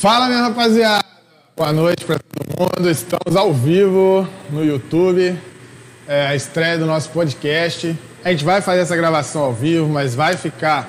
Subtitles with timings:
[0.00, 1.04] Fala, minha rapaziada.
[1.54, 2.88] Boa noite para todo mundo.
[2.88, 5.38] Estamos ao vivo no YouTube.
[6.08, 7.94] É a estreia do nosso podcast.
[8.24, 10.88] A gente vai fazer essa gravação ao vivo, mas vai ficar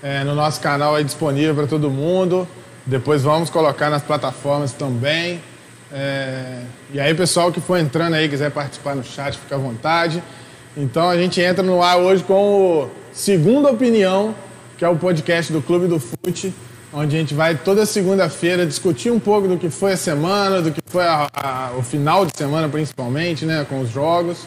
[0.00, 2.46] é, no nosso canal aí disponível para todo mundo.
[2.86, 5.42] Depois vamos colocar nas plataformas também.
[5.92, 6.60] É,
[6.92, 10.22] e aí, pessoal que for entrando aí, quiser participar no chat, fica à vontade.
[10.76, 14.32] Então a gente entra no ar hoje com o Segunda Opinião,
[14.78, 16.54] que é o podcast do Clube do Fute,
[16.94, 20.70] onde a gente vai toda segunda-feira discutir um pouco do que foi a semana, do
[20.70, 24.46] que foi a, a, o final de semana principalmente, né, com os jogos,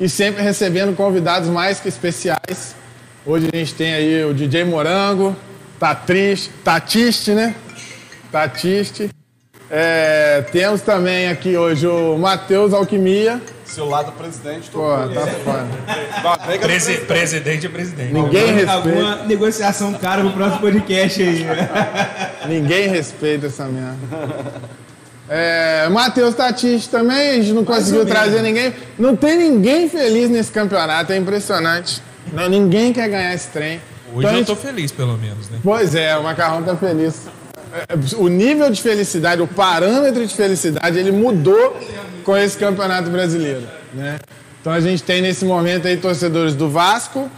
[0.00, 2.74] e sempre recebendo convidados mais que especiais.
[3.26, 5.36] Hoje a gente tem aí o DJ Morango,
[5.78, 7.54] tá triste, Tatiste, né?
[8.32, 9.10] Tatiste.
[9.70, 13.40] É, temos também aqui hoje o Matheus Alquimia.
[13.64, 16.58] Seu lado presidente, tô Pô, tá foda.
[16.58, 18.12] Presi presidente é presidente.
[18.12, 21.46] Ninguém respeita, Alguma negociação cara pro próximo podcast aí.
[22.48, 23.96] ninguém respeita essa merda.
[25.28, 28.20] É, Matheus Tatiste também, a gente não conseguiu ou menos.
[28.20, 28.74] trazer ninguém.
[28.98, 32.02] Não tem ninguém feliz nesse campeonato, é impressionante.
[32.32, 33.80] Não, ninguém quer ganhar esse trem.
[34.12, 35.58] Hoje Então eu gente- tô feliz, pelo menos, né?
[35.62, 37.22] Pois é, o Macarrão tá feliz.
[37.74, 41.76] É, O nível de felicidade, o parâmetro de felicidade, ele mudou
[42.22, 44.18] com esse campeonato brasileiro, né?
[44.60, 47.28] Então a gente tem nesse momento aí torcedores do Vasco,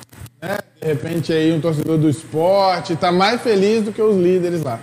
[0.42, 0.58] né?
[0.80, 4.78] De repente aí um torcedor do esporte, tá mais feliz do que os líderes lá.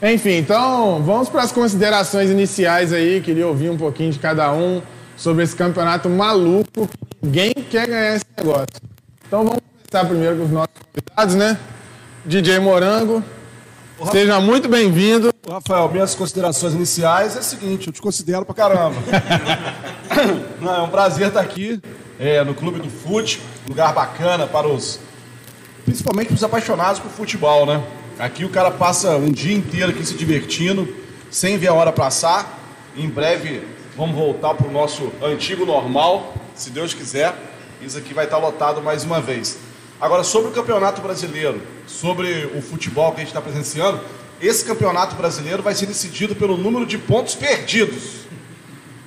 [0.00, 4.80] Enfim, então vamos para as considerações iniciais aí, queria ouvir um pouquinho de cada um
[5.16, 6.88] sobre esse campeonato maluco,
[7.20, 8.68] ninguém quer ganhar esse negócio.
[9.26, 11.58] Então vamos começar primeiro com os nossos convidados, né?
[12.24, 13.24] DJ Morango,
[14.06, 15.32] seja muito bem-vindo.
[15.48, 18.96] Rafael, minhas considerações iniciais é o seguinte, eu te considero pra caramba.
[20.60, 21.80] Não, é um prazer estar aqui
[22.18, 25.00] é, no Clube do Fute, lugar bacana para os.
[25.84, 27.82] Principalmente para os apaixonados por futebol, né?
[28.18, 30.88] Aqui o cara passa um dia inteiro aqui se divertindo,
[31.30, 32.58] sem ver a hora passar.
[32.96, 33.62] Em breve
[33.96, 37.34] vamos voltar para o nosso antigo normal, se Deus quiser.
[37.80, 39.58] Isso aqui vai estar lotado mais uma vez.
[40.00, 44.00] Agora, sobre o Campeonato Brasileiro, sobre o futebol que a gente está presenciando,
[44.40, 48.18] esse Campeonato Brasileiro vai ser decidido pelo número de pontos perdidos.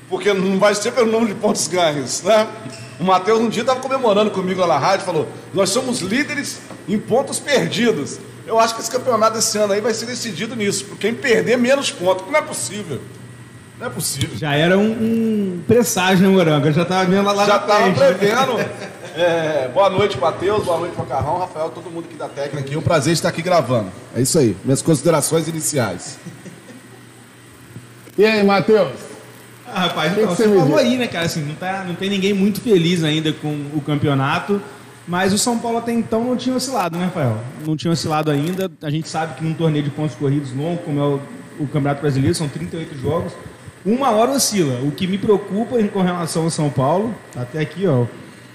[0.09, 2.45] Porque não vai ser pelo número de pontos ganhos, né?
[2.99, 6.59] O Matheus um dia estava comemorando comigo lá na rádio, falou: Nós somos líderes
[6.89, 8.19] em pontos perdidos.
[8.45, 11.57] Eu acho que esse campeonato desse ano aí vai ser decidido nisso, por quem perder
[11.57, 12.99] menos pontos, não é possível.
[13.79, 14.37] Não é possível.
[14.37, 16.67] Já era um, um presságio, né, Morango?
[16.67, 17.93] Eu já tava vendo lá, lá Já estava né?
[17.93, 18.90] prevendo.
[19.15, 20.63] É, boa noite, Matheus.
[20.63, 21.39] Boa noite, Macarrão.
[21.39, 22.73] Rafael, todo mundo aqui da técnica aqui.
[22.75, 23.89] É um prazer estar aqui gravando.
[24.15, 24.55] É isso aí.
[24.63, 26.17] Minhas considerações iniciais.
[28.17, 28.91] E aí, Matheus?
[29.67, 31.25] Ah, rapaz, que então, você você falou aí, né, cara?
[31.25, 34.61] Assim, não, tá, não tem ninguém muito feliz ainda com o campeonato.
[35.07, 37.37] Mas o São Paulo até então não tinha oscilado, né, Rafael?
[37.65, 38.71] Não tinha oscilado ainda.
[38.81, 41.19] A gente sabe que num torneio de pontos corridos longo, como é o,
[41.59, 43.33] o Campeonato Brasileiro, são 38 jogos.
[43.85, 44.79] Uma hora oscila.
[44.83, 48.05] O que me preocupa em- com relação ao São Paulo, tá até aqui, ó.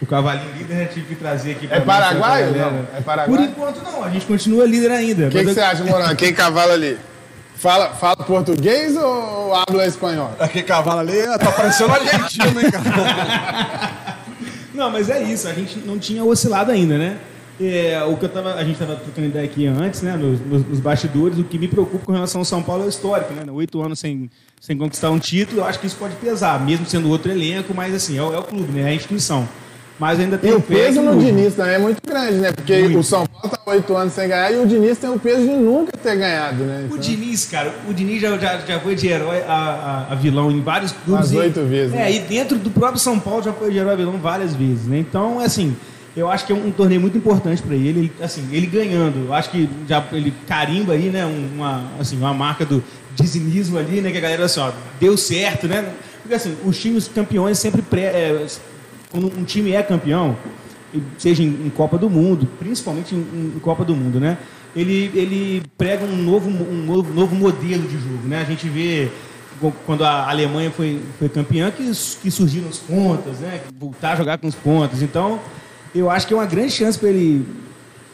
[0.01, 2.47] O cavalinho líder eu tive que trazer aqui pra É pra paraguaio?
[2.53, 2.71] galera.
[2.71, 3.31] Não, é paraguaio?
[3.41, 5.29] Por enquanto não, a gente continua líder ainda.
[5.29, 6.17] O que, você acha, Morango?
[6.17, 6.99] Quem cavalo ali?
[7.57, 10.31] Fala, fala português ou habla espanhol?
[10.39, 14.17] Aquele cavalo ali tá parecendo argentino, hein, cara?
[14.75, 17.17] Não, mas é isso, a gente não tinha oscilado ainda, né?
[17.59, 20.79] É, o que eu tava, a gente estava trocando ideia aqui antes, né, nos, nos-
[20.81, 23.51] bastidores, o que me preocupa com relação ao São Paulo é o histórico, né?
[23.51, 24.31] Oito anos sem,
[24.61, 27.95] sem conquistar um título, eu acho que isso pode pesar, mesmo sendo outro elenco, mas
[27.95, 28.83] assim, é, o- é o clube, né?
[28.83, 29.49] É a instituição.
[29.99, 32.53] Mas ainda tem E o peso no o- Diniz também é muito grande, né?
[32.53, 32.99] Porque Muito.
[32.99, 35.49] o São Paulo tá oito anos sem ganhar e o Diniz tem o peso de
[35.55, 36.83] nunca ter ganhado, né?
[36.83, 39.53] O Então, Diniz, cara, o Diniz já, já, já foi de herói a,
[40.09, 41.31] a- a vilão em vários clubes.
[41.31, 42.13] Umas oito vezes, É, né?
[42.13, 44.99] e dentro do próprio São Paulo já foi de herói a vilão várias vezes, né?
[44.99, 45.75] Então, assim,
[46.15, 47.89] eu acho que é um, torneio muito importante para ele.
[48.01, 48.13] ele.
[48.21, 51.25] Assim, ele ganhando, eu acho que já ele carimba aí, né?
[51.25, 52.85] um- Uma, assim, uma marca do
[53.15, 54.11] dizinismo ali, né?
[54.11, 54.71] Que a galera, assim, ó,
[55.01, 55.87] deu certo, né?
[56.21, 58.03] Porque, assim, os times campeões sempre pré...
[58.05, 58.47] é,
[59.17, 60.37] quando um time é campeão,
[61.17, 64.37] seja em, em Copa do Mundo, principalmente em, em Copa do Mundo, né?
[64.75, 68.43] Ele, ele prega um novo, um novo, novo modelo de jogo, né?
[68.43, 69.09] A gente vê
[69.87, 71.91] quando a Alemanha foi, foi campeã que,
[72.23, 73.63] que surgiram os pontas, né?
[73.79, 75.01] Voltar a jogar com os pontas.
[75.01, 75.41] Então,
[75.95, 77.47] eu acho que é uma grande chance para ele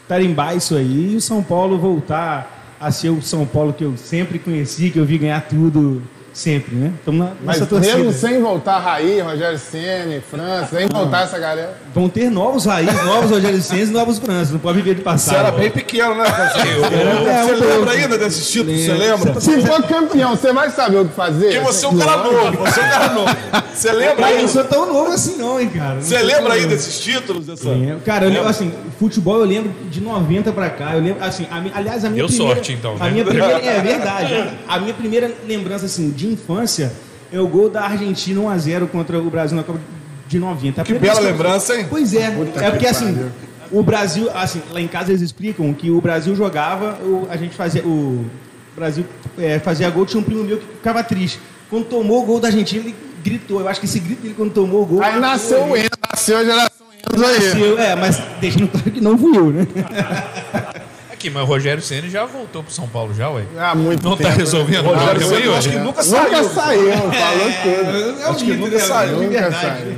[0.07, 3.97] tarimbar isso aí e o São Paulo voltar a ser o São Paulo que eu
[3.97, 6.01] sempre conheci, que eu vi ganhar tudo
[6.33, 6.91] sempre, né?
[6.99, 7.97] Estamos na, Mas nessa torcida.
[7.97, 11.77] mesmo sem voltar Raí, Rogério Ceni, França, sem voltar essa galera.
[11.93, 14.51] Vão ter novos Raiz, novos Rogério Ceni e novos França.
[14.51, 15.35] Não pode viver de passado.
[15.35, 16.23] Você era bem pequeno, né?
[16.25, 18.79] É, Você lembra ainda desses títulos?
[18.81, 19.39] Você lembra?
[19.39, 21.45] Se for campeão, você vai saber o que fazer?
[21.53, 23.35] Porque você é um cara novo, você é um cara novo.
[23.73, 25.95] Você lembra Cara, eu não sou tão novo assim não, hein, cara.
[25.95, 26.67] Não Você lembra novo.
[26.67, 27.45] desses títulos?
[27.47, 27.69] Dessa...
[28.05, 30.93] Cara, eu lembro, assim, futebol eu lembro de 90 pra cá.
[30.93, 32.55] Eu lembro, assim, a aliás, a minha Deu primeira...
[32.55, 33.11] sorte, então, A né?
[33.11, 34.49] minha primeira, é verdade.
[34.67, 36.91] A minha primeira lembrança, assim, de infância
[37.31, 39.79] é o gol da Argentina 1x0 contra o Brasil na Copa
[40.27, 40.81] de 90.
[40.81, 41.87] A Que bela lembrança, hein?
[41.89, 42.29] Pois é.
[42.31, 43.29] Puta é porque, que assim,
[43.71, 47.55] o Brasil, assim, lá em casa eles explicam que o Brasil jogava, o- a gente
[47.55, 48.25] fazia, o
[48.75, 49.05] Brasil
[49.37, 51.39] é, fazia gol, tinha um primo meu que ficava triste.
[51.69, 53.59] Quando tomou o gol da Argentina, ele gritou.
[53.61, 55.01] Eu acho que esse grito dele quando tomou o gol...
[55.01, 55.75] Aí nasceu o.
[55.77, 57.33] Enzo, nasceu a geração Enzo aí.
[57.39, 59.67] Nasceu, É, mas deixando claro que não fui eu, né?
[61.23, 63.45] Aqui, mas o Rogério Ceni já voltou pro São Paulo já, ué.
[63.57, 64.29] Há muito Não tempo.
[64.29, 66.23] tá resolvendo Rogério nada Ceni, aí, eu acho que nunca saiu.
[66.23, 68.21] Nunca saiu, falou tudo.
[68.21, 68.79] É o Acho que nunca né?
[68.79, 69.97] saiu, Nunca saiu.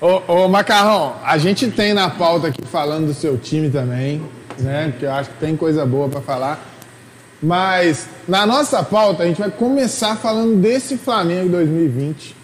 [0.00, 4.20] Ô, ô, Macarrão, a gente tem na pauta aqui falando do seu time também,
[4.58, 4.92] né?
[4.98, 6.60] Que eu acho que tem coisa boa pra falar.
[7.40, 12.34] Mas na nossa pauta a gente vai começar falando desse Flamengo 2020,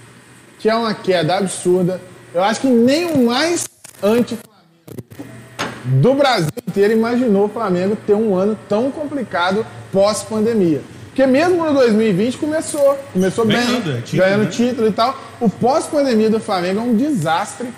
[0.60, 2.00] que é uma queda absurda.
[2.32, 3.68] Eu acho que nem o mais
[4.00, 4.53] anti-Flamengo
[5.84, 10.80] do Brasil inteiro imaginou o Flamengo ter um ano tão complicado pós-pandemia.
[11.06, 14.50] Porque mesmo no 2020 começou, começou bem, Ganhando, é, título, ganhando né?
[14.50, 15.16] título e tal.
[15.40, 17.68] O pós-pandemia do Flamengo é um desastre.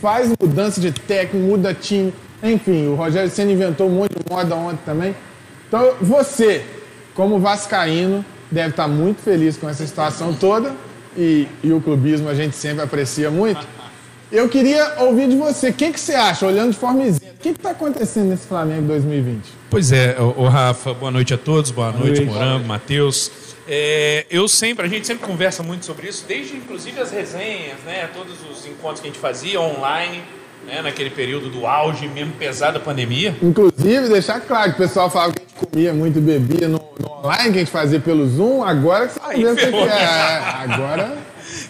[0.00, 2.12] Faz mudança de técnico, muda time.
[2.42, 5.14] Enfim, o Rogério Senna inventou um monte de moda ontem também.
[5.68, 6.64] Então, você,
[7.14, 10.72] como vascaíno, deve estar muito feliz com essa situação toda.
[11.16, 13.64] E, e o clubismo a gente sempre aprecia muito.
[14.32, 15.70] Eu queria ouvir de você.
[15.70, 17.34] O que, que você acha, olhando de forma isenta?
[17.34, 19.42] O que está acontecendo nesse Flamengo 2020?
[19.68, 22.32] Pois é, o, Rafa, boa noite a todos, boa noite, noite.
[22.32, 23.30] Morango, Matheus.
[23.66, 28.08] É, eu sempre, a gente sempre conversa muito sobre isso, desde inclusive as resenhas, né?
[28.14, 30.22] Todos os encontros que a gente fazia online,
[30.64, 30.80] né?
[30.80, 33.34] Naquele período do auge mesmo pesado da pandemia.
[33.42, 36.80] Inclusive, deixar claro que o pessoal falava que a gente comia muito e bebia no,
[37.00, 38.62] no online, que a gente fazia pelo Zoom.
[38.62, 40.38] Agora que você Aí vê o que que é.
[40.68, 41.16] Agora,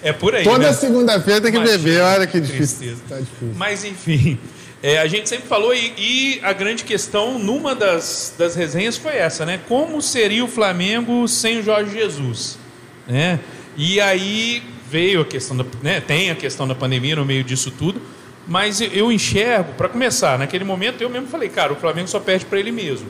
[0.02, 0.44] É por aí.
[0.44, 0.72] toda né?
[0.72, 2.02] segunda-feira tem que Imagina, beber.
[2.02, 2.96] Olha que difícil.
[3.08, 3.54] Tá difícil.
[3.54, 4.38] Mas enfim,
[4.82, 9.16] é, a gente sempre falou e, e a grande questão numa das, das resenhas foi
[9.16, 9.60] essa, né?
[9.68, 12.58] Como seria o Flamengo sem o Jorge Jesus,
[13.06, 13.38] né?
[13.76, 16.00] E aí veio a questão da, né?
[16.00, 18.00] Tem a questão da pandemia no meio disso tudo,
[18.48, 22.18] mas eu, eu enxergo, para começar, naquele momento eu mesmo falei, cara, o Flamengo só
[22.18, 23.08] perde para ele mesmo.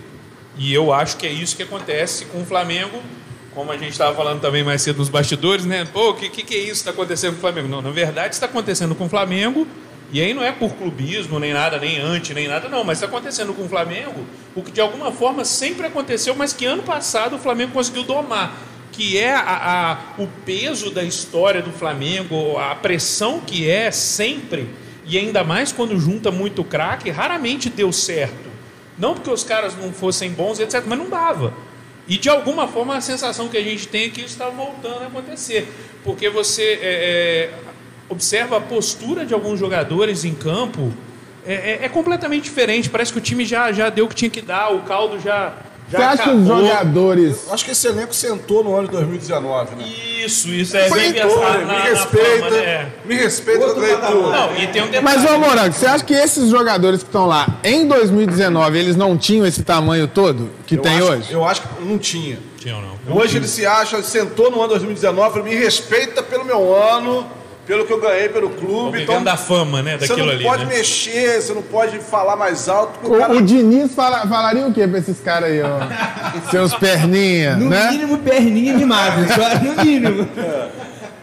[0.58, 3.00] E eu acho que é isso que acontece com o Flamengo.
[3.54, 5.84] Como a gente estava falando também mais cedo nos bastidores, né?
[5.92, 7.68] Pô, o que, que, que é isso que está acontecendo com o Flamengo?
[7.68, 9.66] Não, na verdade está acontecendo com o Flamengo,
[10.12, 13.06] e aí não é por clubismo, nem nada, nem anti, nem nada, não, mas está
[13.06, 14.24] acontecendo com o Flamengo
[14.54, 18.54] o que de alguma forma sempre aconteceu, mas que ano passado o Flamengo conseguiu domar,
[18.92, 19.40] que é a,
[19.92, 24.68] a- o peso da história do Flamengo, a pressão que é sempre,
[25.04, 28.48] e ainda mais quando junta muito craque, raramente deu certo.
[28.96, 31.52] Não porque os caras não fossem bons, etc., mas não dava.
[32.10, 35.04] E de alguma forma a sensação que a gente tem é que isso está voltando
[35.04, 35.68] a acontecer.
[36.02, 37.50] Porque você é, é,
[38.08, 40.92] observa a postura de alguns jogadores em campo,
[41.46, 42.90] é, é- é completamente diferente.
[42.90, 45.54] Parece que o time já, já deu o que tinha que dar, o caldo já.
[45.90, 46.66] Já Você acha que os acabou.
[46.66, 47.36] jogadores.
[47.46, 49.84] Eu acho que esse elenco sentou no ano de 2019, né?
[50.24, 52.92] Isso, isso é bem pensado me respeita, fama, né?
[53.04, 54.32] me respeita, Outro leitor.
[54.32, 55.04] Não, e tem um detalhe.
[55.04, 59.16] Mas, ô Morango, você acha que esses jogadores que estão lá em 2019 eles não
[59.16, 61.32] tinham esse tamanho todo que Eu tem acho- hoje?
[61.32, 62.38] Eu acho que não tinha.
[62.58, 63.16] Tinha ou não?
[63.16, 67.26] Hoje ele se acha, sentou no ano 2019, falou, me respeita pelo meu ano,
[67.70, 69.00] pelo que eu ganhei pelo clube.
[69.00, 69.96] Então, da fama, né?
[69.96, 70.42] você Daquilo não ali.
[70.42, 70.74] pode né?
[70.74, 72.98] mexer, você não pode falar mais alto.
[73.08, 75.78] O, cara- o Diniz fala- falaria o quê pra esses caras aí, ó?
[76.50, 77.92] Seus perninha, No né?
[77.92, 79.18] mínimo, perninha mimada.
[79.62, 80.28] No mínimo.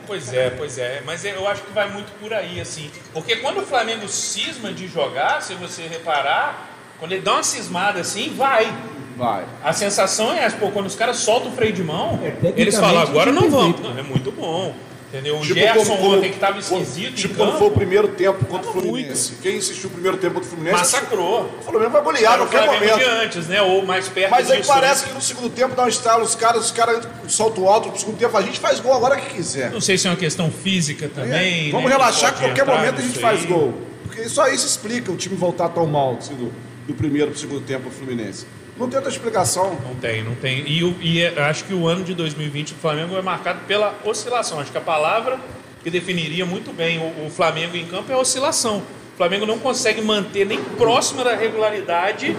[0.08, 1.01] Pois é, pois é.
[1.06, 2.89] Mas eu acho que vai muito por aí, assim.
[3.13, 8.00] Porque quando o Flamengo cisma de jogar, se você reparar, quando ele dá uma cismada
[8.00, 8.74] assim, vai.
[9.18, 9.44] Vai.
[9.62, 12.77] A sensação é essa, pô, quando os caras soltam o freio de mão, É, eles
[12.77, 13.82] falam, agora o não perfeito.
[13.84, 14.74] Não, é muito bom.
[15.10, 15.38] Entendeu?
[15.38, 18.46] O Tipo Gerson como- ontem que tava esquisito Tipo quando campo, foi o primeiro tempo
[18.46, 19.34] contra o Fluminense.
[19.42, 21.50] Quem assistiu o primeiro tempo contra o Fluminense, massacrou.
[21.60, 23.24] o Flamengo vai golear a o qualquer Flamengo de momento.
[23.24, 23.62] antes, né?
[23.62, 24.70] Ou mais perto Mas aí disso.
[24.74, 25.08] parece né?
[25.08, 28.18] que no segundo tempo dá um estalo, os caras, os caras salto alto no segundo
[28.18, 29.72] tempo, a gente faz gol agora que quiser.
[29.72, 31.72] Não sei se é uma questão física também.
[31.72, 33.48] Vamos né, relaxar que qualquer momento a gente faz aí.
[33.48, 33.74] gol.
[34.04, 36.52] Porque só isso explica o time voltar tão mal assim, do,
[36.86, 38.46] do primeiro pro segundo tempo do Fluminense.
[38.78, 39.78] Não tem outra explicação.
[39.84, 40.60] Não tem, não tem.
[40.68, 44.60] E, e é- acho que o ano de 2020 do Flamengo é marcado pela oscilação.
[44.60, 45.40] Acho que a palavra
[45.84, 48.78] que definiria muito bem o, o Flamengo em campo é oscilação.
[49.14, 52.36] O Flamengo não consegue manter nem próxima da regularidade,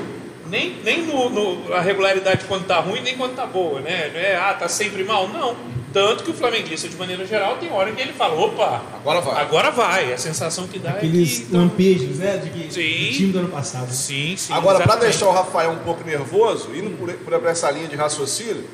[0.46, 4.10] nem, nem no, no- a regularidade quando tá ruim, nem quando tá boa, né?
[4.14, 5.26] É, ah, tá sempre mal.
[5.28, 5.56] Não.
[5.92, 9.42] Tanto que o flamenguista, de maneira geral, tem hora que ele fala, opa, Agora vai.
[9.42, 10.12] agora vai.
[10.12, 11.56] A sensação que dá Aqueles é que...
[11.56, 12.36] lampejos, né?
[12.36, 13.06] De que, Sim.
[13.06, 13.90] do time do ano passado.
[13.90, 14.52] Sim, sim.
[14.52, 18.64] Agora, para deixar o Rafael um pouco nervoso, indo por, por essa linha de raciocínio,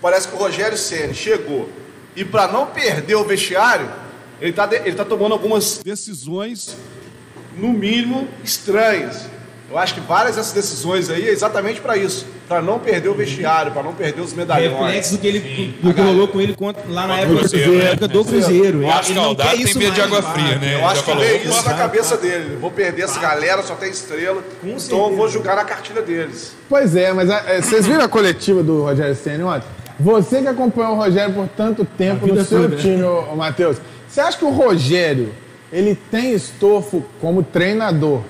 [0.00, 1.68] parece que o Rogério Ceni chegou
[2.14, 3.90] e para não perder o vestiário,
[4.40, 6.74] ele está ele tá tomando algumas decisões,
[7.56, 9.28] no mínimo, estranhas.
[9.76, 13.14] Eu acho que várias dessas decisões aí é exatamente para isso, para não perder o
[13.14, 14.72] vestiário, para não perder os medalhões.
[14.72, 17.78] Reflexo do que ele do que rolou com ele contra- lá na época, Cruzeiro, na
[17.84, 17.90] né?
[17.90, 18.78] época do Cruzeiro.
[18.78, 20.74] O Vasco Ele não Caldato quer tem isso medo de água fria, né?
[20.80, 22.56] Eu acho que veio opa, isso na cabeça dele.
[22.58, 24.42] Vou perder essa galera, só tem estrela.
[24.62, 25.16] Com então eu certeza.
[25.16, 26.56] vou jogar na cartilha deles.
[26.70, 29.66] Pois é, mas é, vocês viram a coletiva do Rogério Senna ontem?
[30.00, 32.76] Você que acompanhou o Rogério por tanto tempo A no seu toda.
[32.76, 33.02] time,
[33.36, 33.76] Matheus,
[34.08, 35.34] você acha que o Rogério
[35.70, 38.22] ele tem estofo como treinador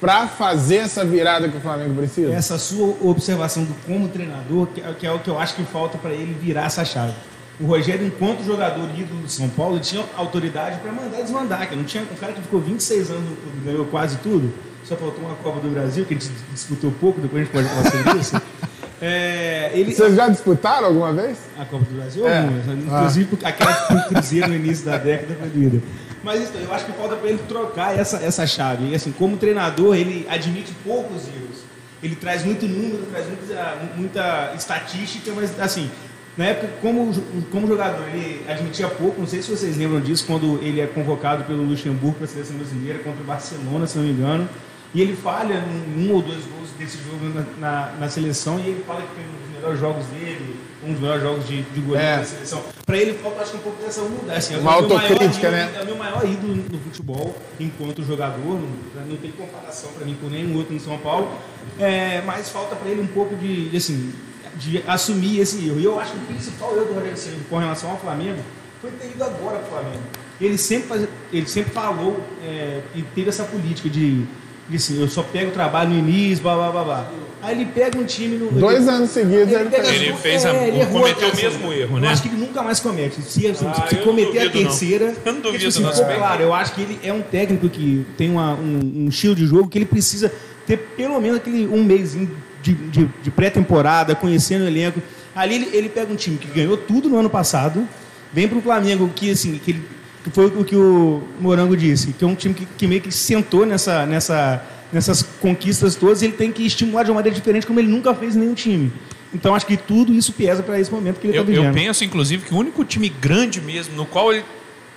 [0.00, 2.32] para fazer essa virada que o Flamengo precisa?
[2.32, 5.64] Essa sua observação do como treinador, que é, que é o que eu acho que
[5.64, 7.14] falta para ele virar essa chave.
[7.58, 11.66] O Rogério, enquanto jogador ídolo do São Paulo, tinha autoridade para mandar e desmandar.
[11.68, 14.52] Que não tinha um cara que ficou 26 anos no clube, ganhou quase tudo.
[14.84, 17.68] Só faltou uma Copa do Brasil, que a gente discutiu pouco, depois a gente pode
[17.68, 18.40] falar sobre isso.
[18.98, 21.36] É, ele, Vocês já disputaram alguma vez?
[21.58, 22.38] A Copa do Brasil É.
[22.38, 22.66] algumas?
[22.66, 25.82] Inclusive porque aquela que foi o Cruzeiro no início da década foi líder.
[26.26, 28.90] Mas então, eu acho que falta para ele trocar essa, essa chave.
[28.90, 31.62] E assim, como treinador, ele admite poucos erros.
[32.02, 35.88] Ele traz muito número, traz muita, muita estatística, mas assim,
[36.36, 37.14] na época, como,
[37.52, 39.20] como jogador, ele admitia pouco.
[39.20, 42.56] Não sei se vocês lembram disso, quando ele é convocado pelo Luxemburgo para a seleção
[42.56, 44.48] brasileira contra o Barcelona, se não me engano.
[44.92, 48.62] E ele falha em um ou dois gols desse jogo na, na, na seleção e
[48.62, 52.06] ele fala que foi um melhores jogos dele, um dos melhores jogos de, de goleiro
[52.06, 52.16] É.
[52.18, 52.62] da seleção.
[52.84, 54.38] Para ele falta acho que um pouco dessa humildade.
[54.38, 55.72] Assim, é o Uma meu maior autocrítica, né?
[55.76, 60.16] É o meu maior ídolo no futebol enquanto jogador, não, não tem comparação para mim
[60.20, 61.30] com nenhum outro no São Paulo.
[61.78, 64.12] É, mas falta para ele um pouco de, de, assim,
[64.56, 65.80] de assumir esse erro.
[65.80, 68.38] E eu acho que o principal erro do Rogério Ceni com relação ao Flamengo
[68.80, 70.02] foi ter ido agora para o Flamengo.
[70.40, 74.24] Ele sempre, faz- ele sempre falou é, e teve essa política de,
[74.68, 77.10] de assim, eu só pego o trabalho no início, blá blá blá blá.
[77.42, 78.50] Aí ele pega um time no.
[78.50, 80.00] Dois ele- anos seguidos ele, pega fez.
[80.02, 82.08] Ele as- fez a- ele errou cometeu o mesmo erro, eu né?
[82.08, 83.20] acho que ele nunca mais comete.
[83.22, 84.70] Se, assim, Ah, se eu cometer a duvido, não.
[84.70, 85.04] terceira.
[85.24, 86.18] Eu não porque, duvido, assim, não, ficou também.
[86.18, 89.46] claro, eu acho que ele é um técnico que tem uma- um, um estilo de
[89.46, 90.32] jogo que ele precisa
[90.66, 92.16] ter pelo menos aquele um mês
[92.62, 95.00] de, de, de pré-temporada, conhecendo o elenco.
[95.34, 97.86] Ali ele, ele pega um time que ganhou tudo no ano passado,
[98.32, 99.82] vem para o Flamengo, que assim, que, ele,
[100.24, 103.12] que foi o que o Morango disse, que é um time que, que meio que
[103.12, 104.62] sentou nessa, nessa,
[104.92, 108.36] nessas conquistas todas, ele tem que estimular de uma maneira diferente, como ele nunca fez
[108.36, 108.92] em nenhum time.
[109.34, 111.74] Então acho que tudo isso pesa para esse momento que ele Eu, está eu vivendo.
[111.74, 114.44] penso, inclusive, que o único time grande mesmo, no qual ele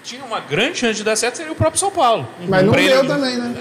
[0.02, 2.26] tinha uma grande chance de dar certo, seria o próprio São Paulo.
[2.48, 3.56] Mas não deu também, né?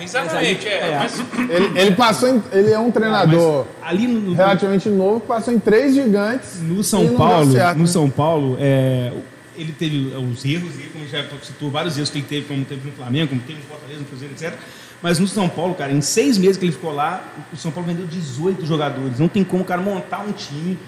[0.00, 0.66] É, exatamente.
[0.66, 0.98] É, É.
[0.98, 5.26] mas Ele, ele passou em- ele é um treinador Ali no, no- relativamente novo, que
[5.28, 6.60] passou em três gigantes.
[6.60, 7.88] No e São não deu Paulo, certo, no né?
[7.88, 9.12] São Paulo, é,
[9.56, 12.92] ele teve os erros, como já citou vários erros que ele teve, como teve no
[12.92, 14.54] Flamengo, como teve no Fortaleza, no Cruzeiro, etc.
[15.02, 17.22] Mas no São Paulo, cara, em seis meses que ele ficou lá,
[17.52, 19.18] o São Paulo vendeu 18 jogadores.
[19.18, 20.78] Não tem como o cara montar um time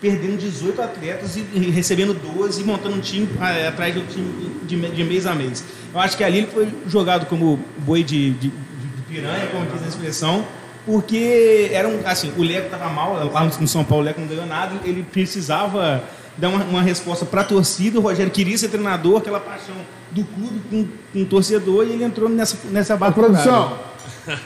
[0.00, 4.60] perdendo 18 atletas e, recebendo 12 e montando um time ah, atrás de um time
[4.64, 5.64] de, de mês a mês.
[5.92, 9.66] Eu acho que ali ele foi jogado como boi de, de- de- de piranha, como
[9.66, 10.44] diz a expressão,
[10.86, 14.28] porque era um, assim, o Leco estava mal, lá no São Paulo o Leco não
[14.28, 16.02] ganhou nada, ele precisava
[16.38, 19.74] dar uma, uma resposta para a torcida, o Rogério queria ser treinador, aquela paixão
[20.10, 23.28] do clube com, com o torcedor, e ele entrou nessa, nessa A batucada.
[23.28, 23.78] produção.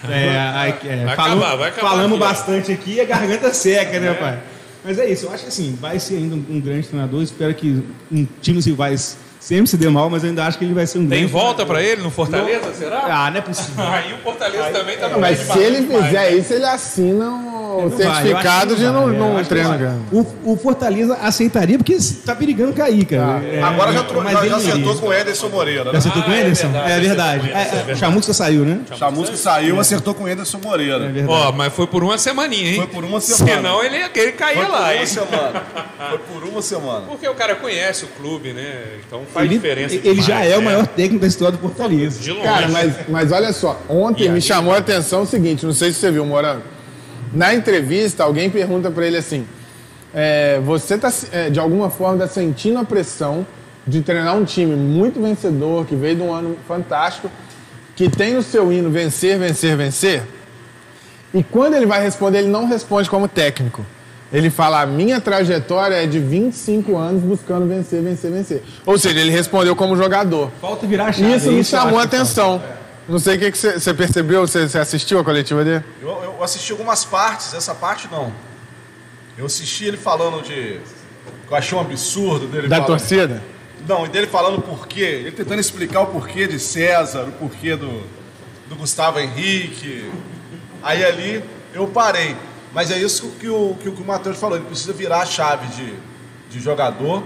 [0.08, 2.28] É, aí, é, Vai falamos, acabar, vai acabar falamos aqui, ó.
[2.28, 4.38] bastante aqui a garganta seca, né, pai?
[4.84, 7.22] Mas é isso, eu acho que assim, vai ser ainda um, um grande treinador.
[7.22, 10.74] Espero que um times rivais sempre se dê mal, mas eu ainda acho que ele
[10.74, 11.76] vai ser um tem grande volta treinador.
[11.76, 13.02] pra ele no Fortaleza, será?
[13.06, 13.74] Ah, não é possível.
[13.86, 16.36] Aí o Fortaleza também tá no Mas se ele mais, fizer né?
[16.36, 17.30] isso, ele assina
[17.78, 19.44] o Não certificado de não, é, não vai.
[19.44, 19.98] cara.
[20.12, 23.42] O, o Fortaleza aceitaria porque tá perigando cair, cara.
[23.44, 25.84] É, Agora já, tro- mas já, já não acertou com o Ederson Moreira.
[25.84, 25.98] Já Né?
[25.98, 26.68] acertou com o Ah, é Ederson?
[26.68, 27.06] verdade, É verdade.
[27.06, 27.98] acertou com o Ederson, é É, é, verdade.
[28.00, 28.80] Chamusca saiu, né?
[28.96, 30.98] Chamusca saiu, acertou com o Ederson É Moreira.
[31.08, 31.26] verdade.
[31.28, 32.76] Ó, mas foi por uma semaninha, hein?
[32.76, 33.56] Foi por uma semana.
[33.56, 35.06] Senão ele, ele caía lá, uma hein?
[35.06, 35.62] semana.
[36.10, 37.06] Foi por uma semana.
[37.08, 38.72] Porque o cara conhece o clube, né?
[39.06, 39.94] Então faz Ele, diferença.
[39.94, 40.64] ele já é o né?
[40.66, 42.20] maior técnico da história do Fortaleza.
[42.20, 42.42] De longe.
[42.44, 45.98] Cara, mas, mas olha só, ontem me chamou a atenção o seguinte, não sei se
[46.00, 46.62] você viu, Morango.
[47.32, 49.46] Na entrevista, alguém pergunta pra ele assim,
[50.14, 53.46] é, você tá, é, de alguma forma, tá sentindo a pressão
[53.86, 57.30] de treinar um time muito vencedor, que veio de um ano fantástico,
[57.96, 60.22] que tem no seu hino vencer, vencer, vencer?
[61.32, 63.84] E quando ele vai responder, ele não responde como técnico.
[64.32, 68.62] Ele fala, a minha trajetória é de 25 anos buscando vencer, vencer, vencer.
[68.86, 70.50] Ou seja, ele respondeu como jogador.
[70.60, 71.34] Falta virar chave.
[71.34, 72.62] Isso é me chamou a atenção.
[73.08, 75.84] Não sei o que você percebeu, você assistiu a coletiva dele?
[76.00, 78.32] Eu, eu assisti algumas partes, essa parte não.
[79.36, 80.78] Eu assisti ele falando de.
[81.50, 83.42] eu achei um absurdo dele Da falando- torcida?
[83.88, 87.74] Não, e dele falando o porquê, ele tentando explicar o porquê de César, o porquê
[87.74, 88.04] do,
[88.68, 90.08] do Gustavo Henrique.
[90.82, 91.42] Aí ali
[91.74, 92.36] eu parei.
[92.72, 95.26] Mas é isso que o, que o, que o Matheus falou, ele precisa virar a
[95.26, 95.94] chave de,
[96.50, 97.24] de jogador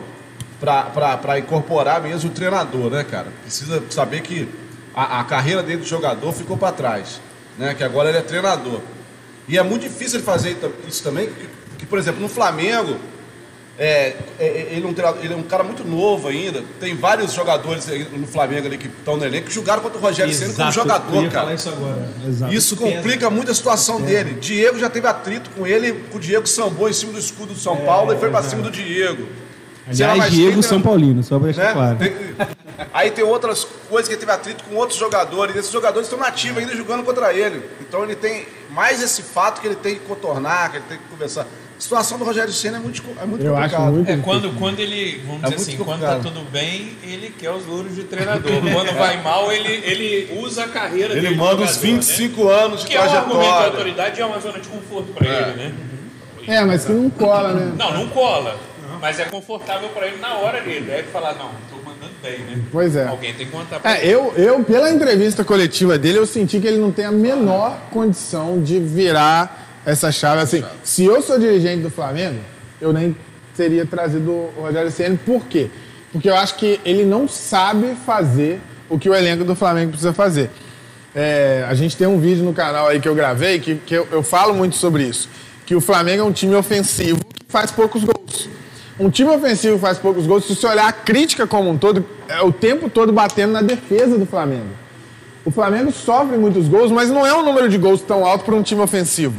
[0.59, 3.29] para incorporar mesmo o treinador, né, cara?
[3.43, 4.49] Precisa saber que
[4.97, 7.21] a, a carreira dele de jogador ficou para trás,
[7.59, 7.75] né?
[7.75, 8.81] Que agora ele é treinador.
[9.47, 10.57] E é muito difícil ele fazer
[10.89, 11.49] isso também, que,
[11.79, 12.97] que, por exemplo, no Flamengo,
[13.79, 16.65] é, é, ele, é um ele é um cara muito novo ainda.
[16.81, 20.33] Tem vários jogadores no Flamengo ali que estão no elenco que jogaram contra o Rogério
[20.33, 21.53] Ceni como jogador, cara.
[21.53, 22.09] isso agora.
[22.27, 22.55] Exato.
[22.55, 24.39] Isso complica muito a situação dele.
[24.41, 27.61] Diego já teve atrito com ele, com o Diego sambou em cima do escudo do
[27.61, 29.29] São Paulo e foi pra cima do Diego.
[29.89, 31.73] Aliás, Diego São Paulino, só pra deixar né?
[31.73, 31.99] claro.
[32.93, 35.55] Aí tem outras coisas que ele teve atrito com outros jogadores.
[35.57, 37.63] Esses jogadores estão nativos ainda jogando contra ele.
[37.81, 41.05] Então ele tem mais esse fato que ele tem que contornar, que ele tem que
[41.05, 41.43] conversar.
[41.77, 44.13] A situação do Rogério Senna é muito, é muito Eu acho complicada.
[44.13, 46.23] É quando, quando ele, vamos É dizer assim, quando tá complicado.
[46.35, 48.51] tudo bem, ele quer os louros de treinador.
[48.73, 51.93] Quando vai mal, ele, ele usa a carreira Ele dele de manda os jogador, né?
[51.97, 53.67] 25 anos de Que é um argumento de trajetória.
[53.69, 55.75] autoridade e é uma zona de conforto pra ele, né?
[56.49, 57.73] É, mas que não cola, né?
[57.77, 58.57] Não, não cola.
[59.01, 60.87] Mas é confortável pra ele na hora dele.
[60.87, 62.61] Deve falar, não, tô mandando bem, né?
[62.73, 63.07] Pois é.
[63.07, 64.15] Alguém tem que contar pra É, ele.
[64.15, 68.61] eu, eu, pela entrevista coletiva dele, eu senti que ele não tem a menor condição
[68.63, 70.43] de virar essa chave.
[70.43, 72.39] Assim, se eu sou dirigente do Flamengo,
[72.81, 73.17] eu nem
[73.57, 75.17] teria trazido o Rogério Ceni.
[75.17, 75.69] Por quê?
[76.13, 80.13] Porque eu acho que ele não sabe fazer o que o elenco do Flamengo precisa
[80.13, 80.51] fazer.
[81.15, 84.07] É, a gente tem um vídeo no canal aí que eu gravei que, que eu,
[84.13, 85.29] eu falo muito sobre isso.
[85.65, 88.26] Que o Flamengo é um time ofensivo que faz poucos gols.
[88.99, 92.41] Um time ofensivo faz poucos gols, se você olhar a crítica como um todo, é
[92.41, 94.71] o tempo todo batendo na defesa do Flamengo.
[95.45, 98.55] O Flamengo sofre muitos gols, mas não é um número de gols tão alto para
[98.55, 99.37] um time ofensivo.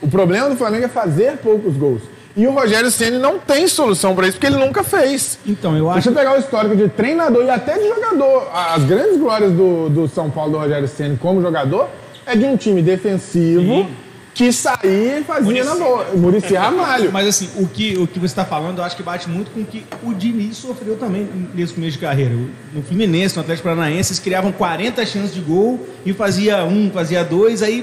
[0.00, 2.02] O problema do Flamengo é fazer poucos gols.
[2.36, 5.38] E o Rogério Ceni não tem solução para isso, porque ele nunca fez.
[5.44, 9.18] Então, eu acho você pegar o histórico de treinador e até de jogador, as grandes
[9.18, 11.88] glórias do, do São Paulo, do Rogério Ceni como jogador,
[12.24, 13.88] é de um time defensivo
[14.36, 16.04] que saía e fazia na boa.
[16.14, 17.10] Muricy Ramalho.
[17.10, 19.60] Mas assim, o que, o que você está falando, eu acho que bate muito com
[19.60, 22.34] o que o Diniz sofreu também nesse começo de carreira.
[22.70, 27.24] No Fluminense, no Atlético Paranaense, eles criavam 40 chances de gol e fazia um, fazia
[27.24, 27.82] dois, aí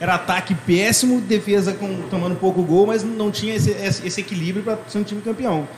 [0.00, 4.78] era ataque péssimo, defesa com, tomando pouco gol, mas não tinha esse esse equilíbrio para
[4.88, 5.68] ser um time campeão.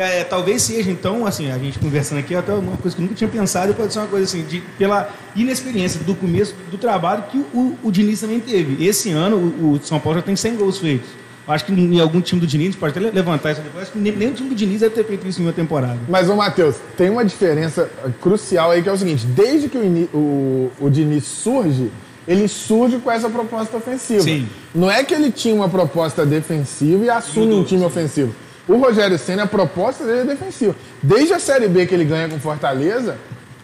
[0.00, 3.14] É, talvez seja, então, assim, a gente conversando aqui, até uma coisa que eu nunca
[3.14, 7.36] tinha pensado, pode ser uma coisa assim, de, pela inexperiência do começo do trabalho que
[7.52, 8.82] o, o Diniz também teve.
[8.82, 11.10] Esse ano, o, o São Paulo já tem 100 gols feitos.
[11.46, 14.16] Acho que em algum time do Diniz, pode até levantar isso depois, acho que nem,
[14.16, 15.98] nem o time do Diniz deve ter feito isso em uma temporada.
[16.08, 17.90] Mas, ô Matheus, tem uma diferença
[18.22, 19.76] crucial aí que é o seguinte: desde que
[20.14, 21.90] o, o Diniz surge,
[22.26, 24.22] ele surge com essa proposta ofensiva.
[24.22, 24.48] Sim.
[24.74, 27.86] Não é que ele tinha uma proposta defensiva e assume Mudou, um time sim.
[27.86, 28.34] ofensivo.
[28.70, 30.76] O Rogério Senna, a proposta dele é defensiva.
[31.02, 33.16] Desde a Série B que ele ganha com Fortaleza,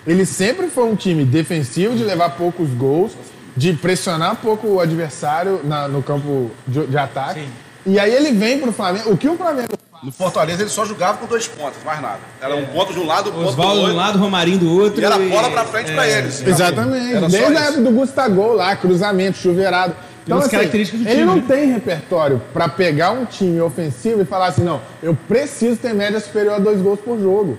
[0.07, 3.13] ele sempre foi um time defensivo, de levar poucos gols,
[3.57, 7.47] de pressionar pouco o adversário na- no campo de, de ataque.
[7.87, 9.13] E aí ele vem pro Flamengo.
[9.13, 9.69] O que o Flamengo
[10.03, 12.19] No Fortaleza ele só jogava com dois pontos, mais nada.
[12.41, 13.95] Era um ponto de um lado, um ponto do Oswaldo de outro.
[13.95, 15.01] um lado, Romarinho do outro.
[15.01, 16.45] E era bola pra frente pra eles.
[16.47, 17.15] Exatamente.
[17.17, 19.95] Era Desde a época do Gustavo lá, cruzamento, chuveirado.
[20.27, 21.45] Então, assim, características do ele time, não né?
[21.47, 26.19] tem repertório pra pegar um time ofensivo e falar assim, não, eu preciso ter média
[26.19, 27.57] superior a dois gols por jogo.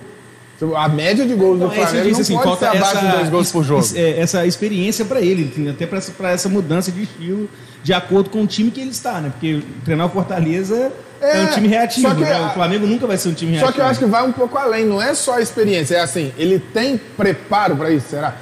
[0.76, 3.28] A média de gols Então, do Flamengo disse, não assim, pode ser abaixo de dois
[3.30, 3.86] gols por jogo.
[3.94, 7.48] é, essa experiência para ele, até para essa mudança de estilo
[7.82, 9.30] de acordo com o time que ele está, né?
[9.30, 12.46] Porque treinar o Fortaleza é, É, um time reativo, que né?
[12.46, 13.70] O Flamengo nunca vai ser um time reativo.
[13.70, 16.00] Só que eu acho que vai um pouco além, não é só a experiência, é
[16.00, 18.34] assim, ele tem preparo pra isso, será?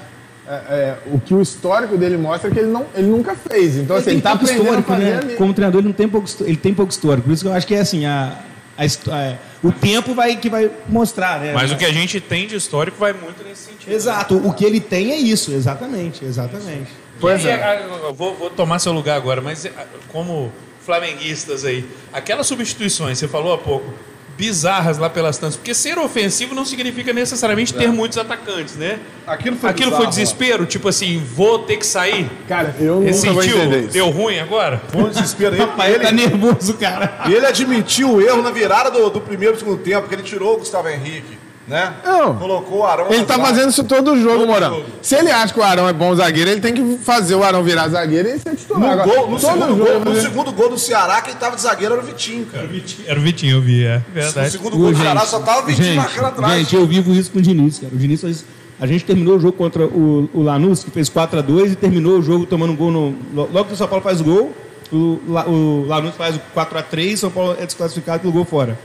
[0.49, 3.77] É, é, o que o histórico dele mostra é que ele, não, ele nunca fez.
[3.77, 5.35] Então, assim, ele tá pouco aprendendo a né?
[5.35, 7.27] Como treinador, ele não tem pouco, ele tem pouco histórico.
[7.27, 8.39] Por isso que eu acho que é assim, a,
[8.79, 11.53] a é, o tempo vai que vai mostrar, né?
[11.53, 13.93] Mas o que a gente tem de histórico vai muito nesse sentido.
[13.93, 16.93] Exato, o que ele tem é isso, exatamente, exatamente.
[17.21, 17.85] Pois E, é.
[18.05, 19.67] eu vou, vou tomar seu lugar agora, mas
[20.13, 23.93] como flamenguistas aí, aquelas substituições, você falou há pouco,
[24.37, 28.99] bizarras lá pelas tantas, porque ser ofensivo não significa necessariamente ter muitos atacantes, né?
[29.27, 32.31] Aquilo foi Aquilo bizarro, foi desespero, tipo assim, vou ter que sair.
[32.47, 33.93] Cara, eu nunca Você vou entender isso.
[33.93, 34.81] Deu ruim agora?
[34.89, 35.55] Foi um desespero.
[35.55, 37.23] Ele, Ele tá nervoso, cara.
[37.29, 40.23] e ele admitiu o erro na virada do, do primeiro e segundo tempo, porque ele
[40.23, 41.39] tirou o Gustavo Henrique,
[41.69, 41.95] né?
[42.05, 42.37] Não.
[42.37, 43.47] Colocou o Arão Ele tá zaga.
[43.49, 44.71] fazendo isso todo jogo, Todo Morão.
[44.77, 44.85] jogo.
[45.03, 47.63] Se ele acha que o Arão é bom zagueiro, ele tem que fazer o Arão
[47.65, 48.81] virar zagueiro e ser titular.
[48.97, 51.57] No, Agora, gol, no, segundo jogo gol, ele no segundo gol do Ceará, quem tava
[51.57, 52.69] de zagueiro era o Vitinho, cara.
[53.07, 54.51] Era o Vitinho, eu vi, é No verdade.
[54.51, 56.55] segundo gol do Ceará só tava o Vitinho marcando atrás.
[56.59, 57.93] gente, eu vivo isso com o Diniz, cara.
[57.95, 58.45] O Diniz faz-
[58.81, 62.23] A gente terminou o jogo contra o, o Lanús, que fez 4x2, e terminou o
[62.23, 63.15] jogo tomando um gol no.
[63.35, 64.53] lo- Logo que o São Paulo faz o gol,
[64.93, 68.79] o, o Lanús faz o 4x3, São Paulo é desclassificado pelo gol fora.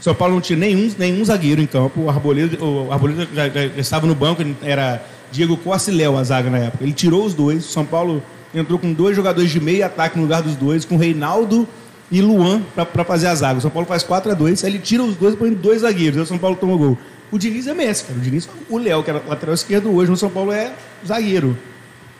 [0.00, 2.02] São Paulo não tinha nenhum, nenhum zagueiro em campo.
[2.02, 5.02] O Arboleda, o Arboleda já, já- já estava no banco, era
[5.32, 6.84] Diego Costa e Léo a zaga na época.
[6.84, 7.64] Ele tirou os dois.
[7.64, 8.22] São Paulo
[8.54, 11.66] entrou com dois jogadores de meio ataque no lugar dos dois, com Reinaldo
[12.10, 13.58] e Luan para fazer a zaga.
[13.58, 15.80] O São Paulo faz 4 a 2 aí ele tira os dois e põe dois
[15.80, 16.18] zagueiros.
[16.18, 16.98] Aí o São Paulo toma o gol.
[17.32, 18.18] O Diniz é Messi, cara.
[18.18, 20.72] O Diniz, o Léo, que era lateral esquerdo, hoje no São Paulo é
[21.06, 21.56] zagueiro.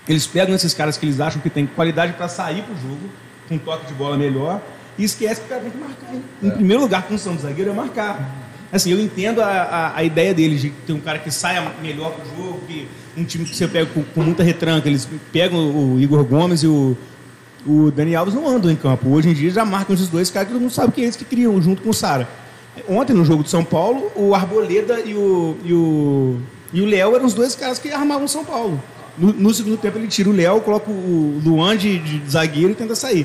[0.08, 3.00] Eles pegam esses caras que eles acham que tem qualidade para sair pro jogo,
[3.48, 4.60] com um toque de bola melhor,
[4.98, 6.14] e esquece que o cara tem que marcar.
[6.14, 6.22] hein?
[6.42, 8.44] Em primeiro lugar, a função do zagueiro é marcar.
[8.72, 12.12] Assim, eu entendo a, a, a ideia deles de ter um cara que saia melhor
[12.12, 16.00] pro jogo, que um time que você pega com, com muita retranca, eles pegam o
[16.00, 16.96] Igor Gomes e o,
[17.66, 19.08] o Dani Alves não andam em campo.
[19.10, 21.16] Hoje em dia já marcam esses dois caras que todo mundo sabe que é eles
[21.16, 22.28] que criam, junto com o Sara.
[22.88, 26.40] Ontem, no jogo de São Paulo, o Arboleda e o, e o,
[26.72, 28.82] e o Léo eram os dois caras que armavam o São Paulo.
[29.16, 32.74] No, no segundo tempo, ele tira o Léo, coloca o Luan de, de zagueiro e
[32.74, 33.24] tenta sair.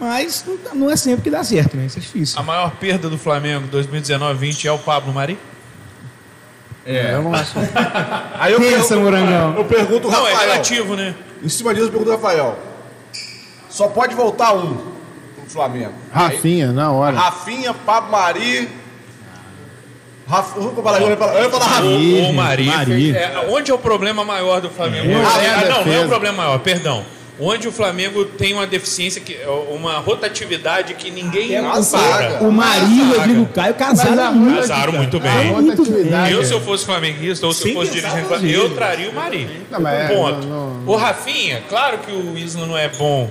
[0.00, 1.86] Mas não- é sempre que dá certo, né?
[1.86, 2.38] Isso é difícil.
[2.38, 5.38] A maior perda do Flamengo 2019-20 é o Pablo Mari?
[6.86, 7.52] Eu não acho.
[8.38, 9.54] Aí eu Pensa, pergunto, Morangão.
[9.58, 10.50] eu pergunto o Não, é Rafael.
[10.52, 11.14] relativo, né?
[11.42, 12.58] Em cima disso, eu pergunto o Rafael.
[13.68, 14.74] Só pode voltar um
[15.36, 15.92] pro Flamengo.
[16.12, 17.16] Rafinha, na hora.
[17.16, 18.68] Rafinha, Pablo Mari.
[20.26, 22.28] Rafa, eu falar, eu ia falar, eu ia falar O, Rafinha.
[22.28, 22.64] o Mari.
[22.66, 23.16] Mari.
[23.16, 25.10] É, onde é o problema maior do Flamengo?
[25.10, 27.04] É Ah, não, não é o problema maior, perdão.
[27.40, 29.36] Onde o Flamengo tem uma deficiência, que,
[29.70, 31.54] uma rotatividade que ninguém
[32.34, 32.38] É.
[32.40, 34.56] O Marinho e o Rodrigo Caio casaram a muito.
[34.56, 35.30] Casaram muito bem.
[35.30, 36.32] A rotatividade.
[36.32, 39.48] Eu, se eu fosse flamenguista ou se eu fosse dirigente, Flamengo, eu traria o Mari.
[39.70, 40.46] Não, mas é, Ponto.
[40.46, 43.30] não, não, O Rafinha, claro que o Isla não é bom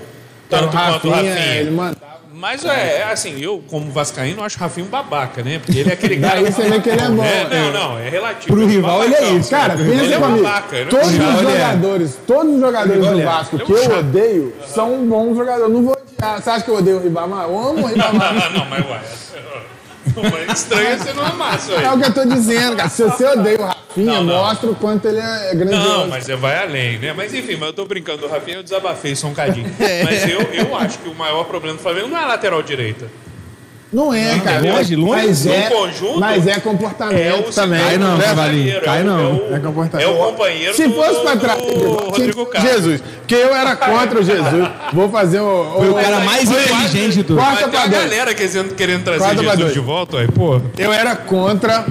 [0.49, 1.97] tanto o quanto o Rafinha, Rafinha.
[2.37, 5.57] Mas é, é assim, eu, como Vascaíno, acho o Rafinha um babaca, né?
[5.57, 6.39] Porque ele é aquele cara.
[6.39, 7.23] Daí você vê que ele é bom.
[7.23, 8.55] É, não, não, é relativo.
[8.55, 9.49] Pro rival, ele é isso.
[9.49, 10.43] Cara, ele pensa é comigo.
[10.43, 10.75] babaca.
[10.77, 15.07] ele é Todos os jogadores, todos os jogadores do Vasco é que eu odeio são
[15.07, 15.73] bons jogadores.
[15.73, 16.39] Não vou odiar.
[16.39, 17.45] Você acha que eu odeio o Ribamar?
[17.45, 18.35] Eu amo o Ribamar.
[18.45, 19.01] Ah, não, mas ué.
[20.53, 21.83] Estranho é você não amar isso aí.
[21.83, 22.89] É o que eu tô dizendo, cara.
[22.89, 24.35] Se você odeia o Rafinha, Não, não.
[24.43, 25.87] mostra o quanto ele é grandioso.
[25.89, 27.13] Não, mas é, vai além, né?
[27.13, 29.67] Mas enfim, mas eu tô brincando do Rafinha, eu desabafei só um cadinho.
[30.03, 33.07] Mas eu, eu acho que o maior problema do Flamengo não é a lateral direita.
[33.91, 34.73] Não é, cara.
[34.73, 35.11] longe, longe.
[35.27, 37.79] Mas é, conjunto, mas é É comportamento o também.
[37.81, 38.25] Cai não, né?
[38.25, 39.19] Cavalinho, cai não.
[39.19, 40.07] É o, É comportamento.
[40.07, 42.67] é o companheiro Se do, fosse pra trás, do Rodrigo Caio.
[42.67, 44.69] Jesus, porque eu era contra o Jesus.
[44.91, 45.73] Vou fazer o.
[45.77, 47.41] Foi o cara mais inteligente de todos.
[47.41, 48.01] Quarta Mas tem pra dois.
[48.03, 49.73] galera querendo, querendo trazer Quarta pra Jesus dois.
[49.73, 50.61] de volta, aí, pô.
[50.77, 51.85] Eu era contra.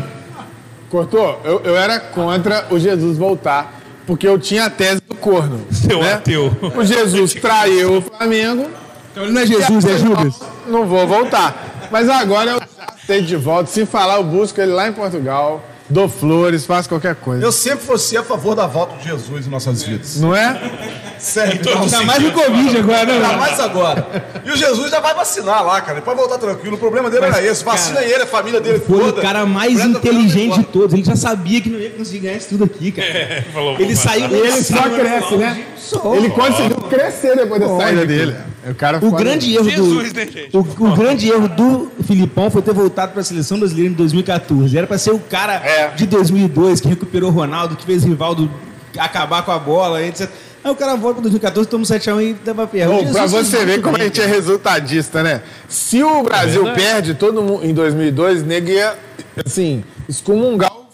[0.90, 1.40] Cortou?
[1.44, 3.80] Eu, eu era contra o Jesus voltar.
[4.06, 5.60] Porque eu tinha a tese do corno.
[5.72, 6.12] Seu né?
[6.12, 6.54] ateu.
[6.76, 8.68] O Jesus traiu o Flamengo.
[9.10, 10.34] Então ele não é Jesus, é Judas.
[10.68, 11.75] Não vou voltar.
[11.90, 12.62] Mas agora eu
[13.06, 13.70] sei de volta.
[13.70, 15.62] Se falar, eu busco ele lá em Portugal.
[15.88, 17.44] Dou flores, faço qualquer coisa.
[17.44, 20.20] Eu sempre fosse a favor da volta de Jesus em nossas vidas.
[20.20, 20.60] Não é?
[21.16, 21.60] Sério.
[21.80, 23.12] Ainda mais no Covid agora, né?
[23.12, 23.38] Ainda mano?
[23.38, 24.06] mais agora.
[24.44, 25.98] E o Jesus já vai vacinar lá, cara.
[25.98, 26.74] Ele pode voltar tranquilo.
[26.74, 27.62] O problema dele era esse.
[27.64, 29.20] Vacina ele, a família dele Foi toda.
[29.20, 30.92] o cara mais inteligente de todos.
[30.92, 33.08] Ele já sabia que não ia conseguir ganhar isso tudo aqui, cara.
[33.08, 35.64] É, falou, Ele saiu ele só cresce, né?
[36.16, 38.34] Ele conseguiu crescer depois da saída dele.
[38.68, 40.56] O cara O grande erro Jesus, do né, gente?
[40.56, 44.76] o, o grande erro do Filipão foi ter voltado para a seleção brasileira em 2014.
[44.76, 45.88] Era para ser o cara É.
[45.94, 48.50] de 2002 que recuperou o Ronaldo, que fez o Rivaldo
[48.98, 50.28] acabar com a bola, etc.
[50.64, 52.94] Aí o cara volta para 2014, toma um 7x1 e dava ferro.
[52.94, 55.42] Ô, Jesus pra você ver como a gente é resultadista, né?
[55.68, 56.82] Se o Brasil verdade.
[56.82, 58.94] perde todo mundo em 2002, nego ia,
[59.44, 60.85] assim, excomungar o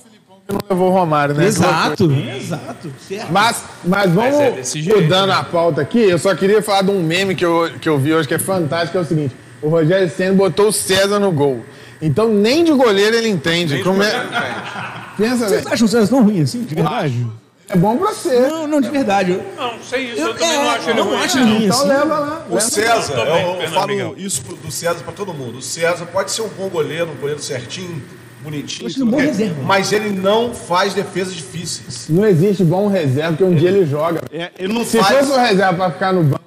[0.46, 1.46] que não levou o Romário, né?
[1.46, 2.92] Exato, exato.
[3.08, 3.32] Certo.
[3.32, 5.34] Mas, mas vamos Mas é jeito, mudando né?
[5.34, 6.00] a pauta aqui.
[6.00, 8.38] Eu só queria falar de um meme que eu, que eu vi hoje que é
[8.38, 9.36] fantástico, que é o seguinte.
[9.62, 11.64] O Rogério Senna botou o César no gol.
[12.00, 13.82] Então nem de goleiro ele entende.
[13.82, 14.12] Como é...
[15.16, 17.26] Pensa, Vocês acham o César tão ruim assim, de verdade?
[17.68, 18.40] É bom pra você.
[18.48, 19.32] Não, não, de verdade.
[19.32, 21.16] Eu, Não, sei isso, eu, eu, também é, não acho ele não ruim.
[21.18, 21.88] acho ruim Então assim.
[21.88, 22.46] leva lá.
[22.48, 22.60] O leva.
[22.66, 24.14] César, eu, eu Fernando falo Miguel.
[24.18, 25.58] isso do César pra todo mundo.
[25.58, 28.02] O César pode ser um bom goleiro, um goleiro certinho,
[28.42, 29.62] bonitinho, ele um bom reserva.
[29.64, 32.06] mas ele não faz defesas difíceis.
[32.08, 34.20] Não existe bom reserva, porque um dia ele joga.
[34.58, 35.26] Ele não Se faz.
[35.26, 36.42] fosse o reserva pra ficar no banco,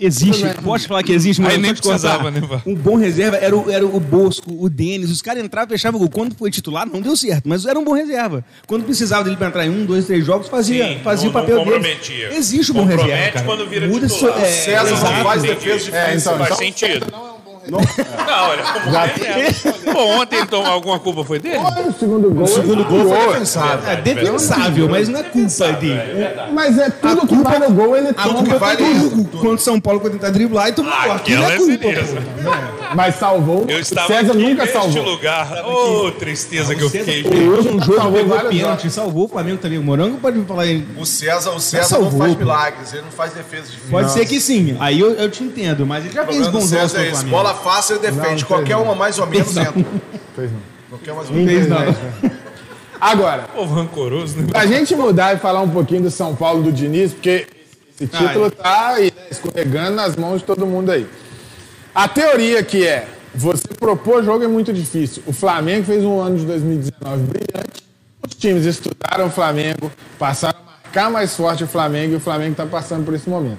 [0.00, 2.62] Existe, posso falar que existe, mas Aí nem precisava, né, Vá?
[2.64, 6.04] Um bom reserva era o, era o Bosco, o Denis, os caras entravam, fechavam o
[6.04, 6.08] gol.
[6.08, 8.44] Quando foi titular, não deu certo, mas era um bom reserva.
[8.68, 11.32] Quando precisava dele pra entrar em um, dois, três jogos, fazia, Sim, fazia não- o
[11.32, 11.70] papel dele.
[11.72, 12.32] comprometia.
[12.32, 13.44] Existe o bom Compromete reserva, cara.
[13.44, 14.40] quando vira Muda titular.
[14.40, 15.58] é, César não faz entendi.
[15.64, 17.06] defesas É, então, Faz então- sentido.
[17.10, 17.37] Não,
[17.76, 19.92] olha, como reserva.
[19.92, 21.56] Pô, ontem então alguma culpa foi dele?
[21.58, 22.44] olha o segundo gol.
[22.44, 23.76] O segundo gol foi defensável.
[23.78, 23.90] defensável.
[23.92, 26.28] É defensável, mas não é culpa dele.
[26.52, 28.34] Mas é tudo que vai no gol, ele A toma.
[28.40, 29.10] culpa vai foi nele.
[29.10, 31.20] do contra o São Paulo quando tentar driblar e tomou Ah.
[31.28, 32.18] Não é é culpa, beleza.
[32.94, 33.64] Mas salvou.
[33.68, 35.02] Eu estava César aqui nunca salvou.
[35.02, 35.64] lugar.
[35.66, 37.22] Ô, tristeza que eu fiquei.
[37.24, 39.78] Hoje um jogo Salvou pênalti, salvou o Flamengo também.
[39.78, 40.86] O Morango pode falar aí.
[40.96, 43.90] O César, o César salvou, não faz milagres, ele não faz defesas difíceis.
[43.90, 44.76] Pode ser que sim.
[44.80, 47.10] Aí eu, eu te entendo, mas ele já O fez bons jogos é.
[47.24, 48.42] Bola fácil ele defende.
[48.42, 48.84] Não, Qualquer não.
[48.84, 49.84] uma mais ou menos entra.
[50.34, 50.60] Fez não.
[50.90, 52.30] Não quer mais Infelizmente, né?
[53.00, 54.46] Agora, Povo rancoroso, né?
[54.50, 57.46] pra gente mudar e falar um pouquinho do São Paulo do Diniz, porque
[57.94, 61.06] esse título tá aí, né, escorregando nas mãos de todo mundo aí.
[61.94, 65.22] A teoria que é, você propor jogo é muito difícil.
[65.26, 67.84] O Flamengo fez um ano de 2019 brilhante,
[68.26, 72.52] os times estudaram o Flamengo, passaram a marcar mais forte o Flamengo e o Flamengo
[72.52, 73.58] está passando por esse momento.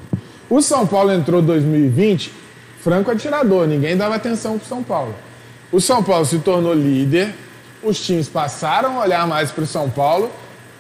[0.50, 2.34] O São Paulo entrou 2020
[2.82, 5.14] franco atirador, ninguém dava atenção pro São Paulo.
[5.72, 7.34] O São Paulo se tornou líder,
[7.84, 10.30] os times passaram a olhar mais para o São Paulo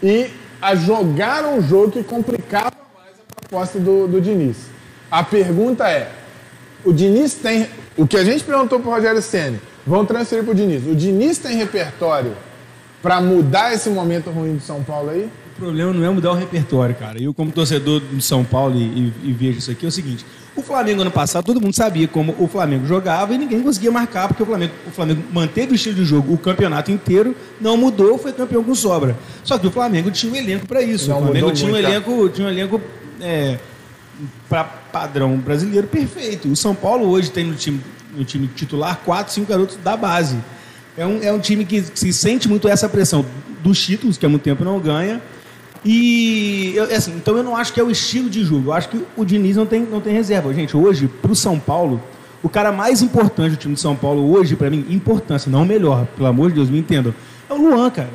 [0.01, 0.27] e
[0.61, 4.57] a jogar um jogo que complicava mais a proposta do, do Diniz.
[5.11, 6.11] A pergunta é:
[6.83, 7.67] o Diniz tem.
[7.97, 10.85] O que a gente perguntou para o Rogério Senna, vão transferir para o Diniz.
[10.87, 12.33] O Diniz tem repertório
[13.01, 15.29] para mudar esse momento ruim do São Paulo aí?
[15.57, 17.21] O problema não é mudar o repertório, cara.
[17.21, 20.25] Eu, como torcedor de São Paulo e, e- e vejo isso aqui, é o seguinte:
[20.59, 24.27] o Flamengo ano passado, todo mundo sabia como o Flamengo jogava e ninguém conseguia marcar,
[24.27, 28.17] porque o Flamengo, o Flamengo manteve o estilo de jogo o campeonato inteiro, não mudou,
[28.17, 29.17] foi campeão com sobra.
[29.43, 31.09] Só que o Flamengo tinha um elenco para isso.
[31.09, 31.89] Não o Flamengo tinha um muito, tá?
[31.89, 32.81] elenco, tinha um elenco
[33.21, 33.57] é,
[34.47, 36.49] para padrão brasileiro perfeito.
[36.49, 37.81] O São Paulo hoje tem no time,
[38.15, 40.37] no time titular quatro, cinco garotos da base.
[40.97, 43.25] É um, é um time que se sente muito essa pressão
[43.61, 45.21] dos títulos, que há muito tempo não ganha.
[45.85, 48.69] E, eu- assim, então eu não acho que é o estilo de jogo.
[48.69, 50.53] Eu acho que o Diniz não tem, não tem reserva.
[50.53, 52.01] Gente, hoje, pro São Paulo,
[52.43, 55.65] o cara mais importante do time de São Paulo hoje, pra mim, importância, não o
[55.65, 57.13] melhor, pelo amor de Deus, me entendam,
[57.49, 58.09] é o Luan, cara.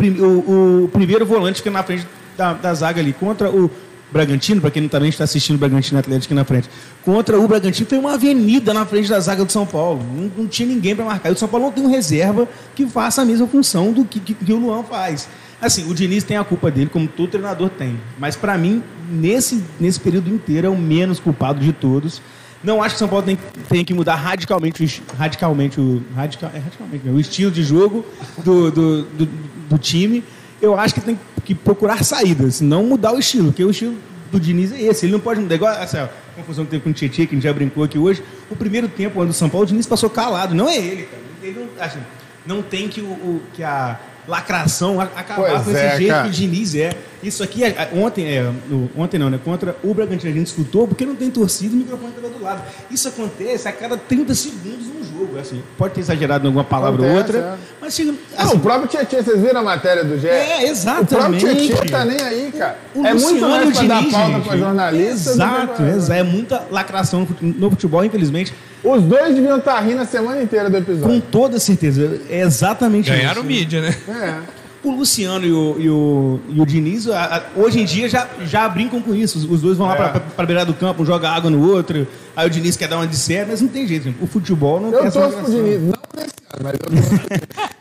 [0.00, 3.70] O, o primeiro volante que é na frente da, da zaga ali, contra o
[4.10, 6.68] Bragantino, para quem também está assistindo o Bragantino Atlético aqui na frente,
[7.04, 10.02] contra o Bragantino tem uma avenida na frente da zaga do São Paulo.
[10.16, 11.30] Não, não tinha ninguém para marcar.
[11.30, 14.18] E o São Paulo não tem um reserva que faça a mesma função do que,
[14.18, 15.28] que, que o Luan faz.
[15.62, 17.98] Assim, o Diniz tem a culpa dele, como todo treinador tem.
[18.18, 22.20] Mas para mim, nesse, nesse período inteiro, é o menos culpado de todos.
[22.64, 26.58] Não acho que o São Paulo tem, tem que mudar radicalmente, radicalmente, o, radical, é
[26.58, 28.04] radicalmente mesmo, o estilo de jogo
[28.44, 29.26] do, do, do,
[29.70, 30.22] do time.
[30.60, 33.96] Eu acho que tem que procurar saídas, não mudar o estilo, porque o estilo
[34.30, 35.06] do Diniz é esse.
[35.06, 35.54] Ele não pode mudar.
[35.56, 38.22] Igual essa confusão que teve com o Tietchan, que a gente já brincou aqui hoje.
[38.50, 40.54] O primeiro tempo onde o São Paulo, o Diniz passou calado.
[40.54, 41.22] Não é ele, cara.
[41.42, 41.98] Ele não, assim,
[42.46, 46.22] não tem que, o, o- que a lacração acabar Pois com esse é, jeito cara.
[46.24, 46.90] que o Diniz é.
[47.22, 49.38] Isso aqui, é- ontem, é, no- ontem não, né?
[49.44, 52.62] Contra o Bragantino a gente escutou, porque não tem torcida o microfone estava do lado.
[52.90, 55.38] Isso acontece a cada 30 segundos num jogo.
[55.38, 57.58] Assim, pode ter exagerado em alguma palavra ou Acontece, outra, é.
[57.80, 58.10] mas chega.
[58.12, 60.26] Não, assim, o próprio Tietchan, vocês viram a matéria do GE?
[60.26, 61.14] É, exatamente.
[61.14, 62.78] O próprio Tietchan tá nem aí, cara.
[62.94, 64.48] O é muito mais pra dar Diniz, pauta gente.
[64.48, 65.30] pra jornalista.
[65.30, 66.12] Exato, exato.
[66.12, 68.52] É muita lacração no no futebol, infelizmente.
[68.84, 71.22] Os dois deviam estar rindo a semana inteira do Com episódio.
[71.30, 72.20] toda certeza.
[72.28, 73.48] É exatamente Ganharam isso.
[73.48, 73.94] mídia, né?
[74.08, 74.62] É.
[74.84, 78.26] O Luciano e o, e o, e o Diniz, a- a- hoje em dia, já,
[78.44, 79.38] já brincam com isso.
[79.38, 79.96] Os, os dois vão lá É.
[79.96, 82.04] pra, pra, pra beirada do campo, um joga água no outro.
[82.34, 84.02] Aí o Diniz quer dar uma de sério, mas não tem jeito.
[84.04, 84.16] gente.
[84.20, 85.52] O futebol não tem Eu essa torço pro.
[85.52, 85.80] Diniz.
[85.82, 86.92] Não nesse ano, mas eu tô...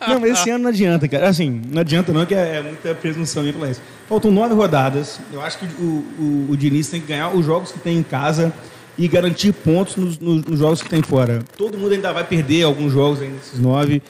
[0.11, 1.29] Não, mas esse ano não adianta, cara.
[1.29, 3.79] Assim, não adianta não, que é, é muita presunção aí pra isso.
[4.09, 5.19] Faltam nove rodadas.
[5.31, 8.03] Eu acho que o, o, o Diniz tem que ganhar os jogos que tem em
[8.03, 8.51] casa
[8.97, 11.39] e garantir pontos nos, nos- nos jogos que tem fora.
[11.58, 14.01] Todo mundo ainda vai perder alguns jogos aí nesses nove.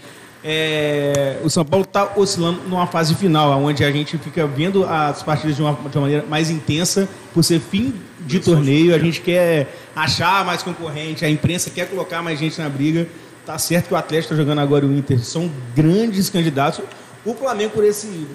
[0.43, 5.21] É, o São Paulo está oscilando numa fase final, onde a gente fica vendo as
[5.21, 7.93] partidas de uma, de uma maneira mais intensa, por ser fim
[8.25, 8.95] de torneio.
[8.95, 13.07] A gente quer achar mais concorrente, a imprensa quer colocar mais gente na briga.
[13.45, 16.81] Tá certo que o Atlético está jogando agora o Inter são grandes candidatos.
[17.23, 18.25] O Flamengo, por esse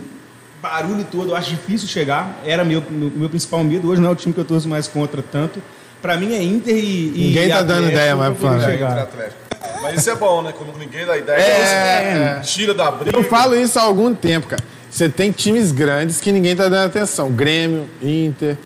[0.63, 2.41] barulho todo, eu acho difícil chegar.
[2.45, 3.89] Era meu, meu, meu principal medo.
[3.89, 5.61] Hoje não é o time que eu torço mais contra tanto.
[6.03, 7.13] Para mim é Inter e.
[7.15, 8.87] e Ninguém e tá dando ideia mais pra pro Flamengo.
[9.83, 10.53] Mas isso é bom, né?
[10.57, 13.17] Quando ninguém dá ideia, É, você tira da briga.
[13.17, 14.63] Eu falo isso há algum tempo, cara.
[14.91, 17.31] Você tem times grandes que ninguém tá dando atenção.
[17.31, 18.57] Grêmio, Inter,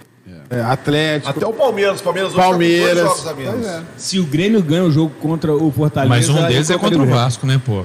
[0.48, 1.30] é, Atlético.
[1.30, 2.00] Até o Palmeiras.
[2.00, 2.94] O Palmeiras hoje tá Palmeiras.
[2.94, 3.54] dois jogos a menos.
[3.54, 3.82] Pois é.
[3.96, 6.08] Se o Grêmio ganha o jogo contra o Fortaleza.
[6.08, 7.84] Mas um deles é contra o Vasco, né, pô?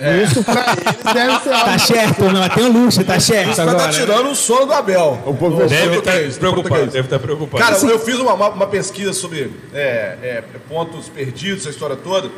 [0.00, 3.50] Isso pra eles deve ser Tá certo, não, tem o luxo, tá certo.
[3.50, 3.78] Isso agora.
[3.78, 5.22] vai estar tirando o sono do Abel.
[5.26, 7.62] O professor Deve estar do preocupado, deve estar preocupado.
[7.62, 12.30] Cara, eu fiz uma, uma, pesquisa sobre é, é, pontos perdidos, essa história toda.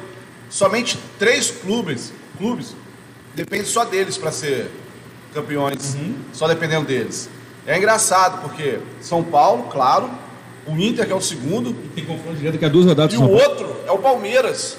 [0.50, 2.74] Somente três clubes, clubes
[3.34, 4.68] depende só deles para ser
[5.32, 5.96] campeões,
[6.32, 7.30] só dependendo deles.
[7.66, 10.10] É engraçado porque São Paulo, claro,
[10.66, 13.28] o Inter que é o segundo Tem confronto direto que é duas rodadas e o
[13.28, 14.76] outro é o Palmeiras,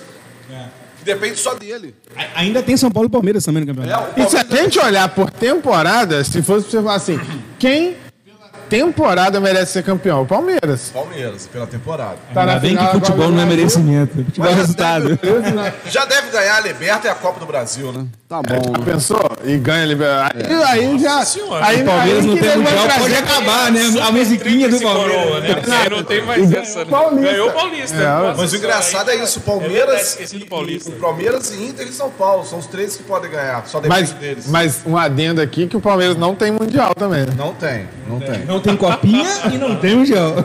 [1.04, 1.94] que depende só dele.
[2.16, 4.20] A- Ainda tem São Paulo e Palmeiras também no É, campeonato.
[4.20, 7.20] o E se a gente olhar por temporada, se fosse pra você falar assim,
[7.60, 7.96] quem,
[8.70, 10.22] temporada merece ser campeão?
[10.24, 10.92] O Palmeiras.
[10.94, 12.18] Palmeiras, pela temporada.
[12.34, 14.16] Tá Ainda na bem que final futebol agora não é merecimento.
[14.26, 15.20] Futebol é resultado.
[15.90, 18.06] Já deve ganhar a Liberta e a Copa do Brasil, né?
[18.28, 18.72] Tá bom.
[18.72, 18.86] né?
[18.86, 19.30] Pensou?
[19.44, 20.34] E ganha liberado.
[20.40, 21.24] Aí, aí já.
[21.24, 21.66] Senhora.
[21.66, 23.82] Aí, O Palmeiras aí não que tem mundial, pode acabar, né?
[24.02, 25.68] A musiquinha do Tríplice coroa, Palmeiras.
[25.68, 25.78] né?
[25.84, 26.80] Aí não tem mais E essa.
[26.80, 26.86] né?
[26.90, 27.32] Paulista.
[27.32, 27.96] Ganhou o Paulista.
[27.96, 30.90] É, Nossa, Mas o engraçado é isso, o É Palmeiras, esqueci do e- Paulista.
[30.90, 33.80] e- o Palmeiras e Inter e São Paulo são os três que podem ganhar, só
[33.80, 34.48] depende Mas, deles.
[34.48, 37.22] mas um adendo aqui que o Palmeiras não tem mundial também.
[37.22, 37.34] né?
[37.38, 38.46] Não tem, não tem.
[38.54, 40.36] Não tem copinha e não tem mundial.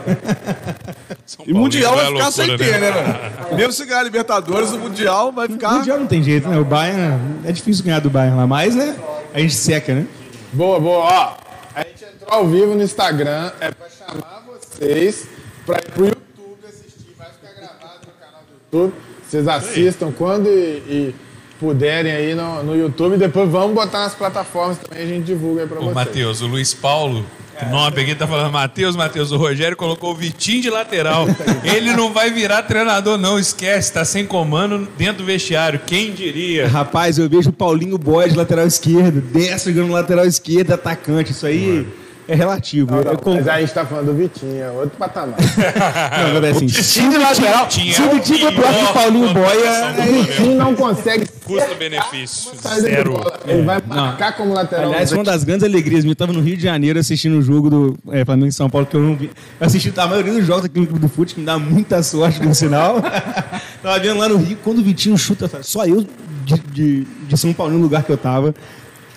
[1.47, 3.57] E Mundial vai ficar é sem ter, né, velho?
[3.57, 5.75] Mesmo se ganhar a Libertadores, o Mundial vai ficar.
[5.75, 6.59] Mundial não tem jeito, né?
[6.59, 8.97] O Bayern é difícil ganhar do Bayern lá, mas né?
[9.35, 10.07] A gente seca, né?
[10.53, 11.05] Boa, boa.
[11.05, 11.37] Ó,
[11.75, 13.53] a gente entrou ao vivo no Instagram.
[13.61, 15.27] É pra chamar vocês
[15.66, 17.14] pra ir pro YouTube assistir.
[17.18, 18.94] Vai ficar gravado no canal do YouTube.
[19.29, 21.14] Vocês assistam quando e, e
[21.61, 23.18] puderem aí no, no YouTube.
[23.18, 25.05] Depois vamos botar nas plataformas também.
[25.05, 25.94] A gente divulga aí pra Ô, vocês.
[25.94, 27.27] Matheus, o Luiz Paulo,
[27.66, 29.33] nome aqui tá falando Matheus, Matheus.
[29.33, 31.27] O Rogério colocou o Vitinho de lateral.
[31.64, 33.38] Ele não vai virar treinador, não.
[33.38, 35.81] Esquece, tá sem comando dentro do vestiário.
[35.87, 36.68] Quem diria?
[36.68, 41.33] Rapaz, eu vejo o Paulinho Boy de lateral esquerdo, destro jogando lateral esquerdo, atacante.
[41.33, 41.87] Isso aí
[42.29, 42.90] é relativo.
[42.90, 45.38] Não, Eu Mas aí a gente tá falando do Vitinho, é outro patamar.
[45.38, 48.92] Não, é assim, se o de lateral Vitinho- se o Vitinho for pior que o
[48.92, 49.90] Paulinho Boy, é...
[49.90, 53.21] o Vitinho não consegue Custo-benefício, zero.
[53.47, 54.87] Ele vai marcar como lateral.
[54.91, 56.13] Aliás, uma das grandes alegrias minha.
[56.13, 58.87] Eu tava no Rio de Janeiro assistindo o jogo do é, Flamengo e São Paulo,
[58.87, 59.31] que eu não vi.
[59.59, 62.03] Eu assisti a maioria dos jogos aqui no Clube do Fute, que me dá muita
[62.03, 63.03] sorte no sinal.
[63.83, 66.07] tava vendo lá no Rio, quando o Vitinho chuta, só eu
[66.45, 68.55] de, de, de São Paulo no lugar que eu tava.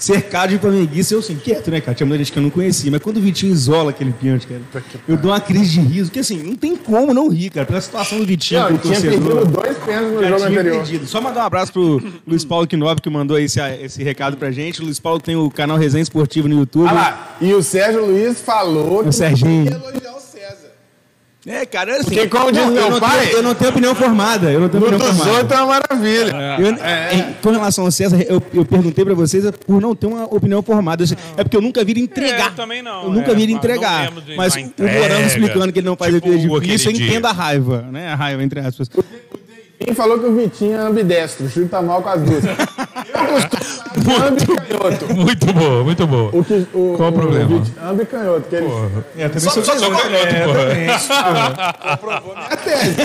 [0.01, 1.93] Cercado de flamenguista, eu assim, quieto, né, cara?
[1.93, 2.89] Tinha muita gente que eu não conhecia.
[2.89, 4.61] Mas quando o Vitinho isola aquele pênalti, cara,
[5.07, 6.05] eu dou uma crise de riso.
[6.09, 7.67] Porque assim, não tem como não rir, cara.
[7.67, 9.35] Pela situação do Vitinho, Não, como tinha torcedor.
[9.35, 10.75] perdido dois pênaltis no jogo anterior.
[10.77, 11.05] perdido.
[11.07, 14.81] Só mandar um abraço pro Luiz Paulo Quinob, que mandou esse, esse recado pra gente.
[14.81, 16.87] O Luiz Paulo tem o canal Resenha Esportivo no YouTube.
[16.89, 19.65] Ah lá, e o Sérgio Luiz falou que Serginho.
[19.65, 20.21] ia elogiar o.
[21.43, 22.03] É, cara, assim.
[22.03, 24.51] Porque, como diz não, meu eu não pai, Tenho, eu não tenho opinião formada.
[24.51, 25.31] Eu não tenho opinião formada.
[25.39, 26.35] outros é uma maravilha.
[26.59, 30.05] Eu- em- com relação ao César, eu, eu perguntei pra vocês é por não ter
[30.05, 31.05] uma opinião formada.
[31.07, 32.45] Sei- É porque eu nunca vi ele entregar.
[32.45, 34.11] É, eu também não, Eu nunca é, vi ele entregar.
[34.37, 37.31] Mas o Morango explicando que ele não faz tipo a vida difícil, eu entendo a
[37.31, 38.09] raiva, né?
[38.09, 38.87] A raiva, entre aspas.
[39.83, 42.43] Quem falou que o Vitinho é ambidestro, chuta mal com as duas.
[43.11, 45.13] Eu costumo falar ambi e canhoto.
[45.15, 46.29] Muito boa, muito boa.
[46.33, 47.47] O que, o, Qual o problema?
[47.47, 48.67] Vitinho- Ambi e canhoto, que ele
[49.17, 50.61] É, também Só, só, só, Só canhoto, porra.
[50.73, 50.89] é
[52.49, 52.95] a tese.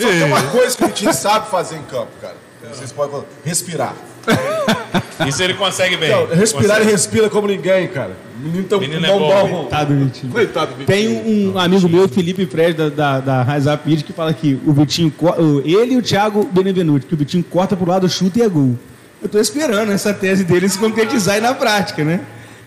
[0.00, 2.34] só tem uma coisa que o Vitinho sabe fazer em campo, cara.
[2.72, 3.24] Vocês podem falar.
[3.44, 3.94] Respirar.
[5.26, 6.10] Isso ele consegue bem.
[6.10, 6.82] Não, respirar Consegue.
[6.82, 8.12] ele respira como ninguém, cara.
[8.40, 9.48] Menino tão Menino é bom.
[9.62, 10.32] Coitado do Vitinho.
[10.32, 10.86] Coitado do Vitinho.
[10.86, 14.32] Tem um, um amigo meu, Felipe Fred, da, da, da Rise Up Media, que fala
[14.32, 15.12] que o Vitinho,
[15.64, 18.78] ele e o Thiago Benevenuti, que o Vitinho corta pro lado, chuta e é gol.
[19.20, 22.20] Eu tô esperando essa tese dele se concretizar aí na prática, né?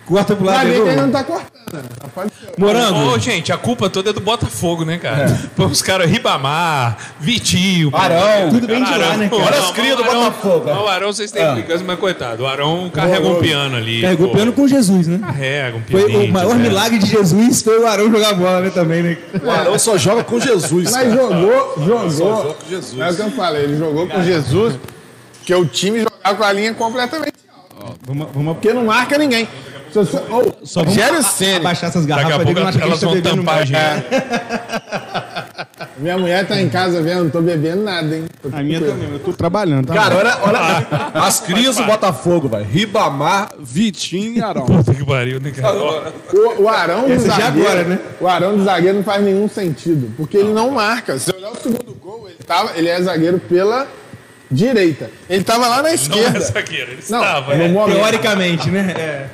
[0.06, 0.88] Corta pro lado e é gol.
[0.88, 1.61] ele não tá cortando.
[1.72, 2.52] Ser.
[2.58, 5.40] Morango, Ô, gente, a culpa toda é do Botafogo, né, cara?
[5.56, 8.50] Pô, os caras Ribamar, Vitinho, Arão.
[8.50, 9.44] Tudo bem de lá, né, cara?
[9.44, 10.66] Olha as crias do Botafogo.
[10.66, 14.02] Não, o Arão vocês têm implicância, mas coitado, o Arão carrega um piano ali.
[14.02, 14.36] carregou pô.
[14.36, 15.20] piano com Jesus, né?
[15.20, 16.30] Carrega um pianinho.
[16.30, 16.64] o maior né?
[16.64, 19.18] milagre de Jesus foi o Arão jogar bola, né, também, né?
[19.44, 20.92] O Arão só joga com Jesus.
[20.92, 21.10] Mas cara.
[21.10, 22.10] jogou, jogou.
[22.10, 23.00] jogou com Jesus.
[23.00, 24.76] É o que eu falei, ele jogou com Jesus,
[25.38, 27.96] porque o time jogava com a linha completamente alta.
[28.06, 29.48] Vamos, vamos Porque não marca ninguém.
[29.94, 30.98] Eu sou- Ô, só vamos
[31.58, 33.68] abaixar essas Daqui a garrafas pouco elas tá vão tampar a mais.
[33.70, 34.06] gente.
[35.98, 38.26] Minha mulher tá em casa vendo, não tô bebendo nada, hein?
[38.42, 39.00] Tô A minha tranquilo.
[39.02, 39.94] também, eu tô trabalhando, tá?
[39.94, 40.88] Cara, olha, olha
[41.26, 42.66] as crias do Botafogo, velho.
[42.66, 44.66] Ribamar, Vitinho e Arão.
[44.66, 45.76] Puta que pariu, né, cara?
[45.78, 48.00] O, o Arão do já zagueiro, agora, né?
[48.20, 51.20] o Arão do zagueiro não faz nenhum sentido, porque ele não marca.
[51.20, 53.86] Se olhar o segundo gol, ele, tava, ele é zagueiro pela
[54.50, 55.10] direita.
[55.30, 56.40] Ele tava lá na Não é esquerda.
[56.40, 57.56] zagueiro, ele Não, estava.
[57.56, 57.96] momento.
[57.98, 58.94] Teoricamente, né?
[58.98, 59.26] É.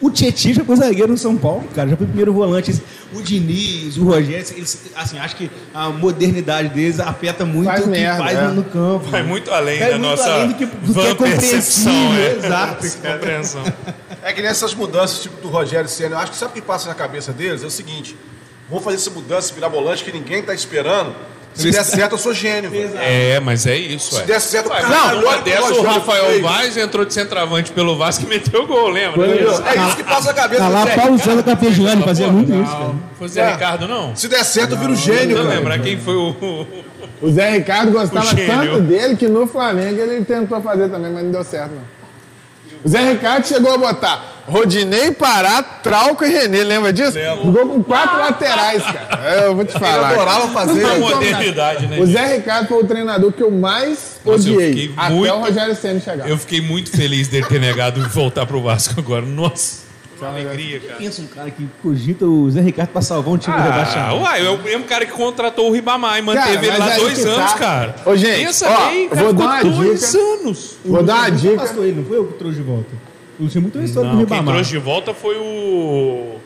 [0.00, 1.88] O Tietchan já foi zagueiro no São Paulo, cara.
[1.88, 2.82] Já foi primeiro volante.
[3.14, 7.84] O Diniz, o Rogério, eles, assim, acho que a modernidade deles afeta muito Faz o
[7.84, 8.46] que merda, faz é.
[8.48, 9.06] no, campo.
[9.10, 12.36] Vai muito além Vai da muito nossa além do que- do que é compreensível, é.
[12.36, 13.62] exato, Compreensão.
[14.22, 16.88] É que nessas mudanças, tipo do Rogério Senna, eu acho que sabe o que passa
[16.88, 17.62] na cabeça deles?
[17.62, 18.14] É o seguinte:
[18.68, 21.14] vamos fazer essa mudança mirabolante que ninguém tá esperando.
[21.56, 22.70] Se der certo, eu sou gênio.
[22.70, 22.90] velho.
[22.98, 24.24] É, mas é isso, Se é.
[24.24, 26.42] der certo, caralho, olha o que dessa, o Rafael fez.
[26.42, 29.26] Vaz entrou de centroavante pelo Vasco e meteu gol, lembra?
[29.26, 29.42] É
[29.88, 30.86] isso que passa na cabeça Tá lá.
[30.86, 32.94] Paulo César Capegiani, fazia muito isso, cara.
[33.18, 33.52] Foi o Zé É.
[33.52, 34.14] Ricardo, não?
[34.14, 35.58] Se der certo, eu viro gênio, Não velho.
[35.58, 36.66] lembrar quem foi o.
[37.22, 41.24] O Zé Ricardo gostava O tanto dele que no Flamengo ele tentou fazer também, mas
[41.24, 41.95] não deu certo, não.
[42.86, 47.18] O Zé Ricardo chegou a botar Rodinei, Pará, Trauco e Renê, lembra disso?
[47.18, 49.34] Jogou com quatro laterais, cara.
[49.42, 50.10] Eu vou te falar.
[50.12, 50.86] adorava fazer.
[50.98, 51.98] Modernidade, né?
[51.98, 54.68] O Zé Ricardo foi o treinador que eu mais Nossa, eu odiei.
[54.72, 56.28] fiquei Até muito- o Rogério Senna chegar.
[56.30, 59.26] Eu fiquei muito feliz dele ter negado voltar pro Vasco agora.
[59.26, 59.85] Nossa.
[60.20, 60.94] Uma alegria, cara.
[60.96, 64.16] Pensa um cara que cogita o Zé Ricardo pra salvar um time do Ah, rebaixamento.
[64.22, 67.00] uai, é o mesmo cara que contratou o Ribamar e manteve Cara, ele lá aí
[67.00, 67.58] dois anos, tá.
[67.58, 67.94] cara.
[68.06, 70.18] Ô, gente, Pensa ó, bem, cara, vou dar uma dois dica.
[70.18, 70.76] anos.
[70.84, 71.54] Vou dar uma dica.
[71.56, 72.88] Afastou ele, não foi eu que trouxe de volta.
[73.38, 74.54] O Luxemburgo tem uma história Não, com o quem Ribamar.
[74.54, 76.36] trouxe de volta foi o.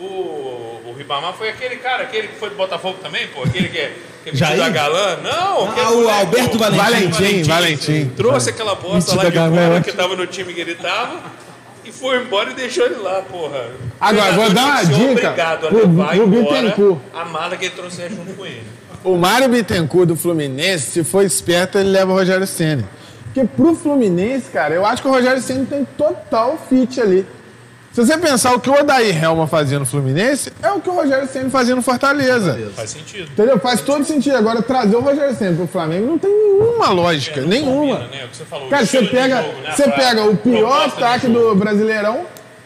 [0.00, 3.78] O, o Ribamar foi aquele cara, aquele que foi do Botafogo também, pô, aquele que
[3.78, 3.92] é.
[4.24, 4.56] Que é Jair?
[4.58, 5.16] metido a galã.
[5.22, 6.58] Não, aquele Ah, o moleque, Alberto pô.
[6.58, 7.08] Valentim.
[7.10, 8.08] Valentim, Valentim.
[8.16, 11.20] Trouxe aquela bosta lá de fora que tava no time que ele tava
[11.84, 13.70] e foi embora e deixou ele lá, porra.
[14.00, 16.98] Agora, vou dar uma dica obrigado a pro- levar pro embora Bittencourt.
[17.14, 18.62] a mala que ele trouxe junto com ele.
[19.04, 22.84] O Mário Bittencourt do Fluminense, se for esperto, ele leva o Rogério Ceni.
[23.24, 27.26] Porque pro Fluminense, cara, eu acho que o Rogério Ceni tem total fit ali.
[27.92, 30.94] Se você pensar o que o Odair Helma fazia no Fluminense, é o que o
[30.94, 32.58] Rogério Ceni fazia no Fortaleza.
[32.74, 33.30] Faz sentido.
[33.30, 33.58] Entendeu?
[33.58, 34.34] Faz todo sentido.
[34.36, 37.40] Agora, trazer o Rogério Ceni pro Flamengo não tem nenhuma lógica.
[37.40, 37.96] É, nenhuma.
[37.98, 38.24] combina, né?
[38.24, 39.72] O que você falou, Cara, você pega, jogo, né?
[39.76, 41.50] você Pra- pega o pior ataque jogo.
[41.50, 42.20] do Brasileirão,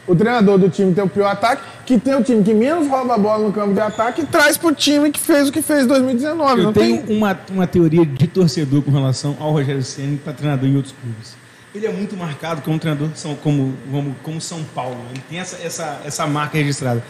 [0.07, 3.14] o treinador do time tem o pior ataque, que tem o time que menos rouba
[3.16, 5.83] a bola no campo de ataque e traz pro time que fez o que fez
[5.83, 6.53] em 2019.
[6.61, 7.16] Eu não tenho tem...
[7.16, 11.35] uma, uma teoria de torcedor com relação ao Rogério Ceni para treinador em outros clubes.
[11.77, 14.97] Ele é muito marcado como treinador são, como, como, como São Paulo.
[15.11, 17.05] Ele tem essa, essa, essa marca registrada.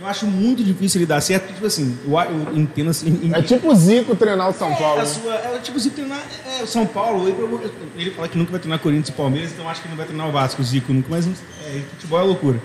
[0.00, 3.30] Eu acho muito difícil ele dar certo, tipo assim, eu, eu entendo assim.
[3.34, 4.98] É tipo o Zico treinar o São Paulo.
[5.00, 6.20] É, a sua, é tipo se treinar
[6.58, 7.28] é, o São Paulo.
[7.28, 7.36] Ele,
[7.96, 10.28] ele fala que nunca vai treinar Corinthians e Palmeiras, então acho que não vai treinar
[10.28, 11.08] o Vasco, o Zico nunca.
[11.10, 12.60] Mas é, futebol é loucura.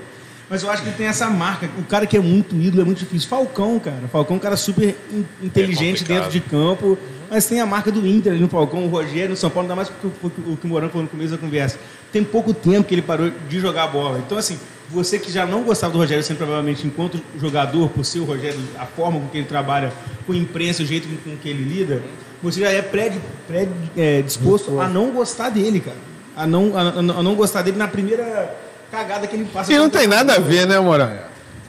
[0.49, 1.70] Mas eu acho que ele tem essa marca.
[1.78, 3.28] O cara que é muito ídolo é muito difícil.
[3.28, 4.08] Falcão, cara.
[4.12, 6.18] Falcão é um cara super in- inteligente complicado.
[6.24, 6.97] dentro de campo.
[7.30, 9.75] Mas tem a marca do Inter ali no Falcão, o Rogério no São Paulo, ainda
[9.75, 11.78] mais porque o, o, o que o Morão falou no começo da conversa.
[12.11, 14.19] Tem pouco tempo que ele parou de jogar bola.
[14.25, 14.57] Então, assim,
[14.89, 18.59] você que já não gostava do Rogério, sempre provavelmente enquanto jogador, por ser o Rogério,
[18.80, 19.91] a forma com que ele trabalha
[20.25, 22.01] com a imprensa, o jeito com que ele lida,
[22.41, 25.97] você já é pré-disposto a não gostar dele, cara.
[26.36, 28.55] A não, a, a não gostar dele na primeira
[28.91, 29.73] cagada que ele passa.
[29.73, 31.17] E não tem nada a ver, né, Moran?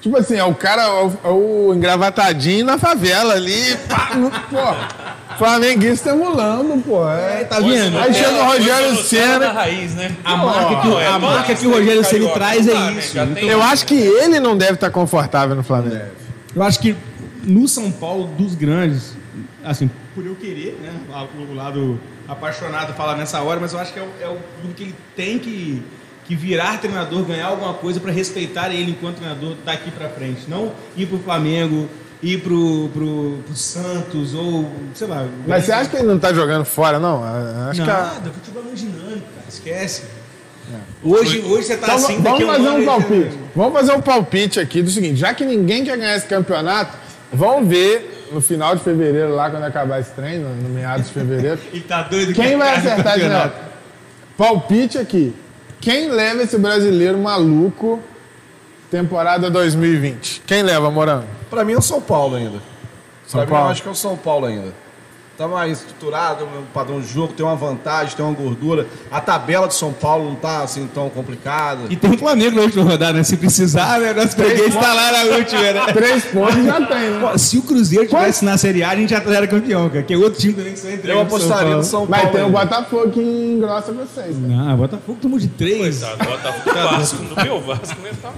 [0.01, 4.31] Tipo assim, é o cara, é o, é o engravatadinho na favela ali, pá, no-
[4.31, 5.08] pô.
[5.39, 7.09] Flamenguista emulando, pô.
[7.09, 7.99] É, Tá vendo?
[7.99, 9.55] Aí chega o Rogério solução da Ceni.
[9.55, 10.17] raiz, né?
[10.25, 12.99] A marca que, é, a marca que o Rogério carioca, traz é dá, né?
[12.99, 13.19] isso.
[13.19, 16.11] Então, Eu acho que ele não deve estar confortável no Flamengo.
[16.55, 16.97] Eu acho que
[17.45, 19.13] no São Paulo, dos grandes,
[19.65, 20.93] assim, por eu querer, né?
[21.49, 24.39] O lado apaixonado falar nessa hora, mas eu acho que é o, é o
[24.75, 25.83] que ele tem que,
[26.27, 30.43] que virar treinador, ganhar alguma coisa para respeitar ele enquanto treinador daqui para frente.
[30.49, 31.89] Não ir pro Flamengo,
[32.23, 35.27] ir pro, pro, pro Santos ou, sei lá.
[35.47, 37.23] Mas você acha que ele não tá jogando fora, não?
[37.71, 37.91] Acho que.
[37.91, 39.47] a- Nada, futebol é muito dinâmico, cara.
[39.49, 40.03] Esquece.
[41.03, 43.39] Hoje, hoje você tá Então, assim, vamos fazer um palpite.
[43.57, 46.97] Vamos fazer um palpite aqui do seguinte: já que ninguém quer ganhar esse campeonato,
[47.33, 51.59] vamos ver no final de fevereiro, lá quando acabar esse treino, no meados de fevereiro.
[51.73, 53.53] Ele tá doido Quem que vai acertar de novo?
[54.37, 55.35] Palpite aqui.
[55.81, 58.01] Quem leva esse brasileiro maluco
[58.91, 60.43] temporada 2020?
[60.47, 61.38] Quem leva, Morango?
[61.51, 62.61] Pra mim é o São Paulo ainda.
[63.27, 63.67] São pra mim Paulo?
[63.67, 64.75] eu acho que é o São Paulo ainda.
[65.39, 68.89] Tá mais estruturado, um padrão de jogo, tem uma vantagem, tem uma gordura.
[69.09, 71.83] A tabela de São Paulo não tá assim tão complicada.
[71.89, 73.23] E tem o Flamengo na última rodada, né?
[73.23, 74.13] Se precisar, né?
[74.13, 75.87] Nós peguei está lá na última, né?
[75.95, 77.21] Três pontos já tem, né?
[77.21, 80.03] Pô, Se o Cruzeiro estivesse na Série A, a gente já era campeão, cara.
[80.03, 82.25] Que é outro time também que só entrega Eu apostaria no São São Paulo.
[82.25, 82.51] Mas tem o.
[82.51, 84.37] Botafogo que engrossa vocês.
[84.37, 84.49] né?
[84.57, 84.71] Paulo.
[84.71, 86.01] Não, Botafogo tomou de três.
[86.01, 88.11] Coitado, Botafogo Vasco, no meu Vasco, né?
[88.21, 88.33] Tá-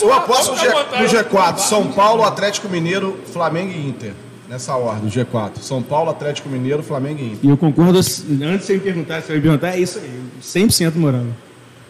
[0.00, 4.12] Eu aposto no, no G4, São Paulo, Atlético Mineiro, Flamengo e Inter.
[4.48, 5.58] Nessa ordem, o G4.
[5.60, 7.38] São Paulo, Atlético Mineiro, Flamengo e Inter.
[7.42, 10.20] E eu concordo, antes de você me perguntar, se você me perguntar, é isso aí.
[10.40, 11.34] 100% morando.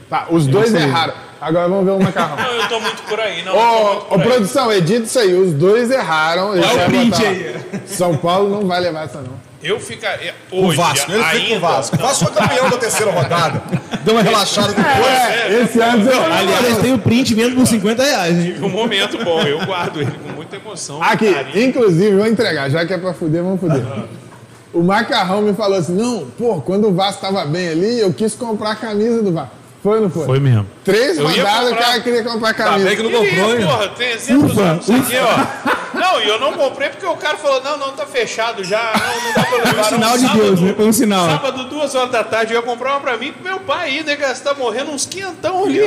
[0.09, 0.85] Tá, os dois isso aí.
[0.85, 1.15] erraram.
[1.41, 2.37] Agora vamos ver o macarrão.
[2.43, 3.55] Não, eu tô muito por aí, não.
[3.55, 4.29] eu Ô, por aí.
[4.29, 5.35] produção, edita isso aí.
[5.35, 6.51] Os dois erraram.
[6.53, 7.57] Olha o print botar aí.
[7.87, 9.35] São Paulo não vai levar essa, não.
[9.63, 10.33] Eu ficaria.
[10.51, 11.97] O Hoje, Vasco, ele fica com o ainda- Vasco.
[11.97, 13.63] O Vasco foi campeão da terceira rodada.
[14.05, 15.07] Deu uma relaxada depois.
[15.07, 18.57] É, esse ano você Aliás, tem o print mesmo por 50 reais, hein?
[18.63, 21.03] Um momento bom, eu guardo ele com muita emoção.
[21.03, 21.69] Aqui, carinho.
[21.69, 22.69] inclusive, vou entregar.
[22.71, 23.85] Já que é pra fuder, vamos fuder.
[24.73, 28.35] O Macarrão me falou assim: não, pô, quando o Vasco tava bem ali, eu quis
[28.35, 29.55] comprar a camisa do Vasco.
[29.87, 30.26] Foi ou não foi?
[30.26, 30.66] Foi mesmo.
[30.84, 32.89] Três Eu rodadas o cara queria comprar a Tá camisa.
[32.89, 33.64] bem que não comprou, hein?
[33.66, 35.76] porra, tem exemplos disso aqui, ó.
[35.97, 39.24] Não, e eu não comprei porque o cara falou: não, não, tá fechado já, não,
[39.24, 39.72] não dá pra levar.
[39.72, 40.74] Foi um sinal de Sábado- Deus, né?
[40.76, 41.26] Foi um sinal.
[41.30, 44.05] Sábado, duas horas da tarde, eu ia comprar uma pra mim pro meu pai aí,
[44.05, 44.14] né?
[44.14, 45.80] Gastar morrendo uns quinhentão ali.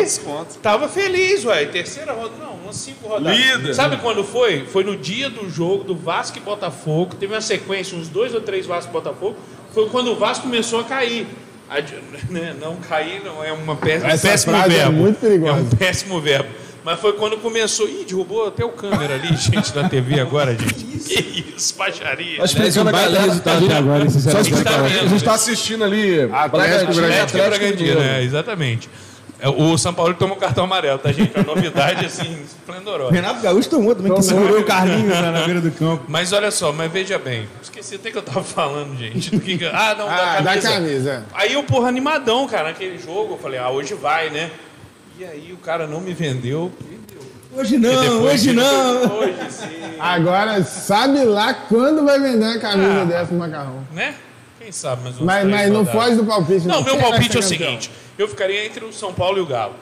[0.63, 1.63] Tava feliz, ué.
[1.65, 3.37] Terceira rodada, não, umas cinco rodadas.
[3.37, 3.73] Líder.
[3.75, 4.65] Sabe quando foi?
[4.65, 7.13] Foi no dia do jogo do Vasco e Botafogo.
[7.15, 9.35] Teve uma sequência, uns dois ou três Vasco e Botafogo.
[9.75, 11.27] Foi quando o Vasco começou a cair.
[12.29, 14.93] Né, Não cair não é uma péssima, Essa péssimo frase é verbo.
[14.93, 15.59] muito perigosa.
[15.59, 16.49] É um péssimo verbo.
[16.83, 17.87] Mas foi quando começou.
[17.87, 20.73] Ih, derrubou até o câmera ali, gente, da TV agora, gente.
[20.73, 22.37] Que isso, baixaria.
[22.37, 23.27] Tá explicando a baita galera.
[23.27, 24.63] resultado até agora, sinceramente.
[24.63, 26.89] Tá a gente tá assistindo ali Atlético Bragantino.
[26.89, 28.01] Atlético e Atlético Bragantino, Mineiro.
[28.01, 28.89] é, exatamente.
[28.89, 29.08] É,
[29.47, 31.31] O São Paulo tomou cartão amarelo, tá, gente?
[31.35, 33.11] É uma novidade, assim, O esplendorosa.
[33.13, 36.03] Renato Gaúcho tomou também, que segurou o Carlinhos lá na beira do campo.
[36.09, 37.47] Mas olha só, mas veja bem.
[37.61, 39.31] Esqueci até que eu tava falando, gente.
[39.31, 40.69] Do que que- Ah, não, Ah, da da camisa.
[40.71, 41.25] camisa.
[41.33, 43.35] Aí eu, porra, animadão, cara, naquele jogo.
[43.35, 44.51] Eu falei, ah, hoje vai, né?
[45.17, 46.71] E aí o cara não me vendeu.
[47.55, 49.19] Hoje E não, depois hoje não.
[49.19, 49.67] Hoje sim.
[49.99, 53.05] Agora, sabe lá quando vai vender a camisa Ah.
[53.05, 53.83] dessa pro macarrão.
[53.93, 54.13] Né?
[54.59, 56.03] Quem sabe mais uns Mas, três mas não rodadas.
[56.03, 56.67] foge do palpite.
[56.67, 57.89] Não, meu vai palpite é o seguinte:
[58.21, 59.75] eu ficaria entre o São Paulo e o Galo.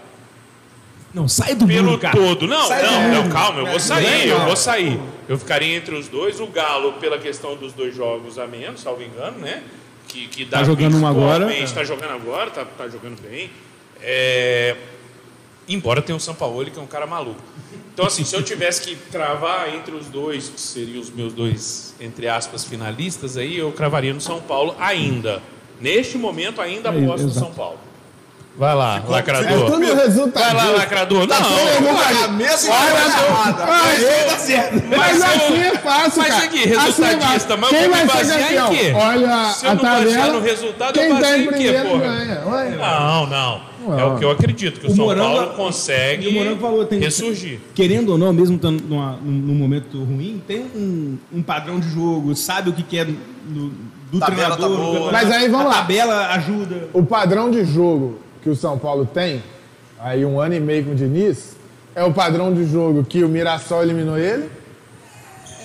[1.14, 2.16] Não, sai do Pelo cara.
[2.16, 2.48] todo.
[2.48, 4.46] Não, Sai não, não, calma, eu vou É, sair, eu legal.
[4.46, 5.00] vou sair.
[5.28, 9.02] Eu ficaria entre os dois, o Galo, pela questão dos dois jogos a menos, salvo
[9.02, 9.64] engano, né?
[10.08, 11.52] Que, que dá Tá jogando um agora.
[11.58, 13.50] Está jogando agora, tá, tá jogando bem.
[14.02, 14.76] É,
[15.70, 17.42] Embora tenha o São Paulo, que é um cara maluco.
[17.94, 21.94] Então, assim, se eu tivesse que cravar entre os dois, que seriam os meus dois,
[22.00, 25.42] entre aspas, finalistas, aí eu cravaria no São Paulo ainda.
[25.82, 27.40] Neste momento, ainda aposto no exato.
[27.48, 27.80] São Paulo.
[28.58, 29.72] Vai lá, É lacrador.
[29.72, 30.56] tudo resultado.
[30.56, 31.28] Vai lá, lacrador.
[31.28, 32.72] Não, A mesa
[34.98, 36.44] Mas assim é fácil, Mas cara.
[36.46, 38.70] aqui, resultadista, Assim mas eu Quem vai ser basear em campeão?
[38.70, 38.92] quê?
[38.96, 40.34] Olha Se eu a não basear tabela.
[40.34, 42.40] no resultado, eu quem tá baseio em em quê, porra?
[42.78, 43.68] Não, não.
[43.88, 44.16] É Não.
[44.16, 47.00] o que eu acredito, que o, O São Morango- Paulo consegue o Morango falou, tem-
[47.00, 47.60] ressurgir.
[47.74, 52.36] Querendo ou não, mesmo estando numa- num, momento ruim, tem um, um padrão de jogo,
[52.36, 53.72] sabe o que quer do,
[54.12, 54.70] do Tabela treinador.
[54.78, 55.12] tá boa.
[55.12, 55.76] Mas aí, vamos a lá.
[55.76, 56.90] tabela ajuda.
[56.92, 59.44] O padrão de jogo que o São Paulo tem,
[60.00, 61.58] aí um ano e meio com o Diniz,
[61.94, 64.50] é o padrão de jogo que o Mirassol eliminou ele,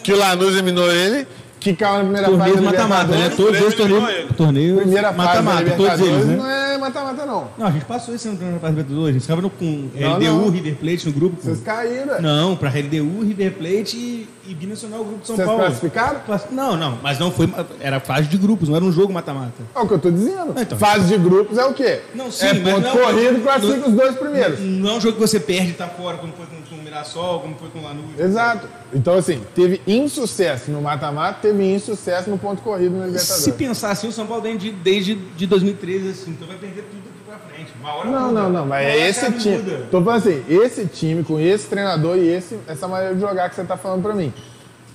[0.02, 1.28] que o Lanús eliminou ele,
[1.62, 3.28] que caiu na primeira fase Torneio da mata-mata, né?
[3.36, 4.08] Todos os torneios.
[4.08, 4.28] ele.
[4.34, 6.36] Torneios Primeira fase mata-mata, todos eles, né?
[6.36, 7.48] não é mata-mata, não.
[7.56, 9.08] Não, a gente passou esse ano na fase Libertadores.
[9.08, 10.50] A gente estava no- com Não, LDU, não.
[10.50, 11.36] River Plate no grupo.
[11.40, 12.20] Vocês caíram.
[12.20, 15.62] Não, pra LDU, River Plate e, e Binacional, o grupo de São Vocês Paulo.
[15.64, 16.20] classificaram?
[16.26, 17.48] Classi- Não, não, mas não foi.
[17.80, 19.52] Era fase de grupos, não era um jogo mata-mata.
[19.74, 20.54] É o que eu tô dizendo.
[20.58, 20.76] Então.
[20.78, 22.00] Fase de grupos é o quê?
[22.14, 24.58] Não, sim, é mas ponto não- corrido, classifica os dois primeiros.
[24.60, 26.84] Não é um jogo que você perde e tá fora, como foi com, com o
[26.84, 28.18] Mirassol, como foi com o Lanús.
[28.18, 28.66] Exato.
[28.92, 33.44] Então, assim, teve insucesso no mata-mata, teve insucesso no ponto corrido na Libertadores.
[33.44, 36.82] Se pensar assim, o São Paulo vem de, desde de 2013, assim, então vai perder
[36.82, 37.72] tudo aqui pra frente.
[37.80, 38.40] Uma hora Não, muda.
[38.42, 39.58] não, não, mas é esse time.
[39.58, 39.86] muda.
[39.90, 43.54] Tô falando assim, esse time com esse treinador e esse, essa maneira de jogar que
[43.56, 44.32] você tá falando pra mim.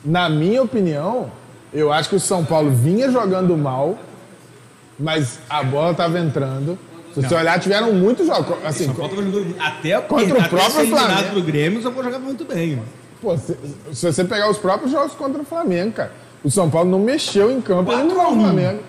[0.03, 1.31] Na minha opinião,
[1.73, 3.97] eu acho que o São Paulo vinha jogando mal,
[4.99, 6.77] mas a bola tava entrando.
[7.21, 8.57] Se você olhar, tiveram muitos jogos.
[8.65, 11.29] Assim, São Paulo jogando até, Contra o até próprio Flamengo.
[11.31, 12.81] pro Grêmio, o São Paulo jogava muito bem.
[13.21, 13.57] pô, se,
[13.93, 16.11] se você pegar os próprios jogos contra o Flamengo, cara,
[16.43, 18.79] o São Paulo não mexeu em campo e eliminou o Flamengo.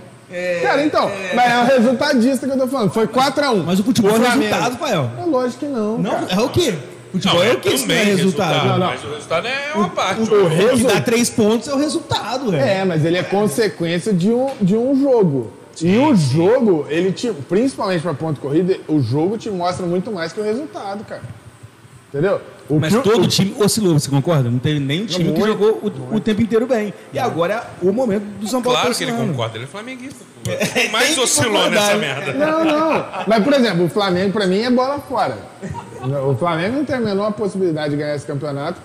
[0.62, 2.90] cara, então, mas é o resultadista que eu tô falando.
[2.90, 3.64] Foi 4x1.
[3.64, 5.10] Mas o futebol é resultado, Fael.
[5.18, 5.98] É lógico que não.
[5.98, 6.26] Não, cara.
[6.30, 6.74] é o quê?
[7.10, 8.66] Futebol é o que isso não é também resultado.
[8.66, 8.86] Não, não.
[8.88, 10.20] Mas o resultado é uma parte.
[10.20, 12.62] o O resu- O que dá três pontos é o resultado, velho.
[12.62, 15.50] É, mas ele é consequência de um, de um jogo.
[15.82, 20.32] E o jogo, ele te, principalmente para ponto corrida, o jogo te mostra muito mais
[20.32, 21.22] que o resultado, cara.
[22.08, 22.40] Entendeu?
[22.70, 24.50] O Mas que todo o- time oscilou, você concorda?
[24.50, 26.92] Não teve nenhum time que muito, jogou o, o tempo inteiro bem.
[27.12, 30.24] E agora é o momento do São Paulo Claro que ele concorda, ele é flamenguista.
[30.72, 32.32] Quem mais que oscilou nessa merda?
[32.32, 33.04] Não, não.
[33.26, 35.36] Mas, por exemplo, o Flamengo, para mim, é bola fora.
[36.26, 38.80] O Flamengo não tem a menor possibilidade de ganhar esse campeonato.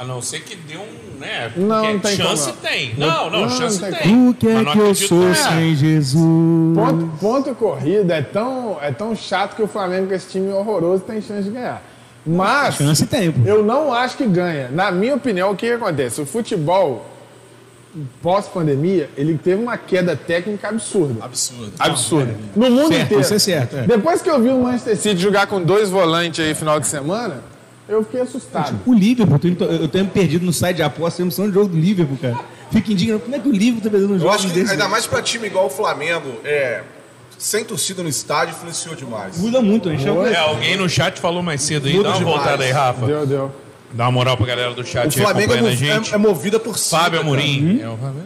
[0.00, 1.52] A não ser que dê um, né?
[1.54, 2.56] Não, não tem chance como.
[2.62, 2.94] tem.
[2.96, 4.28] Não, não, Não, chance não tem tem.
[4.30, 5.34] O que é que eu sou nada.
[5.34, 6.74] sem Jesus?
[6.74, 11.02] Ponto, ponto corrida é tão, é tão chato que o Flamengo, com esse time horroroso,
[11.02, 11.82] tem chance de ganhar.
[12.24, 12.76] Mas.
[12.76, 13.46] Chance tem, pô.
[13.46, 14.70] Eu não acho que ganha.
[14.70, 16.18] Na minha opinião, o que, que acontece?
[16.22, 17.04] O futebol,
[18.22, 21.22] pós-pandemia, ele teve uma queda técnica absurda.
[21.22, 21.72] Absurdo.
[21.78, 22.34] Absurda.
[22.56, 23.20] No mundo Certo, inteiro.
[23.20, 23.82] isso é certo, é.
[23.82, 27.42] Depois que eu vi o Manchester City jogar com dois volantes aí final de semana,
[27.90, 28.78] eu fiquei assustado.
[28.86, 31.68] O Liverpool, eu tenho, eu tenho perdido no site de aposta, temos noção de jogo
[31.68, 32.38] do Liverpool, cara.
[32.70, 33.20] Fico indignado.
[33.20, 34.72] Como é que o Liverpool tá perdendo um Eu jogo acho que desse?
[34.72, 36.82] ainda mais pra time igual o Flamengo, é,
[37.38, 39.36] sem torcida no estádio, influenciou demais.
[39.38, 39.98] Muda muito, né?
[39.98, 41.94] Chama- É, alguém no chat falou mais cedo aí.
[41.94, 42.36] Muda Dá uma demais.
[42.36, 43.06] voltada aí, Rafa.
[43.06, 43.52] Deu, deu.
[43.92, 46.12] Dá uma moral pra galera do chat O aí Flamengo é, acompanhando a mov- gente.
[46.12, 46.96] é, é movido a torcida.
[47.02, 47.20] Fábio.
[47.20, 47.80] Amorim.
[47.82, 48.22] É o Fábio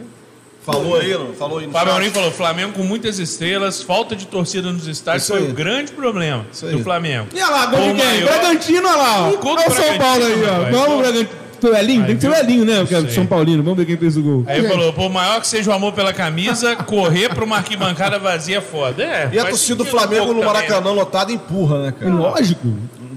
[0.65, 1.33] Falou aí, não?
[1.33, 1.91] Falou aí Fábio.
[1.91, 6.45] Amorim falou: Flamengo com muitas estrelas, falta de torcida nos estádios foi o grande problema
[6.71, 7.27] do Flamengo.
[7.33, 8.21] E olha lá, gol O de quem?
[8.23, 9.21] Bragantino, olha lá.
[9.21, 9.29] ó.
[9.29, 10.71] O gol do Olha o São Paulo aí, ó.
[10.71, 11.45] Vamos, Bragantino.
[11.63, 12.05] O Elinho?
[12.05, 12.43] Tem que ser o viu?
[12.43, 12.85] Elinho, né?
[12.85, 13.07] Que é.
[13.07, 13.63] São Paulino.
[13.63, 14.43] Vamos ver quem fez o gol.
[14.45, 18.19] Aí ele falou: por maior que seja o amor pela camisa, correr pra uma arquibancada
[18.19, 19.03] vazia é foda.
[19.03, 20.67] É, E a torcida do um Flamengo pouco no também, né?
[20.67, 22.13] Maracanã lotado empurra, né, cara?
[22.13, 22.67] Lógico.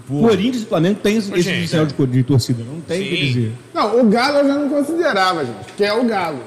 [0.08, 2.62] Corinthians e Flamengo tem esse diferencial de, de torcida.
[2.64, 3.52] Não tem o que dizer.
[3.74, 6.38] Não, o Galo eu já não considerava, gente, que é o Galo.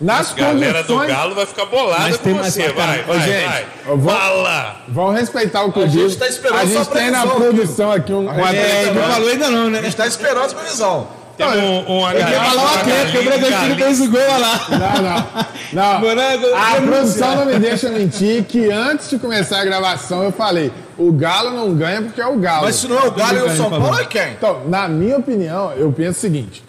[0.00, 2.68] Nas A galera do condições, Galo vai ficar bolada Mas com tem você.
[2.72, 3.66] Vai, vai, Ô, gente, vai.
[3.96, 4.76] vou- Fala!
[4.88, 6.16] vão respeitar o que eu A gente digo.
[6.18, 9.28] tá esperando A só gente a tem na produção aqui um, uma É, não falou
[9.28, 9.82] ainda não, A né?
[9.82, 11.06] gente tá esperando a previsão.
[11.36, 13.76] Temos um, uma Eu ia garrafa, falar o Atlético, o Bragantino galinha.
[13.86, 14.66] fez o gol lá.
[14.68, 15.92] Não, não.
[15.92, 15.98] Não.
[16.00, 20.72] Morango, A produção não me deixa mentir que antes de começar a gravação eu falei:
[20.96, 22.64] o Galo não ganha porque é o Galo.
[22.66, 24.30] Mas se não é o Galo e o São Paulo, é quem?
[24.32, 26.63] Então, na minha opinião, eu penso o seguinte: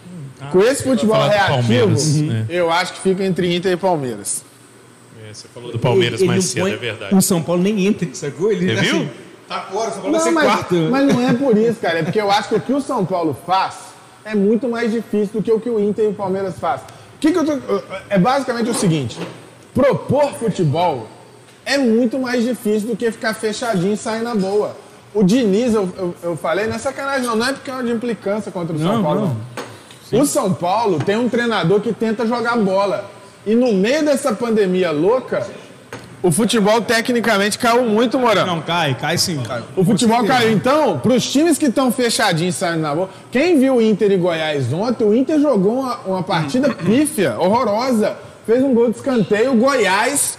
[0.52, 2.46] com esse futebol reativo, Palmeiras, né?
[2.48, 4.44] eu acho que fica entre Inter e Palmeiras.
[5.28, 7.14] É, Você falou do Palmeiras Ele mais cedo, põe- é verdade.
[7.14, 8.52] O São Paulo nem entra, sacou?
[8.52, 9.08] Ele, Você viu?
[9.48, 10.74] Tá fora, o São Paulo vai Não, ser mas, quarto.
[10.90, 11.98] mas não é por isso, cara.
[12.00, 13.74] É porque eu acho que o que o São Paulo faz
[14.24, 16.80] é muito mais difícil do que o que o Inter e o Palmeiras faz.
[16.82, 19.18] O que, que eu tô, é basicamente o seguinte:
[19.72, 21.06] propor futebol
[21.64, 24.76] é muito mais difícil do que ficar fechadinho e sair na boa.
[25.14, 27.82] O Diniz, eu, eu, eu falei, não é sacanagem, não, não é porque é uma
[27.84, 29.36] de implicância contra o São Não, Paulo, não.
[30.12, 30.20] Não.
[30.20, 33.10] O São Paulo tem um treinador que tenta jogar bola.
[33.46, 35.46] E no meio dessa pandemia louca,
[36.22, 38.46] o futebol tecnicamente caiu muito, Morão.
[38.46, 39.40] Não, cai, cai sim.
[39.76, 40.50] O futebol caiu.
[40.50, 44.16] Então, para os times que estão fechadinhos saindo na boa, quem viu o Inter e
[44.16, 48.16] Goiás ontem, o Inter jogou uma, uma partida pífia, horrorosa.
[48.44, 49.52] Fez um gol de escanteio.
[49.52, 50.38] O Goiás,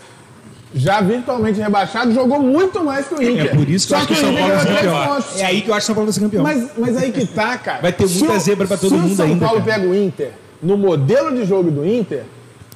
[0.78, 3.45] já virtualmente rebaixado, jogou muito mais que o Inter.
[3.45, 5.23] É por isso que eu acho que o o São Paulo vai ser campeão.
[5.38, 6.43] É aí que eu acho que o São Paulo vai ser campeão.
[6.43, 7.82] Mas, mas aí que tá, cara.
[7.82, 9.73] Vai ter Se muita zebra pra todo se mundo o São ainda, Paulo cara.
[9.80, 12.23] pega o Inter no modelo de jogo do Inter,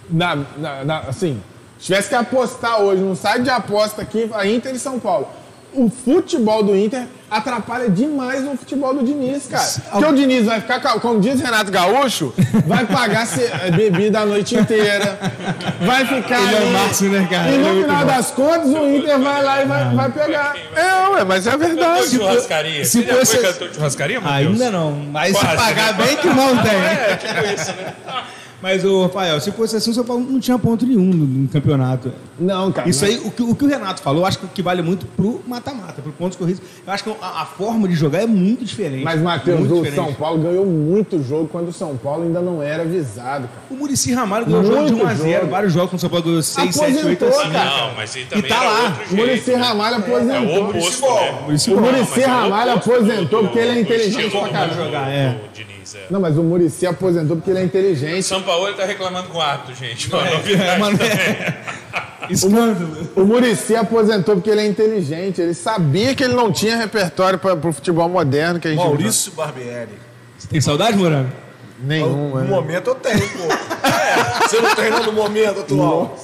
[0.09, 1.41] na, na- na- assim,
[1.79, 5.27] se tivesse que apostar hoje num site de aposta aqui, a Inter e São Paulo.
[5.73, 9.65] O futebol do Inter atrapalha demais o futebol do Diniz, cara.
[9.89, 12.33] Porque o Diniz vai ficar, ca- como diz Renato Gaúcho,
[12.67, 15.17] vai pagar eh, bebida a noite inteira,
[15.79, 16.41] vai ficar.
[16.41, 17.49] Ele é o ali, máximo, né, cara?
[17.49, 18.05] E é no muito final bom.
[18.05, 20.55] das contas, o Inter vai lá e vai, vai pegar.
[20.75, 22.09] É, ué, mas é verdade.
[22.09, 22.83] churrascaria.
[22.83, 24.21] se Você já fosse- foi cantor de churrascaria?
[24.25, 26.03] Ainda não, mas se Quase, pagar né?
[26.05, 26.71] bem que não tem.
[26.75, 27.93] É, tipo isso, né?
[28.61, 31.47] Mas, ô, Rafael, se fosse assim, o São Paulo não tinha ponto nenhum no, no
[31.47, 32.11] campeonato.
[32.39, 32.87] Não, cara.
[32.89, 34.81] Isso mas- aí, o que, o que o Renato falou, eu acho que o vale
[34.81, 36.61] muito pro mata-mata, pro pontos corridos.
[36.85, 39.03] Eu acho que a, a forma de jogar é muito diferente.
[39.03, 39.95] Mas, Matheus, o diferente.
[39.95, 43.61] São Paulo ganhou muito jogo quando o São Paulo ainda não era avisado, cara.
[43.69, 45.47] O Murici Ramalho ganhou jogo de Muito 1x0, jogo.
[45.47, 47.51] vários jogos com o São Paulo ganhou 6, 7, 8 Aposentou, assim.
[47.51, 47.69] cara.
[47.87, 48.99] Não, mas ele também tá era lá.
[49.11, 49.15] O.
[49.15, 50.69] Muricy Ramalho É o aposentou.
[50.69, 51.41] oposto, né?
[51.45, 51.77] Muricy O é
[52.27, 54.73] o Ramalho aposentou porque ele é inteligente pra caramba.
[54.85, 55.37] jogar, é.
[55.95, 56.05] É.
[56.09, 58.23] Não, mas o Muricy aposentou porque ele é inteligente.
[58.23, 60.09] São Paulo tá reclamando com o árbitro, gente.
[60.13, 61.17] Uma É, novidade mano, também.
[62.29, 63.09] Escândalo.
[63.15, 65.41] O Muricy aposentou porque ele é inteligente.
[65.41, 69.31] Ele sabia que ele não tinha repertório para o futebol moderno que a gente Maurício
[69.33, 69.99] Barbieri.
[70.37, 71.29] Você tem saudade, Morango?
[71.79, 72.47] Nenhum, No né?
[72.47, 73.43] momento eu tenho, pô.
[73.87, 76.15] É, você não não no momento atual.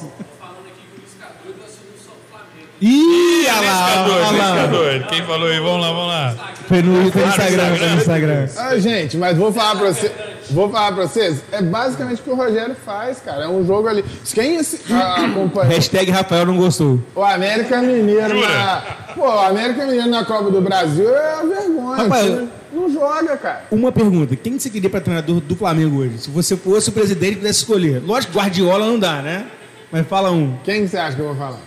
[2.79, 5.07] Ih, olha lá, olha lá.
[5.09, 5.59] Quem falou aí?
[5.59, 6.53] Vamos lá, vamos lá.
[6.67, 8.47] Foi no, foi no Ah, Instagram, foi no Instagram.
[8.57, 10.11] Ah, gente, mas vou falar pra você.
[10.49, 13.43] Vou falar pra vocês, é basicamente o que o Rogério faz, cara.
[13.43, 14.03] É um jogo ali.
[14.33, 17.01] Quem assi- a- acompanha Hashtag Rafael não gostou.
[17.13, 18.81] o América Mineiro na.
[19.13, 21.95] Pô, o América Mineiro na Copa do Brasil é uma vergonha.
[21.97, 23.63] Rapaz, time não joga, cara.
[23.71, 26.17] Uma pergunta: quem você queria para treinador do Flamengo hoje?
[26.19, 28.01] Se você fosse o presidente e pudesse escolher.
[28.05, 29.47] Lógico que Guardiola não dá, né?
[29.91, 30.55] Mas fala um.
[30.63, 31.59] Quem você acha que eu vou falar?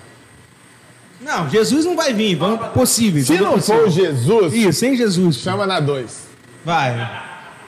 [1.20, 3.22] Não, Jesus não vai vir, vamos possível.
[3.22, 5.36] Se não for o Jesus, Isso, sem Jesus.
[5.36, 6.28] chama na 2.
[6.64, 7.10] Vai.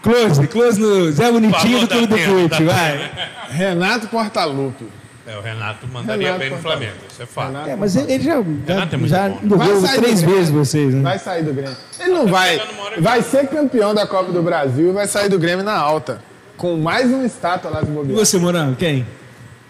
[0.03, 3.11] Close, close no Zé Bonitinho do Clube do Fute, vai.
[3.50, 4.86] Renato Portaluppi.
[5.24, 6.59] É, o Renato mandaria Renato bem no.
[6.59, 7.46] Flamengo, isso é fato.
[7.48, 8.34] Renato É, mas ele já,
[8.66, 11.03] Renato é muito já, envolveu Vai sair do três vezes vocês, né?
[11.03, 11.76] Vai sair do Grêmio.
[12.00, 12.59] Ele não vai.
[12.59, 16.20] que Vai ser campeão da Copa do Brasil e vai sair do Grêmio na alta.
[16.57, 18.18] Com mais uma estátua lá de E bobeira.
[18.24, 19.07] você, Morango, quem?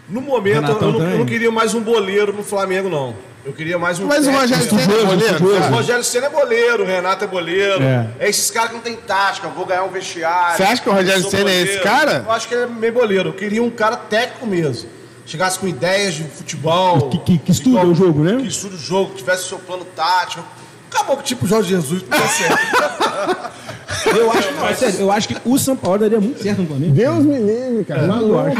[0.09, 3.15] No momento, eu não, eu não queria mais um boleiro no Flamengo, não.
[3.45, 4.07] Eu queria mais um.
[4.07, 4.31] Mas o.
[4.31, 5.45] Rogério Ceni é goleiro.
[5.45, 5.75] O.
[5.75, 7.83] Rogério Senna é boleiro, o Renato é boleiro.
[7.83, 8.09] É.
[8.21, 10.57] É, esses caras que não tem tática, vou ganhar um vestiário.
[10.57, 12.23] Você acha que o Rogério Ceni é esse cara?
[12.27, 13.31] Eu acho que ele é meio boleiro.
[13.31, 14.89] Eu queria um cara técnico mesmo.
[15.27, 17.09] Chegasse com ideias de futebol.
[17.11, 18.37] Que- que- que estuda igual- o jogo, né?
[18.43, 20.45] Que estuda o jogo, que tivesse o seu plano tático.
[20.93, 24.19] Acabou que tipo o Jorge Jesus, não dá certo.
[24.19, 26.93] Eu acho, não, sério, eu acho que o São Paulo daria muito certo no Flamengo.
[26.93, 28.03] Deus me livre, cara.
[28.07, 28.51] Maluco.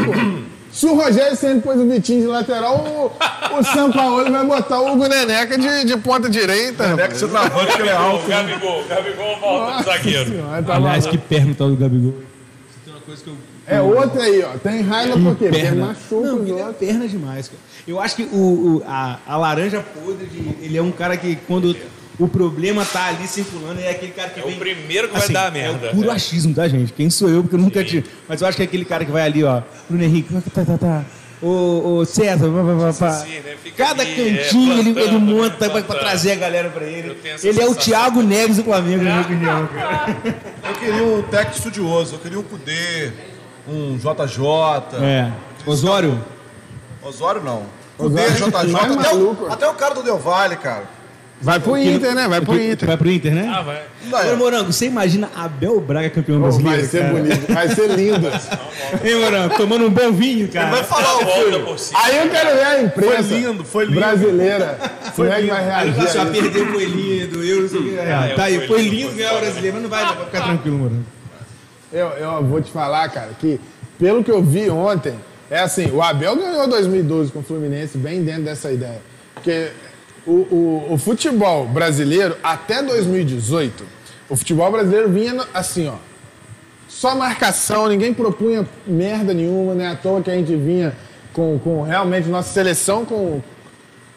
[0.73, 4.81] Se o Rogério Ceni pôs o Vitinho de lateral, o, o São Paulo vai botar
[4.81, 6.95] o Hugo Neneca de, de ponta direita.
[6.99, 8.27] É que você travante que ele é O alto.
[8.27, 10.29] Gabigol, o Gabigol volta do zagueiro.
[10.31, 12.13] Senhora, tá Aliás, que perna tal do Gabigol.
[12.83, 13.35] Tem uma coisa que eu
[13.67, 14.57] É outra aí, ó.
[14.57, 15.45] Tem raiva por quê?
[15.45, 15.85] Porque perna.
[15.85, 17.59] machuca Não, ele é perna demais, cara.
[17.87, 18.35] Eu acho que o,
[18.77, 21.75] o- a, a laranja podre, de- ele é um cara que quando
[22.19, 24.59] o problema tá ali circulando, é aquele cara que É o vem...
[24.59, 25.87] primeiro que vai dar a merda.
[25.87, 26.93] É o puro achismo, tá, gente?
[26.93, 28.07] Quem sou eu, porque eu nunca tive.
[28.27, 29.61] Mas eu acho que é aquele cara que vai ali, ó.
[29.89, 31.05] Bruno Henrique, tá, tá, tá.
[31.41, 33.11] O, o César, pá, pá, pá.
[33.19, 33.57] Sim, né?
[33.75, 37.17] Cada ali, cantinho é, ele, ele monta pra, pra trazer a galera pra ele.
[37.43, 37.75] Ele é o.
[37.75, 39.67] Thiago Neves do Flamengo, na minha opinião.
[39.73, 40.17] cara.
[40.69, 42.15] Eu queria um técnico estudioso.
[42.15, 43.11] Eu queria um Cudê,
[43.67, 45.03] um JJ.
[45.03, 45.31] É.
[45.65, 46.23] Osório?
[47.01, 47.63] Osório não.
[47.97, 48.71] Osório JJ.
[48.71, 50.85] mais Até o, até o cara do Del Valle, cara.
[51.41, 52.27] Vai pro Inter, né?
[52.27, 52.87] Vai pro Inter.
[52.87, 53.51] Vai pro Inter, né?
[53.53, 53.81] Ah, vai.
[54.07, 56.79] Agora, Morango, você imagina Abel Braga campeão Pô, brasileiro?
[56.79, 57.13] vai ser cara?
[57.13, 58.27] bonito, vai ser lindo.
[59.03, 59.55] Hein, Morango?
[59.57, 60.69] Tomando um bom vinho, cara.
[60.69, 61.65] Vai falar o Volta filho.
[61.65, 61.99] por cima.
[62.03, 63.99] Aí eu quero ver a imprensa Foi lindo, foi lindo.
[63.99, 64.77] brasileira.
[65.15, 65.99] Como é que vai Aí reagir?
[66.01, 66.41] ele fala a ó, isso?
[66.41, 67.99] perdeu o coelhinho do euro, não sei o que.
[67.99, 70.15] Ah, é, tá aí, o foi coelhinho lindo foi ganhar o brasileiro, mas não vai,
[70.15, 71.05] pra ficar tranquilo, Morango.
[71.91, 73.59] Eu, eu vou te falar, cara, que
[73.99, 75.15] pelo que eu vi ontem,
[75.49, 79.01] é assim, o Abel ganhou 2012 com o Fluminense bem dentro dessa ideia.
[79.33, 79.69] Porque
[80.25, 83.85] o, o, o futebol brasileiro, até 2018,
[84.29, 85.95] o futebol brasileiro vinha assim, ó.
[86.87, 89.91] Só marcação, ninguém propunha merda nenhuma, né?
[89.91, 90.95] À toa que a gente vinha
[91.33, 93.41] com, com realmente nossa seleção com,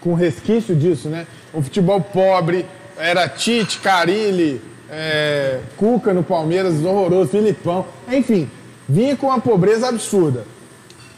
[0.01, 1.27] com resquício disso, né?
[1.53, 2.67] Um futebol pobre,
[2.99, 8.49] era Tite, Carilli, é, Cuca no Palmeiras, horroroso, Filipão, enfim,
[8.89, 10.45] vinha com uma pobreza absurda.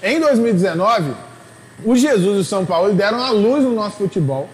[0.02, 1.12] Em 2019,
[1.84, 4.48] o Jesus e o São Paulo deram a luz no nosso futebol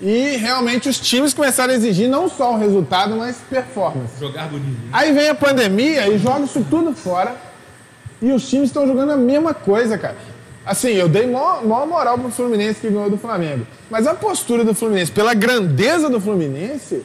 [0.00, 4.18] e realmente os times começaram a exigir não só o resultado, mas performance.
[4.18, 4.78] Jogar bonito.
[4.92, 7.36] Aí vem a pandemia e joga isso tudo fora.
[8.22, 10.16] E os times estão jogando a mesma coisa, cara.
[10.64, 13.66] Assim, eu dei maior, maior moral pro Fluminense que ganhou do Flamengo.
[13.90, 17.04] Mas a postura do Fluminense, pela grandeza do Fluminense,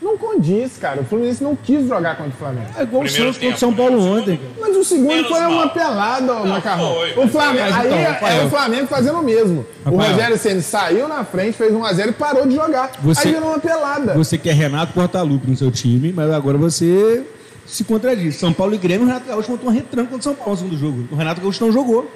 [0.00, 1.00] não condiz, cara.
[1.00, 2.66] O Fluminense não quis jogar contra o Flamengo.
[2.76, 4.10] É igual o Primeiro Santos contra o São Paulo né?
[4.20, 4.50] ontem, cara.
[4.60, 5.50] Mas o segundo Menos foi mal.
[5.52, 6.94] uma pelada, ó, Macarrão.
[6.94, 9.66] foi, o Flamengo, mas aí então, é- é, o Flamengo fazendo o mesmo.
[9.84, 10.12] O Rafael.
[10.12, 12.90] Rogério Ceni saiu na frente, fez 1x0 e parou de jogar.
[13.02, 14.14] Você- Aí virou uma pelada.
[14.14, 17.24] Você quer Renato Portaluppi no seu time, mas agora você
[17.66, 18.36] se contradiz.
[18.36, 20.56] São Paulo e Grêmio, o Renato Gaúcho montou um retranco contra o São Paulo no
[20.58, 21.08] segundo jogo.
[21.12, 22.10] O Renato Gaúcho não jogou.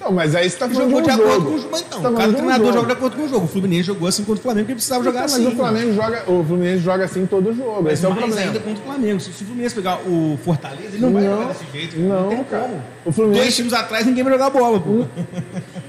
[0.00, 1.46] Não, mas aí você tá falando Jogou de de um acordo jogo.
[1.50, 1.68] com o jogo.
[1.72, 2.78] Mas então, Você tá cada de um treinador jogo.
[2.78, 3.44] joga de acordo com o jogo.
[3.44, 5.44] O Fluminense jogou assim contra o Flamengo, porque precisava jogar Então, assim.
[5.44, 7.82] mas o Flamengo joga, o Fluminense joga assim todo jogo.
[7.82, 8.40] Mas Esse é o problema.
[8.40, 9.20] ainda contra o Flamengo.
[9.20, 11.98] Se, se o Fluminense pegar o Fortaleza, ele não, vai Não, jogar desse jeito.
[11.98, 12.62] não, tem cara.
[12.62, 12.74] como.
[12.74, 13.56] O Dois Fluminense.
[13.56, 15.04] times atrás, ninguém vai jogar bola, pô.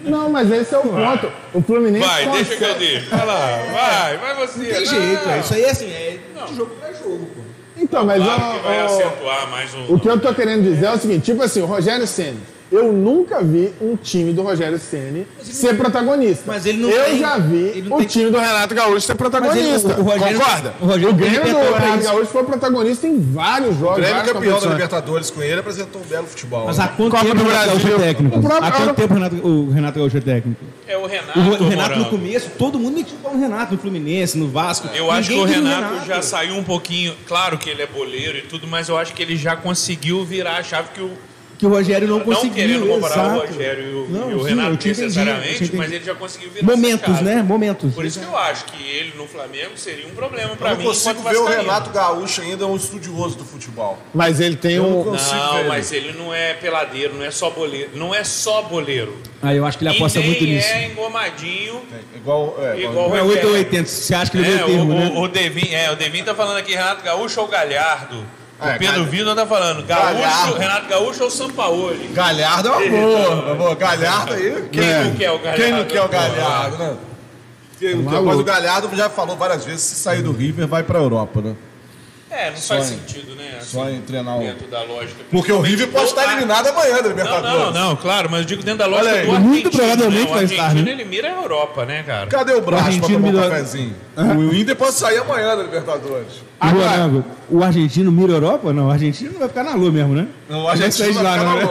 [0.04, 1.32] Não, mas esse é o ponto.
[1.54, 2.08] O Fluminense.
[2.08, 3.10] Vai, deixa que eu consegue- deixo.
[3.12, 4.60] Vai lá, vai, vai você.
[4.60, 4.86] Não tem Não.
[4.86, 5.40] jeito, é.
[5.40, 7.42] Isso aí é assim, é de jogo pra jogo, pô.
[7.78, 9.94] Então, mas Claro ó, que vai ó, acentuar mais um.
[9.94, 12.40] o que eu tô querendo dizer é o seguinte: tipo assim, o Rogério Ceni.
[12.72, 16.44] Eu nunca vi um time do Rogério Ceni ser protagonista.
[16.46, 19.60] mas ele não Eu tem- já vi o tem- time do Renato Gaúcho ser protagonista.
[19.60, 20.74] Ele- o- o Rogério- Concorda?
[20.80, 22.04] o Rogério tem Grêmio do Renato.
[22.04, 23.98] Gaúcho foi protagonista em vários jogos.
[23.98, 24.68] O Grêmio campeão da.
[24.70, 26.66] Libertadores com ele apresentou um belo futebol.
[26.68, 26.84] Mas né?
[26.84, 28.06] há quanto Copa tempo do o Renato Gaúcho é Brasil.
[28.06, 28.38] técnico?
[28.38, 30.66] O próprio- Há quanto tempo o Renato, o Renato Gaúcho é técnico?
[30.88, 31.40] É o O, Renato.
[31.40, 34.48] Ro- o Renato no começo, todo mundo metia o pau no Renato, no Fluminense, no
[34.48, 34.88] Vasco.
[34.94, 37.16] Eu acho que Ninguém o queria Renato, já saiu um pouquinho.
[37.28, 40.58] Claro que ele é boleiro e tudo, mas eu acho que ele já conseguiu virar
[40.58, 41.10] a chave que o.
[41.60, 42.54] Que o Rogério não Não conseguiu.
[42.54, 43.36] querendo comparar exato.
[43.36, 45.76] o Rogério e o, Não, e o sim, Renato eu eu te necessariamente, entendi.
[45.78, 47.24] mas ele já conseguiu virar essa Momentos, chave.
[47.26, 47.44] né?
[47.44, 47.94] Momentos.
[47.94, 50.84] Por isso que eu acho que ele no Flamengo seria um problema pra Eu mim.
[50.86, 51.46] não consigo ver o.
[51.46, 54.00] Renato Gaúcho ainda um estudioso do futebol.
[54.14, 55.12] Mas ele tem Eu não um.
[55.12, 55.68] Não, ele.
[55.68, 57.90] mas ele não é peladeiro, não é só boleiro.
[57.94, 59.18] Não é só boleiro.
[59.42, 60.66] Aí eu acho que ele aposta muito nisso.
[60.68, 61.82] é engomadinho,
[62.14, 64.54] É igual, é, igual o Não é 8 ou 80, você acha que ele É,
[64.56, 65.12] é, termo, o, né?
[65.14, 68.24] o, o Devin, é, o Devin tá falando aqui Renato Gaúcho ou Galhardo.
[68.62, 70.58] É, o Pedro Gal- tá falando Gaúcho, Galhardo.
[70.58, 72.08] Renato Gaúcho ou Sampaoli.
[72.14, 73.76] Galhardo é uma boa, uma boa.
[73.76, 74.68] Galhardo aí.
[74.72, 75.04] Quem É.
[75.06, 75.64] não quer o Galhardo?
[75.64, 76.98] Quem não quer o Galhardo, né?
[77.80, 78.10] Quem não quer?
[78.12, 78.26] maluco.
[78.28, 81.56] Mas o Galhardo já falou várias vezes, se sair do River, vai pra Europa, né?
[82.32, 83.56] É, não faz Só em- sentido, né?
[83.60, 84.40] assim, Só em treinar o...
[84.42, 85.16] dentro da lógica.
[85.32, 87.60] Porque o River pode estar eliminado amanhã da Não, Libertadores.
[87.60, 89.26] não, não, claro, mas eu digo dentro da lógica Olha aí.
[89.26, 89.50] do argentino.
[89.52, 90.30] Muito provavelmente né?
[90.30, 90.92] O vai estar, argentino, né?
[90.92, 92.28] ele mira a Europa, né, cara?
[92.28, 93.96] Cadê o Brás pra argentino tomar um cafezinho?
[94.18, 96.49] O Inter pode sair amanhã da Libertadores.
[96.62, 97.24] E o
[97.60, 98.72] o argentino mira Europa?
[98.72, 100.28] Não, o argentino vai ficar na lua mesmo, né?
[100.48, 101.66] Não, Vai a gente sair de lá, não, né?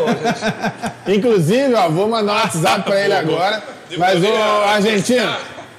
[1.14, 3.62] Inclusive, ó, vou mandar um WhatsApp pra ele agora.
[3.96, 4.32] Mas, ô,
[4.68, 5.30] argentino,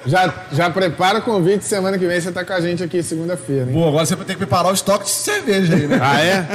[0.05, 2.19] já, já prepara o convite semana que vem.
[2.19, 3.73] Você tá com a gente aqui segunda-feira, hein?
[3.73, 5.99] Pô, agora você vai ter que preparar o estoque de cerveja aí, né?
[6.01, 6.45] Ah, é?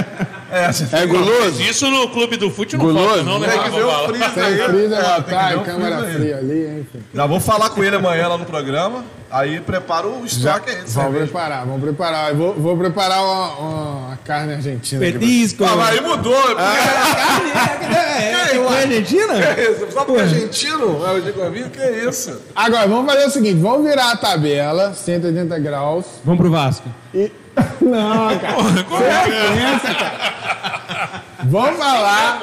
[0.51, 1.61] É, você É guloso?
[1.61, 4.45] Isso no clube do fute não falta, não, né, Tem que ver o freezer Tem
[4.45, 4.63] aí.
[4.63, 7.05] freezer, É, lá, tem que tá, o câmera freezer fria ali, enfim.
[7.13, 9.05] Já vou falar com ele amanhã lá no programa.
[9.35, 12.31] Aí prepara o estoque aí vamos preparar, vamos preparar.
[12.31, 15.01] Eu vou, vou preparar uma, uma carne argentina.
[15.01, 15.65] Petisco.
[15.65, 16.33] Ah, aí mudou.
[16.33, 19.35] é porque- É, é, Que foi a Argentina?
[19.35, 19.87] Que é isso?
[19.93, 21.05] Só porque é argentino?
[21.05, 21.71] É o Diego Amigo?
[21.71, 22.41] Que é isso?
[22.55, 26.05] Agora, vamos fazer o seguinte: vamos virar a tabela, 180 graus.
[26.25, 26.89] Vamos pro Vasco.
[27.13, 27.33] E.
[27.83, 28.55] Não, cara.
[28.57, 31.23] Você é pensa, cara.
[31.45, 32.41] Vamos falar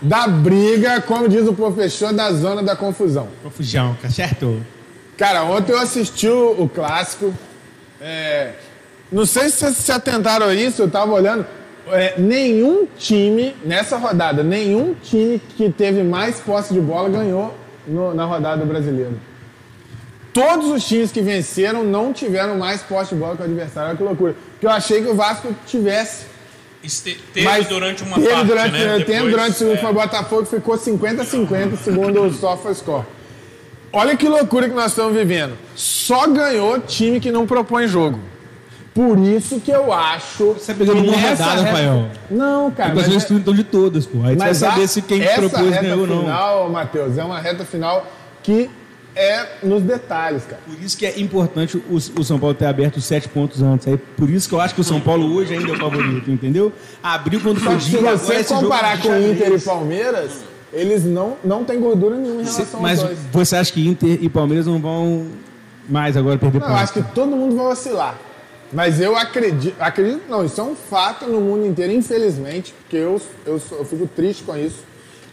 [0.00, 3.26] da briga, como diz o professor, da zona da confusão.
[3.42, 4.62] Confusão, tá certo?
[5.18, 7.34] Cara, ontem eu assisti o, o clássico.
[8.00, 8.52] É,
[9.12, 11.44] não sei se vocês se atentaram a isso, eu tava olhando.
[11.90, 17.54] É, nenhum time, nessa rodada, nenhum time que teve mais posse de bola ganhou
[17.86, 19.18] no- na rodada do brasileiro.
[20.32, 23.88] Todos os times que venceram não tiveram mais posse de bola que o adversário.
[23.88, 24.36] Olha que loucura.
[24.52, 26.26] Porque eu achei que o Vasco tivesse.
[26.84, 28.96] este- teve mas durante uma teve parte, durante o né?
[28.98, 29.80] tempo, Depois, durante o segundo é.
[29.80, 33.04] foi o Botafogo, ficou 50-50, segundo o SofaScore.
[33.92, 35.54] Olha que loucura que nós estamos vivendo.
[35.74, 38.18] Só ganhou time que não propõe jogo.
[38.94, 40.54] Por isso que eu acho.
[40.54, 42.08] Você pegou numa rodada, Rafael.
[42.28, 42.90] Não, cara.
[42.90, 44.18] Porque às mas vezes é- tu então de todas, pô.
[44.24, 46.20] Aí tu vai mas saber se quem propôs ganhou ou não.
[46.22, 48.04] final, Matheus, é uma reta final
[48.42, 48.68] que
[49.14, 50.60] é nos detalhes, cara.
[50.66, 53.86] Por isso que é importante o, o São Paulo ter aberto sete pontos antes.
[53.86, 56.30] Aí, por isso que eu acho que o São Paulo hoje ainda é o favorito,
[56.30, 56.72] entendeu?
[57.00, 59.16] Abriu quando Só se você comparar com.
[59.16, 60.32] Inter e Palmeiras,
[60.72, 63.18] eles não, não têm gordura nenhuma em relação Mas aos dois.
[63.32, 65.26] você acha que Inter e Palmeiras não vão
[65.88, 68.16] mais agora perder Não, eu acho que todo mundo vai oscilar.
[68.72, 73.18] Mas eu acredito, acredito, não, isso é um fato no mundo inteiro, infelizmente, porque eu,
[73.46, 74.80] eu, eu fico triste com isso,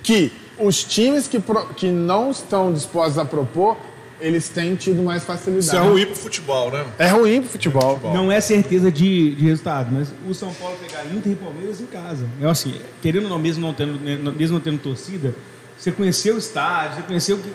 [0.02, 3.76] que os times que, pro- que não estão dispostos a propor,
[4.20, 5.66] eles têm tido mais facilidade.
[5.68, 6.86] Isso é ruim pro futebol, né?
[6.98, 8.00] É ruim pro futebol.
[8.14, 11.86] Não é certeza de, de resultado, mas o São Paulo pegar Inter e Palmeiras em
[11.86, 12.26] casa.
[12.42, 15.36] É assim, querendo ou não, mesmo não tendo, né, mesmo não tendo torcida,
[15.78, 17.52] você conheceu o estádio, você conheceu que-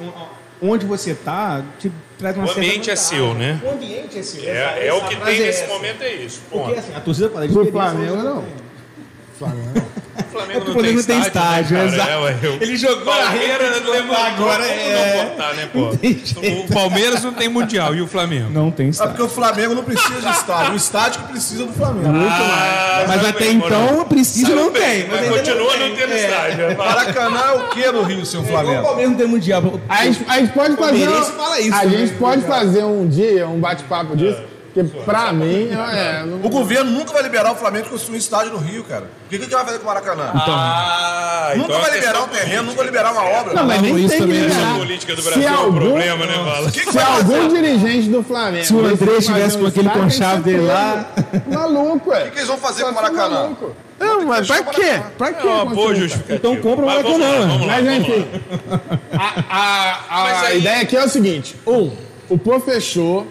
[0.62, 3.18] onde você tá, te traz uma O certa ambiente é vantagem.
[3.18, 3.60] seu, né?
[3.64, 4.40] O ambiente é seu.
[4.42, 5.72] essa- É, é essa o que tem é nesse essa.
[5.72, 6.40] momento, é isso.
[6.50, 8.69] Porque assim, a torcida fala de Pro experiência, Flamengo, hoje não.
[9.46, 9.48] Tem.
[9.48, 9.90] Flamengo.
[10.20, 11.94] O Flamengo É que o Flamengo não tem estádio, né, cara?
[11.94, 12.10] exato.
[12.10, 15.16] É, ué, eu- Ele jogou na rede, Palmeiras levantou levantou, agora, é.
[15.24, 15.80] não botar, né, pô?
[16.70, 18.50] O Palmeiras não tem Mundial, e o Flamengo?
[18.50, 19.12] Não tem É estádio.
[19.14, 20.72] porque o Flamengo não precisa de estádio.
[20.72, 22.08] O estádio que precisa do Flamengo.
[22.16, 24.04] Ah, Mas sabe até bem, então, Moro.
[24.06, 25.08] precisa Sabe não bem, tem.
[25.10, 25.88] Mas continua tem.
[25.88, 26.24] não tendo É.
[26.26, 26.76] estádio.
[26.78, 28.82] Maracanã é o que no Rio sem o O Flamengo?
[28.82, 29.80] Palmeiras não tem mundial.
[29.88, 30.98] A gente, a gente pode fazer.
[31.06, 32.54] Palmeirense fala isso a gente né, pode cara?
[32.60, 34.40] fazer um dia, um bate-papo disso,
[34.72, 36.24] porque pra mim, é.
[36.24, 39.04] não- O governo nunca vai liberar o Flamengo de construir um estádio no Rio, cara.
[39.26, 40.30] O que, que ele vai fazer com o Maracanã?
[40.34, 43.54] Ah, nunca então é vai liberar questão um terreno, nunca vai liberar uma obra.
[43.54, 44.46] Não, mas nem isso tem que também, né?
[44.48, 44.70] liberar.
[44.74, 46.70] A política do Se Brasil é um algum- problema, né, Bala?
[46.70, 47.34] que que Se fazer?
[47.36, 48.64] algum dirigente do Flamengo.
[48.64, 51.06] Se o André estivesse com aquele que dele lá.
[51.48, 52.20] Maluco, ué.
[52.20, 53.40] O que, que eles vão fazer com o Maracanã?
[53.42, 53.72] maluco.
[53.98, 55.00] Não, mas pra quê?
[55.18, 55.46] Pra quê?
[55.46, 56.36] É uma boa justificativa.
[56.36, 58.26] Então compra o Mas vamos Maracanã, lá, Vamos lá, Mas enfim,
[59.12, 61.90] a, a- a Mas aí- ideia aqui é o seguinte: um,
[62.28, 63.26] o Pô fechou,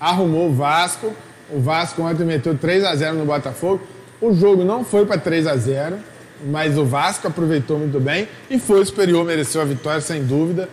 [0.00, 1.12] arrumou o Vasco.
[1.50, 3.80] O Vasco ontem meteu 3 a 0 no Botafogo.
[4.20, 5.98] O jogo não foi para 3 a 0
[6.44, 10.68] mas o Vasco aproveitou muito bem e foi superior, mereceu a vitória sem dúvida.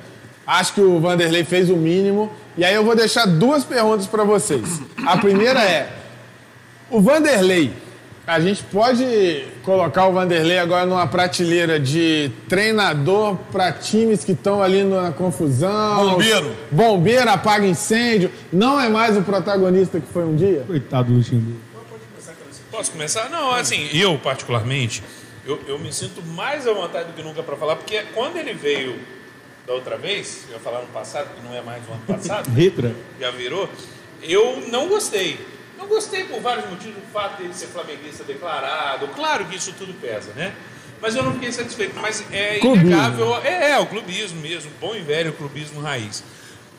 [0.46, 2.32] Acho que o Vanderlei fez o mínimo.
[2.58, 4.82] E aí eu vou deixar duas perguntas para vocês.
[5.06, 5.90] A primeira é:
[6.90, 7.74] o Vanderlei,
[8.28, 14.62] a gente pode colocar o Vanderlei agora numa prateleira de treinador para times que estão
[14.62, 16.10] ali na confusão.
[16.12, 16.56] Bombeiro.
[16.70, 18.30] Bombeiro, apaga incêndio.
[18.52, 20.66] Não é mais o protagonista que foi um dia?
[20.68, 21.62] Coitado do Luxemburgo.
[22.70, 23.30] Posso começar?
[23.30, 25.02] Não, assim, eu particularmente,
[25.46, 28.54] eu, eu me sinto mais à vontade do que nunca para falar, porque quando ele
[28.54, 29.00] veio
[29.66, 32.50] da outra vez, eu ia falar no passado, que não é mais o ano passado,
[32.52, 32.94] Retra.
[33.20, 33.70] já virou,
[34.22, 35.40] eu não gostei.
[35.78, 39.94] Não gostei por vários motivos, o fato dele ser flamenguista declarado, claro que isso tudo
[39.94, 40.54] pesa, né?
[41.02, 41.96] Mas eu não fiquei satisfeito.
[42.02, 42.88] Mas é Clubismo.
[42.88, 46.24] inegável, é, é o clubismo mesmo, bom e velho clubismo raiz.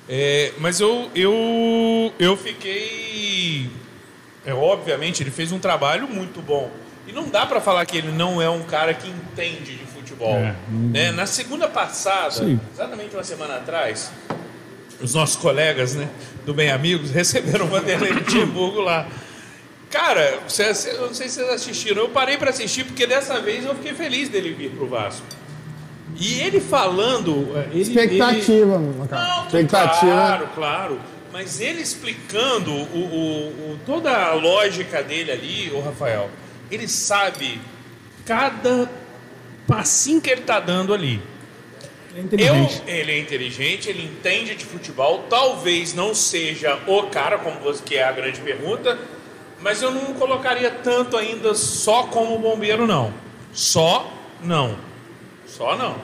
[0.08, 3.70] É, mas eu, eu, eu fiquei.
[4.44, 6.70] É, obviamente, ele fez um trabalho muito bom.
[7.06, 10.34] E não dá para falar que ele não é um cara que entende de futebol.
[10.68, 11.12] né?
[11.12, 12.60] Na segunda passada, Sim.
[12.74, 14.10] exatamente uma semana atrás,
[15.00, 16.08] os nossos colegas né,
[16.48, 19.06] do Bem Amigos receberam o Vanderlei Luxemburgo lá.
[19.90, 23.64] Cara, vocês- eu não sei se vocês assistiram, eu parei para assistir porque dessa vez
[23.66, 25.24] eu fiquei feliz dele vir pro Vasco.
[26.18, 27.52] E ele falando.
[27.54, 29.08] é, ele- Expectativa, ele-.
[29.10, 30.10] Não, Expectativa.
[30.12, 31.00] Claro, claro.
[31.30, 36.30] Mas ele explicando o, o- o- toda a lógica dele ali, o Rafael,
[36.70, 37.60] ele sabe
[38.24, 38.90] cada
[39.66, 41.20] passinho que ele tá dando ali.
[42.38, 42.48] É.
[42.48, 45.24] Eu, ele é inteligente, ele entende de futebol.
[45.28, 48.98] Talvez não seja o cara, como você, que é a grande pergunta,
[49.60, 53.12] mas eu não colocaria tanto ainda só como bombeiro, não.
[53.52, 54.12] Só
[54.42, 54.76] não.
[55.46, 55.96] Só não.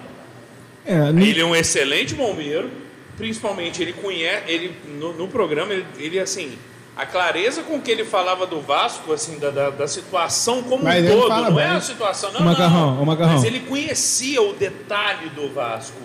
[0.86, 2.70] É, no- Ele é um excelente bombeiro,
[3.16, 6.58] principalmente ele conhece, ele no, no programa ele, ele, assim,
[6.96, 11.04] a clareza com que ele falava do Vasco, assim, da, da, da situação como Mas
[11.04, 13.02] um todo, fala não é a situação, não, O Macarrão, não.
[13.02, 13.32] o Macarrão.
[13.34, 15.96] Mas ele conhecia o detalhe do Vasco.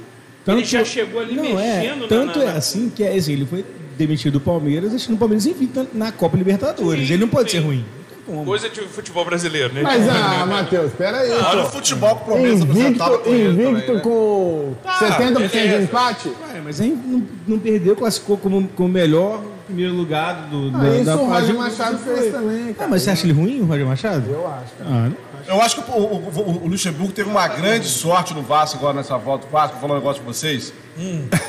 [0.44, 3.14] Tanto- ele já chegou ali não, mexendo é, na- Tanto na, é assim que é
[3.16, 3.64] assim, ele foi
[3.98, 7.08] demitido do Palmeiras, deixando o Palmeiras invicto na na Copa Libertadores.
[7.08, 7.58] Sim, ele não pode sim.
[7.60, 7.86] ser ruim.
[8.30, 8.46] Como.
[8.46, 9.82] Coisa de futebol brasileiro, né?
[9.82, 11.32] Mas, ah, Matheus, peraí.
[11.32, 14.02] Olha o futebol que o Palmeiras apresentava Invicto, invicto também, né?
[14.02, 16.28] com 70% de empate?
[16.30, 20.96] Ué, mas aí não, não perdeu, classificou como, como melhor primeiro lugar do, Ah, da,
[20.96, 22.16] isso da o Roger Machado foi.
[22.18, 22.90] fez também, Ah, cara.
[22.90, 24.24] mas você acha ele ruim, o Roger Machado?
[24.30, 24.90] Eu acho, cara.
[24.90, 25.30] Ah, não.
[25.56, 28.94] Eu acho que o, o, o- o Luxemburgo teve uma grande sorte no Vasco agora
[28.94, 29.48] nessa volta.
[29.48, 30.72] O Vasco, vou falar um negócio pra vocês.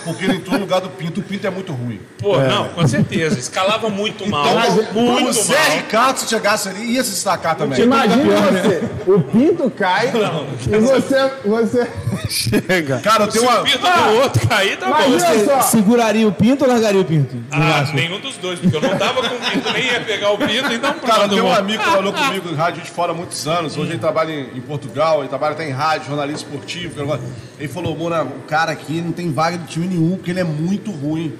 [0.04, 1.20] Porque ele entrou no lugar do Pinto.
[1.20, 2.00] O Pinto é muito ruim.
[2.18, 3.38] Pô, não, com certeza.
[3.38, 4.46] Escalava muito mal.
[4.46, 5.76] Então, o muito Zé mal.
[5.76, 7.80] Ricardo, se chegasse ali, ia se destacar também.
[7.80, 11.88] Imagina você, o Pinto cai e você, você
[12.28, 12.98] chega.
[13.00, 13.62] Cara, eu Se tenho o uma.
[13.62, 14.96] pinto do outro cair, tá bom.
[14.96, 17.36] Imagina só, Seguraria o Pinto ou largaria o Pinto?
[17.50, 20.38] Ah, nenhum dos dois, porque eu não tava com o pinto, nem ia pegar o
[20.38, 21.54] pinto, então Cara, tenho um bom.
[21.54, 23.76] amigo que trabalhou comigo em rádio de fora há muitos anos.
[23.76, 27.20] Hoje ele trabalha em, em Portugal, ele trabalha até em rádio, jornalista esportivo.
[27.58, 30.44] Ele falou, Mona, o cara aqui não tem vaga de time nenhum, porque ele é
[30.44, 31.32] muito ruim.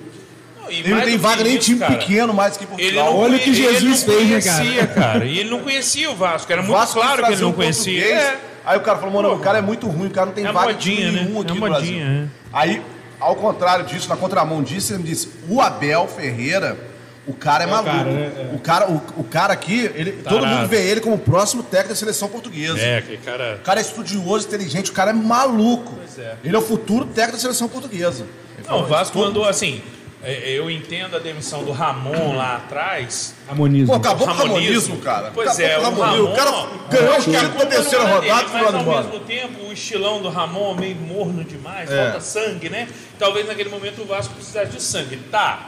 [0.58, 3.14] Não, Ele não tem vaga nem em isso, time cara, pequeno mais que Portugal.
[3.14, 4.56] Olha o que Jesus fez, né, cara?
[4.58, 5.24] conhecia, cara?
[5.26, 8.04] E ele não conhecia o Vasco, era muito Vasco claro que ele não conhecia.
[8.04, 8.38] É.
[8.64, 10.52] Aí o cara falou, mano, o cara é muito ruim, o cara não tem É
[10.52, 11.22] vaga de time modinha, né?
[11.24, 11.92] nenhum aqui É no Brasil.
[11.92, 12.48] modinha, é.
[12.52, 12.82] Aí,
[13.18, 16.78] ao contrário disso, na contramão disso, ele me disse, o Abel Ferreira,
[17.26, 17.90] o cara é, maluco.
[17.96, 18.50] cara, né?
[18.54, 21.90] O cara, o, o cara aqui, ele, todo mundo vê ele como o próximo técnico
[21.90, 22.78] da seleção portuguesa.
[22.80, 23.56] É, aquele cara.
[23.60, 25.98] O cara é estudioso, inteligente, o cara é maluco.
[26.18, 26.34] é.
[26.42, 28.26] Ele é o futuro técnico da seleção portuguesa.
[28.58, 29.82] Ele Não, o Vasco isso mandou assim.
[30.24, 33.34] é, Eu entendo a demissão do Ramon lá atrás.
[33.48, 33.86] Ramonismo.
[33.88, 34.64] Pô, acabou com o Ramonismo.
[34.72, 35.30] ramonismo, cara.
[35.32, 36.34] Pois acabou é, o ramonismo.
[36.34, 39.64] Ramon- O cara ganhou o título da terceira rodada e foi Mas ao mesmo tempo,
[39.66, 42.04] o estilão do Ramon meio morno demais, É.
[42.04, 42.88] falta sangue, né?
[43.18, 45.16] Talvez naquele momento o Vasco precisasse de sangue.
[45.30, 45.66] Tá.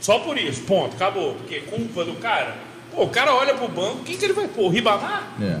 [0.00, 1.34] Só por isso, ponto, acabou.
[1.34, 2.56] Porque culpa do cara.
[2.92, 4.64] Pô, o cara olha pro banco, quem que ele vai pôr?
[4.66, 5.32] O Ribamar?
[5.40, 5.58] É.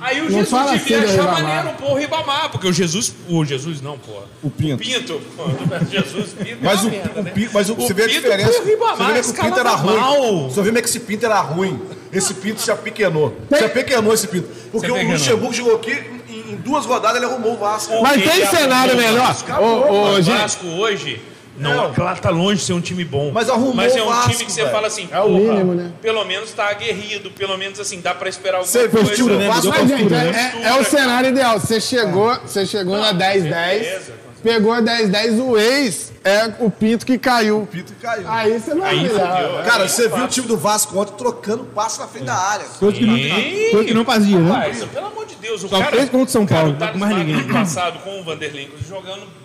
[0.00, 1.42] Aí o Não Jesus fala devia assim achar Ribamar.
[1.42, 3.14] maneiro pôr o Ribamar, porque o Jesus.
[3.28, 4.12] O Jesus não, pô.
[4.42, 4.74] O Pinto.
[4.74, 5.44] O Pinto, pô.
[5.88, 6.58] Jesus, Pinto.
[6.60, 7.30] Mas é o, merda, o né?
[7.30, 8.50] Pinto, mas o, você vê a Pinto diferença.
[8.50, 9.96] o Você Ribamar, vê que o Pinto era escalava ruim.
[9.96, 10.50] mal.
[10.50, 11.80] Você vê como é que esse Pinto era ruim.
[12.12, 13.36] Esse Pinto se apequenou.
[13.56, 14.48] Se apequenou esse Pinto.
[14.72, 15.10] Porque o.
[15.12, 15.92] Luxemburgo chegou aqui,
[16.28, 17.92] em, duas rodadas ele arrumou o Vasco.
[18.02, 19.36] Mas tem cenário o melhor.
[19.60, 21.22] Ô, O gente, Vasco hoje,
[21.56, 21.94] não, Não.
[21.94, 23.30] claro, tá longe de ser um time bom.
[23.32, 24.72] Mas arrumou Mas é um Vasco, time que você velho.
[24.72, 25.92] fala assim, É o mínimo, né?
[26.00, 29.06] pelo menos tá aguerrido, pelo menos assim, dá pra esperar alguma Você coisa.
[29.06, 29.48] vestiu, né?
[29.50, 30.52] Mudou Mas, gente, postura, é, né?
[30.62, 31.60] é- é o cenário ideal.
[31.60, 34.12] Você chegou, você chegou na 10-10, certeza.
[34.42, 37.62] pegou a 10-10, o ex é o Pinto que caiu.
[37.62, 38.24] O Pinto caiu.
[38.26, 39.20] Aí você não é Aí melhor.
[39.44, 39.64] fudeu.
[39.64, 42.64] Cara, você é viu o time do Vasco ontem trocando passe na frente da área.
[42.78, 44.72] Coisa que, não, coisa que não fazia, né?
[44.92, 45.96] Pelo amor de Deus, o Só cara.
[45.96, 47.44] fez contra o São cara, Paulo, o Thales mais Magno ninguém.
[47.44, 49.41] ano passado com o Vanderlei jogando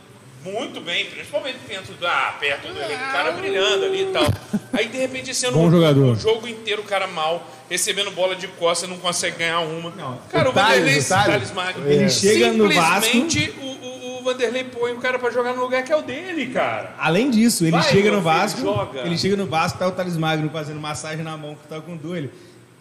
[0.53, 2.35] muito bem, principalmente dentro da.
[2.39, 4.23] perto do o cara brilhando ali e tal.
[4.73, 6.11] Aí de repente esse ano Bom o- jogador.
[6.11, 9.91] o jogo inteiro o cara mal, recebendo bola de costas, não consegue ganhar uma.
[10.31, 14.23] cara, o, o Vanderlei, o Thales, Magno, ele chega no Vasco- simplesmente o, o, o
[14.23, 16.93] Vanderlei põe o cara pra jogar no lugar que é o dele, cara.
[16.97, 18.61] Além disso, ele Vai, chega no Vasco.
[18.61, 19.01] joga.
[19.01, 21.95] Ele chega no Vasco, tá o Thales Magno fazendo massagem na mão que tá com
[21.95, 22.17] dor.
[22.17, 22.31] Ele,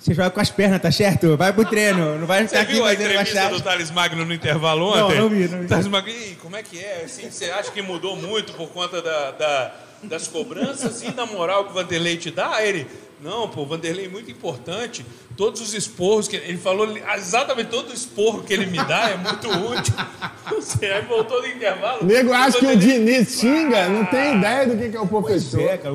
[0.07, 1.37] você joga com as pernas, tá certo?
[1.37, 4.25] Vai pro treino, não vai Você ficar aqui viu a fazendo entrevista do Thales Magno
[4.25, 5.19] no intervalo Não, ontem?
[5.21, 5.67] não vi, não vi.
[5.67, 7.03] Thales Magno, "Ih, como é que é?
[7.05, 11.65] Assim, você acha que mudou muito por conta da, da- das cobranças e da moral
[11.65, 12.63] que o Vanderlei te dá?
[12.63, 12.87] Ele,
[13.21, 15.05] não, pô, o Vanderlei é muito importante.
[15.37, 16.87] Todos os esporros que ele falou,
[17.17, 19.95] exatamente todo esporro que ele me dá é muito útil.
[20.51, 22.03] Você aí voltou do intervalo.
[22.03, 25.07] O nego acha que o Diniz xinga, não tem ideia do que que é o
[25.09, 25.61] professor.
[25.63, 25.95] É, cara,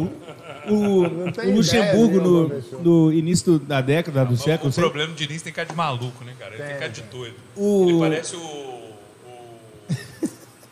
[0.67, 5.15] o, o, Luxemburgo ideia, no, no início da década, do século, O sei- problema do
[5.15, 6.55] Diniz tem cara de maluco, né, cara?
[6.55, 7.35] Ele tem cara de doido.
[7.55, 8.39] O- Ele parece o.
[8.39, 8.91] o...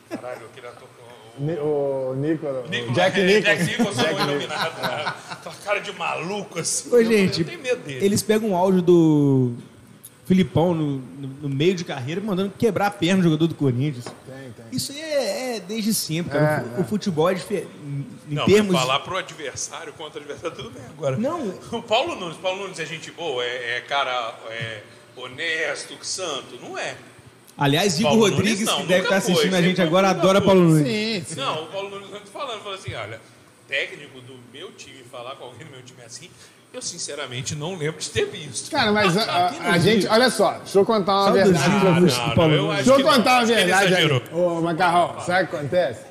[0.09, 0.87] Caralho, aquele ator.
[1.39, 3.41] o- Ni- O Nicolas, o Nicolas- Jack é, Nicholson.
[3.49, 4.71] Jack Nicholson foi iluminado.
[5.31, 6.89] Aquela cara de maluco assim.
[6.91, 8.05] Ô, Eu- gente, eu tenho medo dele.
[8.05, 9.53] eles pegam um áudio do
[10.25, 14.05] Filipão no, no- no meio de carreira, mandando quebrar a perna do jogador do Corinthians.
[14.05, 14.65] Tem, tem.
[14.71, 16.65] Isso aí é, é desde sempre, cara.
[16.75, 17.67] É, o, o futebol é diferente.
[18.29, 18.75] Em Não, termos.
[18.75, 21.17] falar pro adversário contra o adversário, tudo bem agora.
[21.17, 21.53] Não.
[21.71, 24.81] O Paulo Nunes, Paulo Nunes é gente boa, é, é cara é,
[25.15, 26.57] honesto, santo.
[26.61, 26.95] Não é.
[27.57, 30.39] Aliás, Igor Paulo Rodrigues, Nunes não, que deve estar assistindo foi, a gente agora, adora.
[30.41, 30.87] Paulo Nunes.
[30.87, 31.39] Sim, sim.
[31.39, 33.19] Não, o Paulo Nunes não falando, falou assim, olha,
[33.67, 36.29] técnico do meu time falar com alguém do meu time assim,
[36.71, 38.69] eu sinceramente não lembro de ter visto.
[38.71, 41.57] Cara, mas a, a- a gente, olha só, deixa eu contar uma Saudosismo.
[41.79, 43.95] verdade Ah, não, Paulo eu Deixa eu não, contar uma verdade.
[44.31, 46.08] Ô, Macarrão, sabe o que acontece?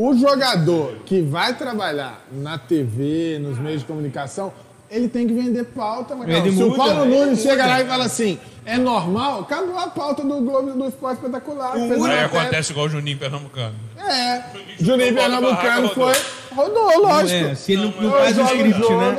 [0.00, 4.52] O jogador que vai trabalhar na TV, nos meios de comunicação,
[4.88, 6.14] ele tem que vender pauta.
[6.14, 9.76] Vende Se o muita, Paulo vende Nunes chega lá e fala assim, é normal, acabou
[9.76, 11.76] a pauta do Globo do Esporte Espetacular.
[11.76, 13.74] uma Aí acontece igual o Juninho Pernambucano.
[13.96, 14.44] É,
[14.78, 16.14] Juninho Paulo Pernambucano foi,
[16.54, 17.50] rodou, lógico.
[17.50, 19.16] É, se ele não, não faz o script, né?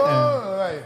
[0.57, 0.83] vai.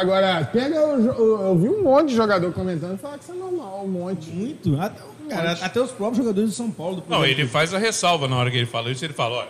[0.00, 3.32] Agora, pega jo- eu, eu vi um monte de jogador comentando e falar que isso
[3.32, 4.30] é normal, um monte.
[4.30, 4.80] É, muito.
[4.80, 7.02] Até, cara, até os próprios jogadores do São Paulo.
[7.08, 9.48] Não, ele faz a ressalva na hora que ele fala isso, ele fala, olha,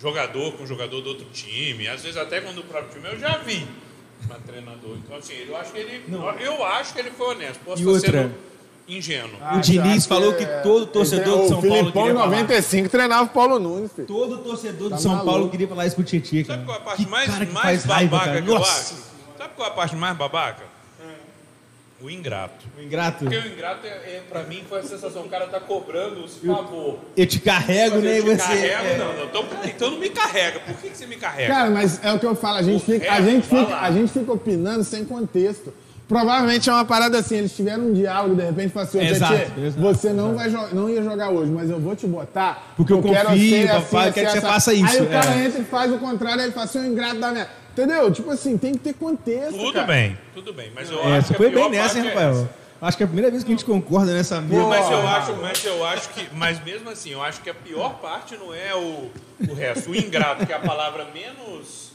[0.00, 3.36] jogador com jogador do outro time, às vezes até quando o próprio time eu já
[3.38, 3.66] vi.
[4.28, 4.96] Mas treinador.
[5.04, 6.02] Então, assim, eu acho que ele.
[6.40, 7.60] Eu acho que ele foi honesto.
[7.64, 8.22] Posso E estar outra?
[8.22, 8.34] sendo
[8.88, 9.30] ingênuo.
[9.56, 12.30] o Diniz falou que todo torcedor de São o Paulo Filipão, em queria falar.
[12.30, 14.06] 95, treinava o Paulo Nunes, filho.
[14.06, 15.30] Todo torcedor Tá de São maluco.
[15.30, 16.44] Paulo queria falar isso pro Tietchan.
[16.46, 18.42] Sabe qual é a parte Que mais, cara que mais faz raiva, babaca cara.
[18.42, 18.94] que eu acho?
[19.46, 20.64] Sabe qual é a parte mais babaca?
[22.00, 22.66] O ingrato.
[22.78, 23.24] O ingrato.
[23.24, 25.22] Porque o ingrato, é, é, pra mim, foi a sensação.
[25.22, 26.98] O cara tá cobrando os favor.
[27.16, 28.18] Eu te carrego, né?
[28.18, 28.36] Eu te você.
[28.36, 28.98] carrego, é.
[28.98, 29.24] não, não.
[29.24, 30.60] Então, então não me carrega.
[30.60, 31.54] Por que, que você me carrega?
[31.54, 33.90] Cara, mas é o que eu falo, a gente, O fica, a, gente fica, a
[33.90, 35.72] gente fica opinando sem contexto.
[36.06, 39.34] Provavelmente é uma parada assim, eles tiveram um diálogo, de repente, fala assim, ô, Exato,
[39.58, 42.74] exato, você não, vai não ia jogar hoje, mas eu vou te botar.
[42.76, 45.34] Porque eu quero confio, ser papai, eu quero que você faça isso, Aí o cara
[45.34, 45.44] é.
[45.46, 47.65] entra e faz o contrário, aí ele fala assim, ô ingrato da merda.
[47.76, 48.10] Entendeu?
[48.10, 49.86] Tipo assim, tem que ter contexto, Tudo cara.
[49.86, 50.72] bem, tudo bem.
[50.74, 52.48] Mas eu É, acho você que a foi bem nessa, hein, é Rafael?
[52.80, 54.68] Acho que é a primeira vez que a gente concorda nessa mesma.
[54.68, 57.98] Mas eu acho, mas eu acho que, mas mesmo assim, eu acho que a pior
[58.00, 59.10] parte não é o,
[59.48, 61.92] o resto, o ingrato, que é a palavra menos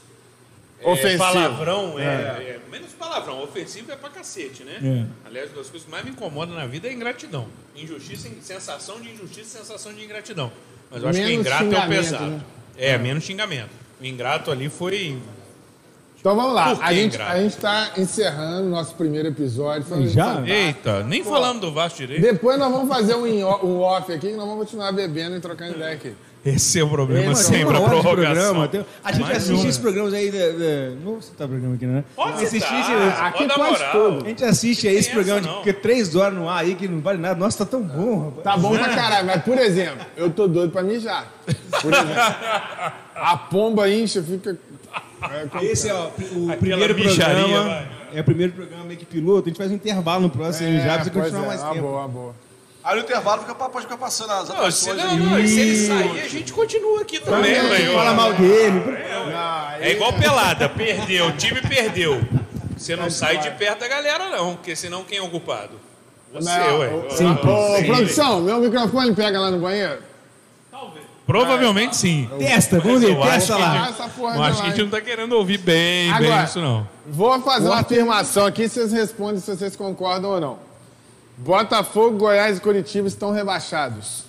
[0.80, 1.18] é, Ofensivo.
[1.18, 4.78] palavrão, é, é, menos palavrão, ofensivo é pra cacete, né?
[4.82, 5.28] É.
[5.28, 7.46] Aliás, uma das coisas que mais me incomodam na vida é a ingratidão.
[7.74, 10.50] Injustiça, sensação de injustiça, sensação de ingratidão.
[10.90, 12.24] Mas eu acho que o Menos ingrato é o pesado.
[12.26, 12.40] né?
[12.76, 13.70] É, menos xingamento.
[14.00, 15.18] O ingrato ali foi.
[16.22, 19.82] Então vamos lá, Por que a gente, a gente tá encerrando o nosso primeiro episódio.
[19.84, 20.26] Foi Já?
[20.36, 20.56] fantástico.
[20.56, 22.22] Eita, nem falamos do Vasco direito.
[22.22, 25.72] Depois nós vamos fazer um, um off aqui, que nós vamos continuar bebendo e trocando
[25.74, 26.14] ideia aqui.
[26.44, 28.34] Esse é o problema é sempre, Uma a hora de prorrogação.
[28.34, 29.68] programa, tem- A gente Mais assiste uma.
[29.68, 30.30] esses programas aí.
[30.30, 30.90] Da, da...
[31.04, 32.04] Não vou citar programa aqui, né?
[32.16, 33.92] Pode assistir, citar, aqui moral.
[33.92, 34.24] tudo.
[34.24, 36.86] A gente assiste aí esse programa essa, de porque três horas no ar aí que
[36.88, 37.38] não vale nada.
[37.38, 38.42] Nossa, tá tão bom, rapaz.
[38.44, 41.26] Tá bom pra caralho, mas por exemplo, eu tô doido pra mijar.
[41.80, 42.12] Por exemplo,
[43.14, 44.56] a pomba incha, fica.
[45.60, 47.64] É, Esse é ó, o Aquela primeiro mijaria, programa.
[47.68, 47.88] vai.
[48.14, 49.42] É o primeiro programa meio que piloto.
[49.46, 51.70] A gente faz um intervalo no próximo É, já pra você continuar é, mais uma
[51.74, 51.86] tempo.
[51.86, 52.34] boa, uma boa.
[52.84, 55.76] Aí no intervalo fica, pode ficar passando as Não, se, não, não, e se ele
[55.86, 57.92] sair, a gente continua aqui também, Também, velho.
[57.94, 58.82] Fala mal dele.
[59.80, 62.20] É igual pelada, perdeu, o time perdeu.
[62.76, 65.80] Você não sai de perto da galera, não, porque senão quem é o culpado?
[66.34, 66.88] Você, Não, ué.
[66.88, 67.84] ô, Sim, Ô, sim.
[67.86, 69.98] produção, meu microfone pega lá no banheiro?
[71.26, 72.28] Provavelmente sim.
[72.38, 73.84] Testa, vamos ver, eu acho testa que lá.
[73.84, 76.44] Ah, essa porra Eu acho que a gente não tá querendo ouvir bem, bem Agora,
[76.44, 76.86] isso, não.
[77.06, 80.58] Vou fazer uma afirmação aqui, vocês respondem se vocês concordam ou não.
[81.38, 84.24] Botafogo, Goiás e Curitiba estão rebaixados.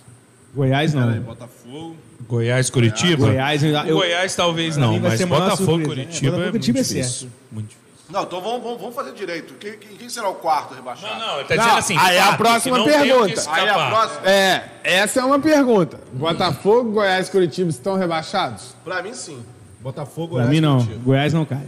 [0.56, 1.24] Goiás Peraí, não.
[1.24, 1.96] Botafogo.
[2.28, 3.26] Goiás, Curitiba?
[3.28, 5.86] Goiás, eu- Goiás talvez não, mas Botafogo, surpresa, né?
[5.88, 7.30] Curitiba Botafogo, é Curitiba muito é difícil.
[7.52, 7.83] Muito difícil.
[8.10, 9.54] Não, então vamos, vamos, vamos fazer direito.
[9.56, 11.20] Quem, quem- quem será o quarto rebaixado?
[11.20, 11.98] Não, não, ele tá Não, dizendo assim.
[11.98, 13.34] aí a fato, próxima não pergunta.
[13.34, 13.60] escapar.
[13.62, 16.00] Aí a próxima, É, essa é uma pergunta.
[16.12, 18.76] Botafogo, Goiás e Curitiba estão rebaixados?
[18.84, 19.44] pra mim sim.
[19.80, 20.78] Botafogo, Pra Goiás, mim não.
[20.80, 21.02] Curitiba.
[21.04, 21.68] Goiás não cai.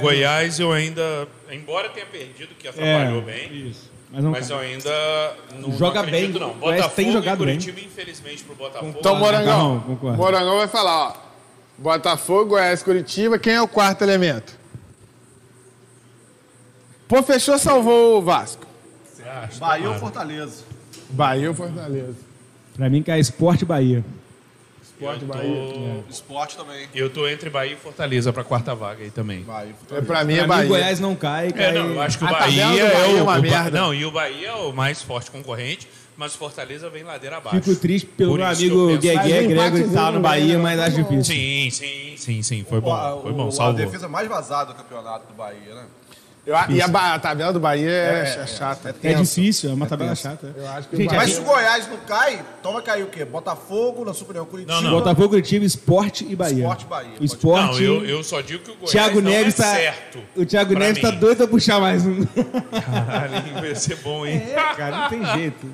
[0.00, 3.90] Goiás eu ainda, embora tenha perdido, que atrapalhou bem, Isso.
[4.12, 4.90] Mas não mas eu ainda
[5.54, 6.50] não, Joga não acredito, bem, não.
[6.54, 7.54] Goiás Botafogo tem jogado e bem.
[7.58, 8.94] Curitiba, infelizmente, pro Botafogo.
[8.98, 9.80] Então, Morangão.
[9.86, 10.16] Concordo.
[10.18, 11.12] Morangão vai falar, ó.
[11.78, 13.38] Botafogo, Goiás, Curitiba.
[13.38, 14.59] Quem é o quarto elemento?
[17.10, 18.64] Pô, fechou, salvou o Vasco.
[19.04, 19.58] Você acha?
[19.58, 19.98] Bahia ou.
[19.98, 20.62] Fortaleza?
[21.10, 22.14] Bahia ou Fortaleza?
[22.76, 24.04] Pra mim cai Esporte Bahia.
[24.80, 26.04] Esporte Bahia.
[26.08, 26.86] Esporte também.
[26.94, 29.42] eu tô entre Bahia e Fortaleza pra quarta vaga aí também.
[29.42, 30.68] Bahia, É, pra mim é Pra mim Bahia.
[30.68, 31.64] Goiás não cai, cai...
[31.66, 33.32] É, não, eu acho que o A Bahia, tabela do é Bahia o, é uma
[33.32, 33.70] o Ba- merda.
[33.80, 37.60] Não, e o Bahia é o mais forte concorrente, mas o Fortaleza vem ladeira abaixo.
[37.60, 39.92] Fico triste pelo Por meu isso que eu amigo penso- Guegué um Grego e empatezinho
[39.94, 41.24] tal no no Bahia, Bahia, mas acho difícil.
[41.34, 43.74] Sim, sim, sim, sim, foi bom, foi bom, o- A salvou.
[43.74, 45.84] defesa mais vazada do campeonato do Bahia, né?
[46.46, 48.94] Eu a- e a, a tabela do Bahia é, é chata.
[49.02, 50.52] É difícil, é uma tabela chata.
[50.56, 53.24] Eu acho que Gente, Mas se o Goiás não cai, vai cair o quê?
[53.26, 54.74] Botafogo, na Superior Curitiba.
[54.74, 54.90] Não, não.
[54.98, 56.60] Botafogo, Curitiba, Esporte e Bahia.
[56.64, 57.66] Esporte e Bahia, O pode- Esporte...
[57.72, 59.74] Não, eu, eu só digo que o Goiás Thiago não Neves é tá...
[59.74, 60.18] certo.
[60.34, 61.18] O Thiago Neves tá mim.
[61.18, 62.24] doido pra puxar mais um.
[62.24, 64.42] Caralho, vai ser bom, hein?
[64.50, 65.66] É, cara, não tem jeito.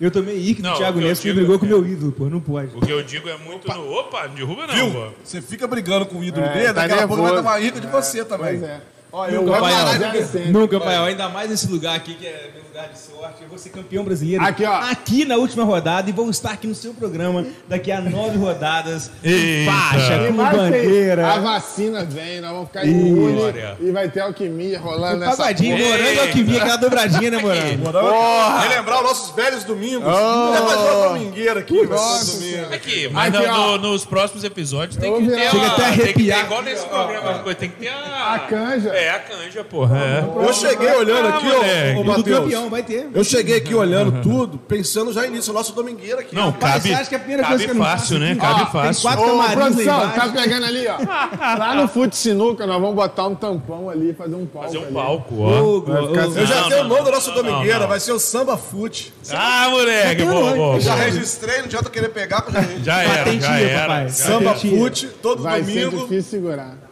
[0.00, 2.24] Eu tomei Ike do Thiago Neves que brigou é- com o meu ídolo, pô.
[2.28, 2.74] Não pode.
[2.76, 3.92] O que eu digo é muito no...
[3.92, 4.90] Opa, não derruba não, Viu?
[4.92, 5.08] pô.
[5.22, 7.78] Você fica brigando com o ídolo É, dele, tá daqui a pouco vai tomar rica
[7.80, 8.58] de você também.
[8.58, 8.80] Pois é.
[9.12, 10.52] Eu Nunca, vou Paiol.
[10.52, 11.04] Nunca, Paiol.
[11.06, 13.42] Ainda mais nesse lugar aqui, que é meu lugar de sorte.
[13.42, 14.42] Eu vou ser campeão brasileiro.
[14.44, 14.72] Aqui, ó.
[14.72, 19.08] Aqui na última rodada e vou estar aqui no seu programa daqui a nove rodadas.
[19.20, 19.72] Com Eita.
[19.72, 21.40] faixa, E com ter- A bandeira.
[21.40, 23.76] vacina vem, nós vamos ficar imune Glória.
[23.80, 27.92] e vai ter alquimia rolando nessa morango, que vinha aquela dobradinha, né, morango?
[27.92, 28.60] Porra!
[28.60, 30.04] Relembrar os nossos velhos domingos.
[30.04, 32.74] Vai fazer uma domingueira aqui, Nossa domingo.
[32.74, 35.50] Aqui, mas Aqui, no- nos próximos episódios tem Eu que ter a...
[35.50, 36.44] Chega até a tem que ter arrepiar.
[36.44, 38.34] igual nesse programa, tem que ter a...
[38.34, 38.90] A canja.
[39.00, 39.98] É, a canja, porra.
[39.98, 40.24] É.
[40.46, 42.38] Eu cheguei olhando aqui, ó, ô, O do Matheus.
[42.40, 43.08] campeão, vai ter.
[43.14, 46.34] Eu cheguei aqui olhando tudo, pensando já nisso, nosso domingueira aqui.
[46.34, 48.00] Não, Rapaz, cabe, você acha que é a primeira cabe coisa que eu não fácil,
[48.06, 48.30] faço né?
[48.32, 48.40] aqui?
[48.40, 48.92] Cabe Ó, fácil.
[48.92, 50.14] Tem quatro camarins lá produção, embaixo.
[50.14, 51.56] tá pegando ali, ó.
[51.58, 54.84] Lá no Fute Sinuca, nós vamos botar um tampão ali, fazer um palco Fazer um
[54.84, 54.92] ali.
[54.94, 55.60] palco, ó.
[55.62, 57.42] Ô, Vai ficar ô, Eu já Não, sei não, o nome da nossa não, não,
[57.44, 57.88] domingueira, não.
[57.88, 59.12] vai ser o Samba Fute.
[59.32, 61.04] Ah, moleque, boa, boa, já boa.
[61.04, 63.80] registrei, não adianta querer pegar, porque já Já era, já era.
[63.80, 64.08] papai.
[64.08, 64.54] Já Samba.
[64.54, 66.02] Fute, todo Vai ser domingo.
[66.08, 66.89] difícil segurar.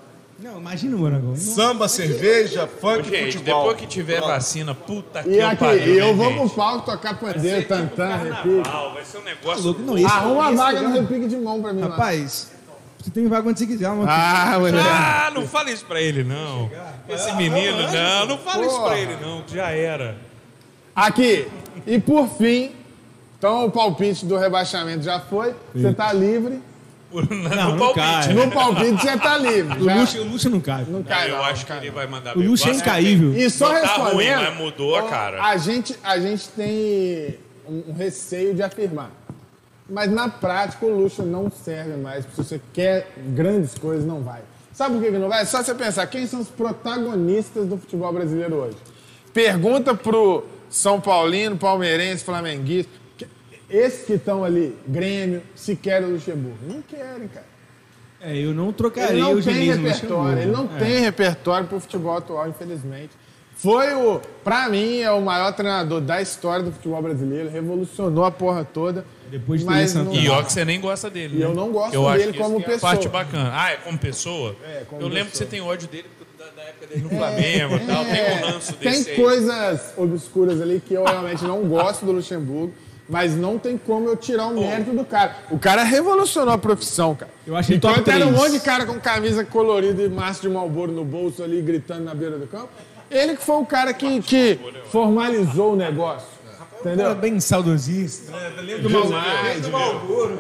[0.59, 1.37] Não, imagina o Morangão.
[1.37, 3.63] Samba, cerveja, funk, Gente, futebol.
[3.63, 5.95] depois que tiver vacina, puta que E aqui, pariu.
[5.95, 6.39] e eu né, vou gente?
[6.41, 8.63] pro palco tocar pandeiro, tantã, repique.
[8.63, 9.65] Carnaval, vai ser um negócio.
[9.65, 11.89] louco, não, esse- Arruma uma esse vaga no repique de mão pra mim lá.
[11.91, 12.51] Rapaz,
[13.01, 13.89] você tem vaga quando você quiser.
[13.89, 14.05] Uma...
[14.09, 14.81] Ah, mulher.
[14.85, 16.69] Ah, não fala isso pra ele, não.
[17.09, 20.17] Esse menino, não, não fala isso pra ele, não, que já era.
[20.95, 21.47] Aqui,
[21.87, 22.73] e por fim,
[23.39, 25.55] então o palpite do rebaixamento já foi.
[25.73, 26.61] Você tá livre.
[27.11, 27.95] Por- No não palpite.
[28.07, 28.33] cai.
[28.35, 29.79] No palpite você tá livre.
[29.81, 30.85] o, Já- Luxo, o Luxo não cai.
[30.85, 31.95] Não Não, cai, eu não, acho que cai ele não.
[31.95, 32.49] vai mandar O bem.
[32.49, 33.35] Luxo é Vasco incaível.
[33.37, 35.43] E só Não tá ruim, respondendo, mas mudou a cara.
[35.43, 39.11] A gente, a gente tem um, um receio de afirmar.
[39.91, 42.25] Mas na prática o luxo não serve mais.
[42.27, 44.41] Se você quer grandes coisas, não vai.
[44.75, 45.43] Sabe por que que não vai?
[45.43, 48.77] É só você pensar quem são os protagonistas do futebol brasileiro hoje.
[49.33, 52.93] Pergunta pro São Paulino, palmeirense, flamenguista.
[53.71, 56.59] Esses que estão ali, Grêmio, se querem o Luxemburgo.
[56.67, 57.47] Não querem, cara.
[58.21, 60.85] É, eu não trocaria Ele não o tem repertório, ele não Luxemburgo.
[60.85, 63.11] tem repertório pro futebol atual, infelizmente.
[63.55, 68.31] Foi o, pra mim, é o maior treinador da história do futebol brasileiro, revolucionou a
[68.31, 69.05] porra toda.
[69.31, 71.37] Depois de mas não E ó que você nem gosta dele.
[71.37, 71.45] E né?
[71.45, 72.93] eu não gosto eu acho dele como é pessoa.
[72.93, 73.51] parte bacana.
[73.53, 74.57] Ah, é como pessoa?
[74.65, 75.63] É, como eu lembro que você pessoa.
[75.63, 76.07] tem ódio dele
[76.39, 78.05] da, época dele no Flamengo e tal.
[78.05, 79.17] Tem um ranço Tem desse aí.
[79.17, 82.73] coisas obscuras ali que eu realmente não gosto do Luxemburgo,
[83.09, 85.37] mas não tem como eu tirar o mérito do cara.
[85.51, 87.31] O cara revolucionou a profissão, cara.
[87.47, 90.49] Eu achei então top era um monte de cara com camisa colorida e massa de
[90.49, 92.69] Malboro no bolso ali, gritando na beira do campo.
[93.11, 94.61] Ele que foi o cara que, que
[94.91, 96.29] formalizou o negócio.
[96.85, 97.15] Era Entendeu?
[97.17, 98.31] bem saudosista.
[98.33, 98.51] Né?
[98.63, 100.39] Lembra do Demais, Malboro.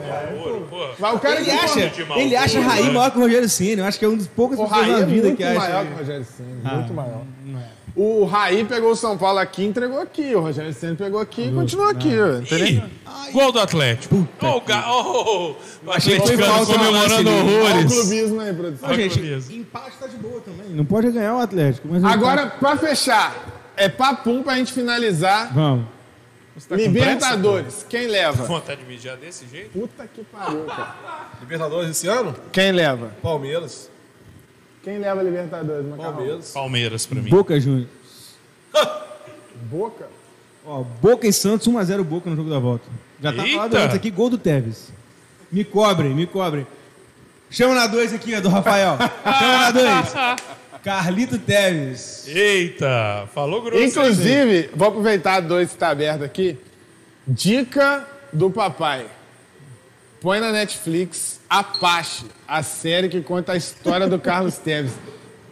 [0.71, 0.91] Porra.
[0.99, 2.91] Mas o cara Ele que acha, Malboro, ele acha Raí né?
[2.91, 3.79] maior que o Rogério Ceni.
[3.81, 5.59] Eu acho que é um dos poucos pessoas na é vida muito que acha.
[5.59, 7.23] maior que o Rogério Ceni, Ah, muito maior.
[7.45, 7.79] não é.
[7.97, 10.33] O Raí pegou o São Paulo aqui e entregou aqui.
[10.37, 12.85] O Rogério Ceni pegou aqui e continuou aqui, entendeu?
[13.33, 14.15] Gol do Atlético.
[14.39, 15.57] Puta Oh, ga- oh, o
[15.91, 17.29] falta comemorando ali.
[17.29, 17.93] Olha o horrores.
[17.93, 18.89] clubismo aí, produção.
[18.91, 19.21] Ô, gente,
[19.53, 20.69] empate tá de boa também.
[20.71, 21.89] Não pode ganhar o Atlético.
[21.91, 23.35] Mas Agora, pra fechar,
[23.77, 25.53] é papum pra gente finalizar.
[25.53, 25.87] Vamos.
[26.67, 28.45] Tá Libertadores, quem leva?
[28.45, 29.71] Vontade de mijar desse jeito?
[29.71, 31.31] Puta que pariu, cara.
[31.41, 32.35] Libertadores esse ano?
[32.53, 33.13] Quem leva?
[33.23, 33.91] Palmeiras.
[34.83, 36.15] Quem leva a Libertadores, Macarrão?
[36.15, 36.53] Palmeiras.
[36.53, 37.31] Palmeiras pra mim.
[37.31, 37.89] Boca Júnior.
[39.71, 40.09] Boca?
[40.65, 42.85] Ó, Boca e Santos 1x0 Boca no jogo da volta.
[43.21, 43.57] Já tá Eita!
[43.57, 44.93] falado antes aqui, gol do Tevez.
[45.51, 46.67] Me cobrem, me cobrem.
[47.51, 48.99] Chama na 2 aqui, ó, do Rafael.
[49.25, 50.15] Chama na 2.
[50.83, 52.27] Carlito Teves.
[52.29, 53.83] Eita, falou grosso.
[53.83, 56.57] Inclusive, vou aproveitar dois que está aberto aqui.
[57.27, 59.07] Dica do papai.
[60.21, 64.93] Põe na Netflix Apache, a série que conta a história do Carlos Teves.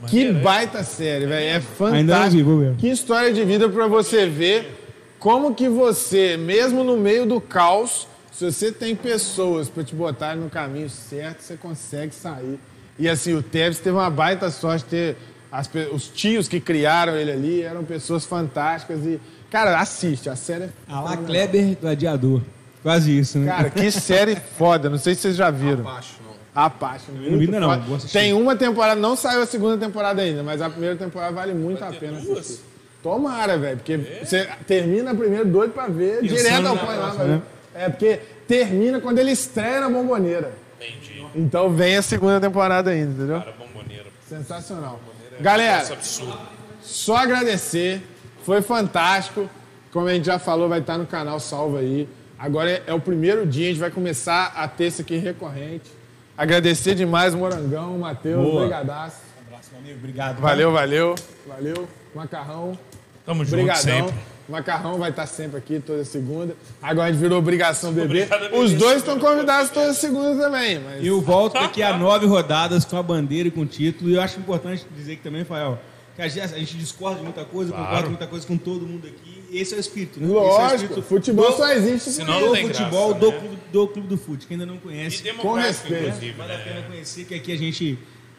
[0.08, 1.44] Que baita série, velho.
[1.44, 2.56] É Ainda não vi, vou fantástico.
[2.58, 2.76] ver.
[2.76, 4.72] Que história de vida para você ver
[5.18, 10.36] como que você, mesmo no meio do caos, se você tem pessoas para te botar
[10.36, 12.58] no caminho certo, você consegue sair.
[12.98, 15.16] E assim, o Tevez teve uma baita sorte de ter
[15.50, 19.20] as os tios que criaram ele ali, eram pessoas fantásticas e
[19.50, 22.40] cara, assiste, a série é Alá Kleber, gladiador.
[22.82, 23.46] Quase isso, né?
[23.46, 25.80] Cara, que série foda, não sei se vocês já viram.
[25.80, 26.36] Abaixo, não.
[26.54, 27.04] Apache.
[27.12, 27.98] não vi muito ainda não, vou.
[27.98, 31.82] Tem uma temporada, não saiu a segunda temporada ainda, mas a primeira temporada vale muito
[31.84, 32.60] a pena assistir.
[33.02, 37.14] Tomara, velho, porque você termina a primeira doido pra ver, direto ao põe lá.
[37.14, 37.42] né?
[37.74, 40.65] É, porque termina quando ele estreia na Bomboneira.
[40.80, 41.26] Entendi.
[41.34, 43.38] Então vem a segunda temporada ainda, entendeu?
[43.40, 44.06] Cara, bomboneira.
[44.28, 45.00] Sensacional.
[45.26, 46.38] Isso é Galera, absurdo.
[46.82, 48.02] só agradecer.
[48.44, 49.48] Foi fantástico.
[49.92, 52.08] Como a gente já falou, vai estar no canal salvo aí.
[52.38, 55.90] Agora é, é o primeiro dia, a gente vai começar a ter isso aqui recorrente.
[56.36, 58.60] Agradecer demais o Morangão, o Matheus, Boa.
[58.62, 59.16] brigadaço.
[59.46, 59.98] abraço, meu amigo.
[59.98, 60.38] Obrigado.
[60.40, 61.14] Valeu, valeu.
[61.46, 61.88] Valeu.
[62.14, 62.78] Macarrão.
[63.24, 64.08] Tamo junto Obrigadão.
[64.08, 64.14] sempre.
[64.48, 66.54] Macarrão vai estar sempre aqui toda segunda.
[66.80, 68.26] Agora a gente virou obrigação beber.
[68.26, 70.78] Obrigado Os dois estão convidados toda segunda também.
[70.78, 71.04] Mas...
[71.04, 74.08] Eu volto daqui a nove rodadas com a bandeira e com o título.
[74.10, 75.78] E eu acho importante dizer aqui também, Rafael,
[76.14, 77.84] que a gente, discorda de muita coisa, Claro.
[77.84, 79.42] concorda de muita coisa com todo mundo aqui.
[79.52, 80.26] Esse é o espírito, né?
[80.26, 83.20] Esse é o Lógico, espírito futebol do- só existe por não do tem futebol graça,
[83.20, 83.38] do, né?
[83.38, 84.46] clube, do Clube do Fute.
[84.46, 86.04] Quem ainda não E conhece, democrático, respeito.
[86.06, 86.64] inclusive, vale a né?
[86.64, 87.98] pena conhecer que aqui a gente.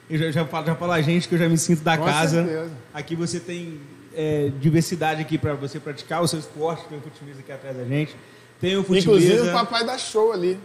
[0.10, 2.06] Eu já, já, falo, já falo a gente que eu já me sinto da Com
[2.06, 2.44] casa.
[2.46, 2.72] certeza.
[2.94, 3.80] Aqui você tem
[4.18, 6.88] é, diversidade aqui para você praticar o seu esporte.
[6.90, 8.16] Tem o futimesa aqui atrás da gente.
[8.60, 9.08] Tem o futimesa.
[9.08, 10.60] Inclusive o papai dá show ali.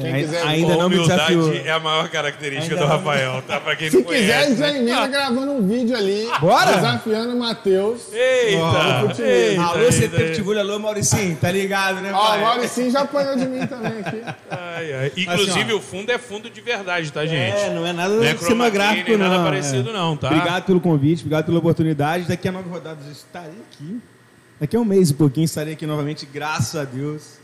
[0.00, 1.66] Quem É, quiser ainda A não me humildade desafiou.
[1.66, 2.90] é a maior característica Ainda do.
[2.92, 3.60] Rafael, tá?
[3.60, 4.48] Pra quem Se não quiser, a conhece.
[4.48, 4.78] gente já né?
[4.78, 6.28] emenda gravando um vídeo ali.
[6.40, 6.72] Bora?
[6.76, 8.10] Desafiando o Matheus.
[8.10, 9.22] Eita!
[9.22, 12.40] Eita, Alô, eita, teve Tivulho, alô, Mauricinho, tá ligado, né, Ó, o?
[12.40, 14.22] Mauricinho já apanhou de mim também aqui.
[14.50, 15.12] Ai, ai.
[15.14, 17.54] Inclusive, Assim, o fundo é fundo de verdade, tá, gente?
[17.60, 19.28] É, não é nada Não é nem não.
[19.28, 19.92] nada parecido, é.
[19.92, 20.28] não, tá?
[20.28, 22.24] Obrigado pelo convite, obrigado pela oportunidade.
[22.26, 24.00] Daqui a nove rodadas eu estarei aqui.
[24.58, 27.41] Daqui a um mês e pouquinho estarei aqui novamente, graças a Deus.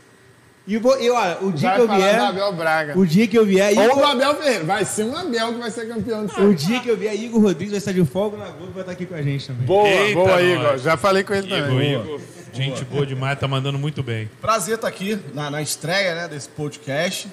[0.69, 2.19] E ó, o dia Vai que eu vier.
[2.19, 2.99] Abel Braga.
[2.99, 3.75] O dia que eu vier.
[3.75, 4.63] Ou do Igor, Abel Ferreira.
[4.65, 7.41] Vai ser um Abel que vai ser campeão do o dia que eu vier, Igor
[7.41, 9.65] Rodrigues vai estar de folga na Globo e vai estar aqui com a gente também.
[9.65, 10.45] Boa, Eita, boa, nós.
[10.45, 10.77] Igor.
[10.77, 11.93] Já falei com ele Igor, também.
[11.93, 12.21] Igor,
[12.53, 14.29] gente boa demais, tá mandando muito bem.
[14.39, 17.27] Prazer estar aqui na, na estreia né, desse podcast,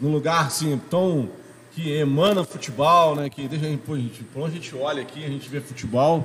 [0.00, 1.28] num lugar assim tão
[1.72, 3.28] que emana futebol, né?
[3.28, 6.24] Que deixa, pô, gente, por onde a gente olha aqui, a gente vê futebol.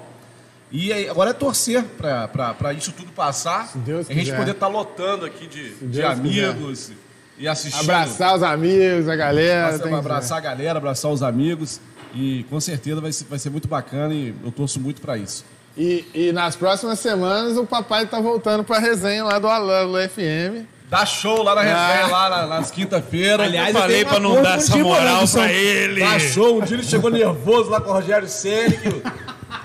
[0.72, 3.68] E aí, agora é torcer para isso tudo passar.
[3.68, 4.38] Se Deus a gente quiser.
[4.38, 6.92] poder estar lotando aqui de, de amigos
[7.38, 7.82] e assistindo.
[7.92, 9.78] Abraçar os amigos, a galera.
[9.78, 11.80] Que- abraçar a galera, abraçar os amigos.
[12.14, 15.44] E com certeza vai ser, vai ser muito bacana e eu torço muito para isso.
[15.78, 20.66] E, e nas próximas semanas o papai tá voltando pra resenha lá do Alano FM.
[20.90, 22.08] Dá show lá na resenha, Ah.
[22.08, 23.48] lá na- nas quinta-feiras.
[23.48, 26.02] Aliás, Eu falei pra não dar essa moral pra ele.
[26.02, 26.62] Dá show.
[26.62, 28.90] Um dia ele chegou nervoso lá com o Rogério Ceni, que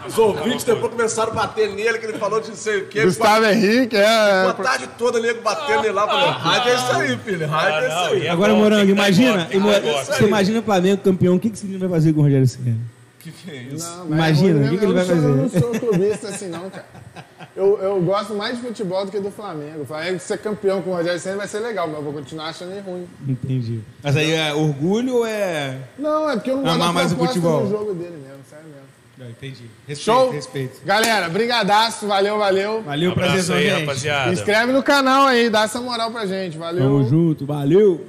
[0.06, 3.04] os ouvintes depois começaram a bater nele, que ele falou de não sei o quê.
[3.04, 4.06] Gustavo Henrique, é.
[4.06, 6.06] A tarde toda nego batendo nele lá.
[6.06, 7.46] Falei, rádio é isso aí, filho.
[7.46, 8.22] Rádio é isso Ah, aí.
[8.22, 9.48] e Agora, bom, Morango, imagina.
[10.06, 12.46] Você imagina o Flamengo campeão, o que, que esse menino vai fazer com o Rogério
[12.46, 12.76] Senna?
[13.20, 13.84] Que que é isso?
[13.88, 15.20] Não, mas Imagina, é o que que ele vai fazer?
[15.20, 16.84] sou- Eu não sou clubista assim, não, cara.
[17.56, 19.82] Eu, eu gosto mais de futebol do que do Flamengo.
[19.82, 22.50] O Flamengo ser campeão com o Rogério Senna vai ser legal, mas eu vou continuar
[22.50, 23.06] achando ele ruim.
[23.26, 23.80] Entendi.
[24.02, 25.76] Mas aí é orgulho ou é.
[25.98, 27.62] Não, é porque eu não gosto mais o futebol.
[27.64, 28.86] do jogo dele mesmo, sério mesmo.
[29.18, 29.64] Não, entendi.
[29.88, 30.30] Respeito, Show?
[30.30, 30.84] respeito.
[30.84, 32.82] Galera, brigadaço, valeu, valeu.
[32.82, 33.80] Valeu, Abraço prazer, aí, gente.
[33.80, 34.32] rapaziada.
[34.32, 36.82] Inscreve no canal aí, dá essa moral pra gente, valeu.
[36.84, 38.06] Tamo junto, valeu.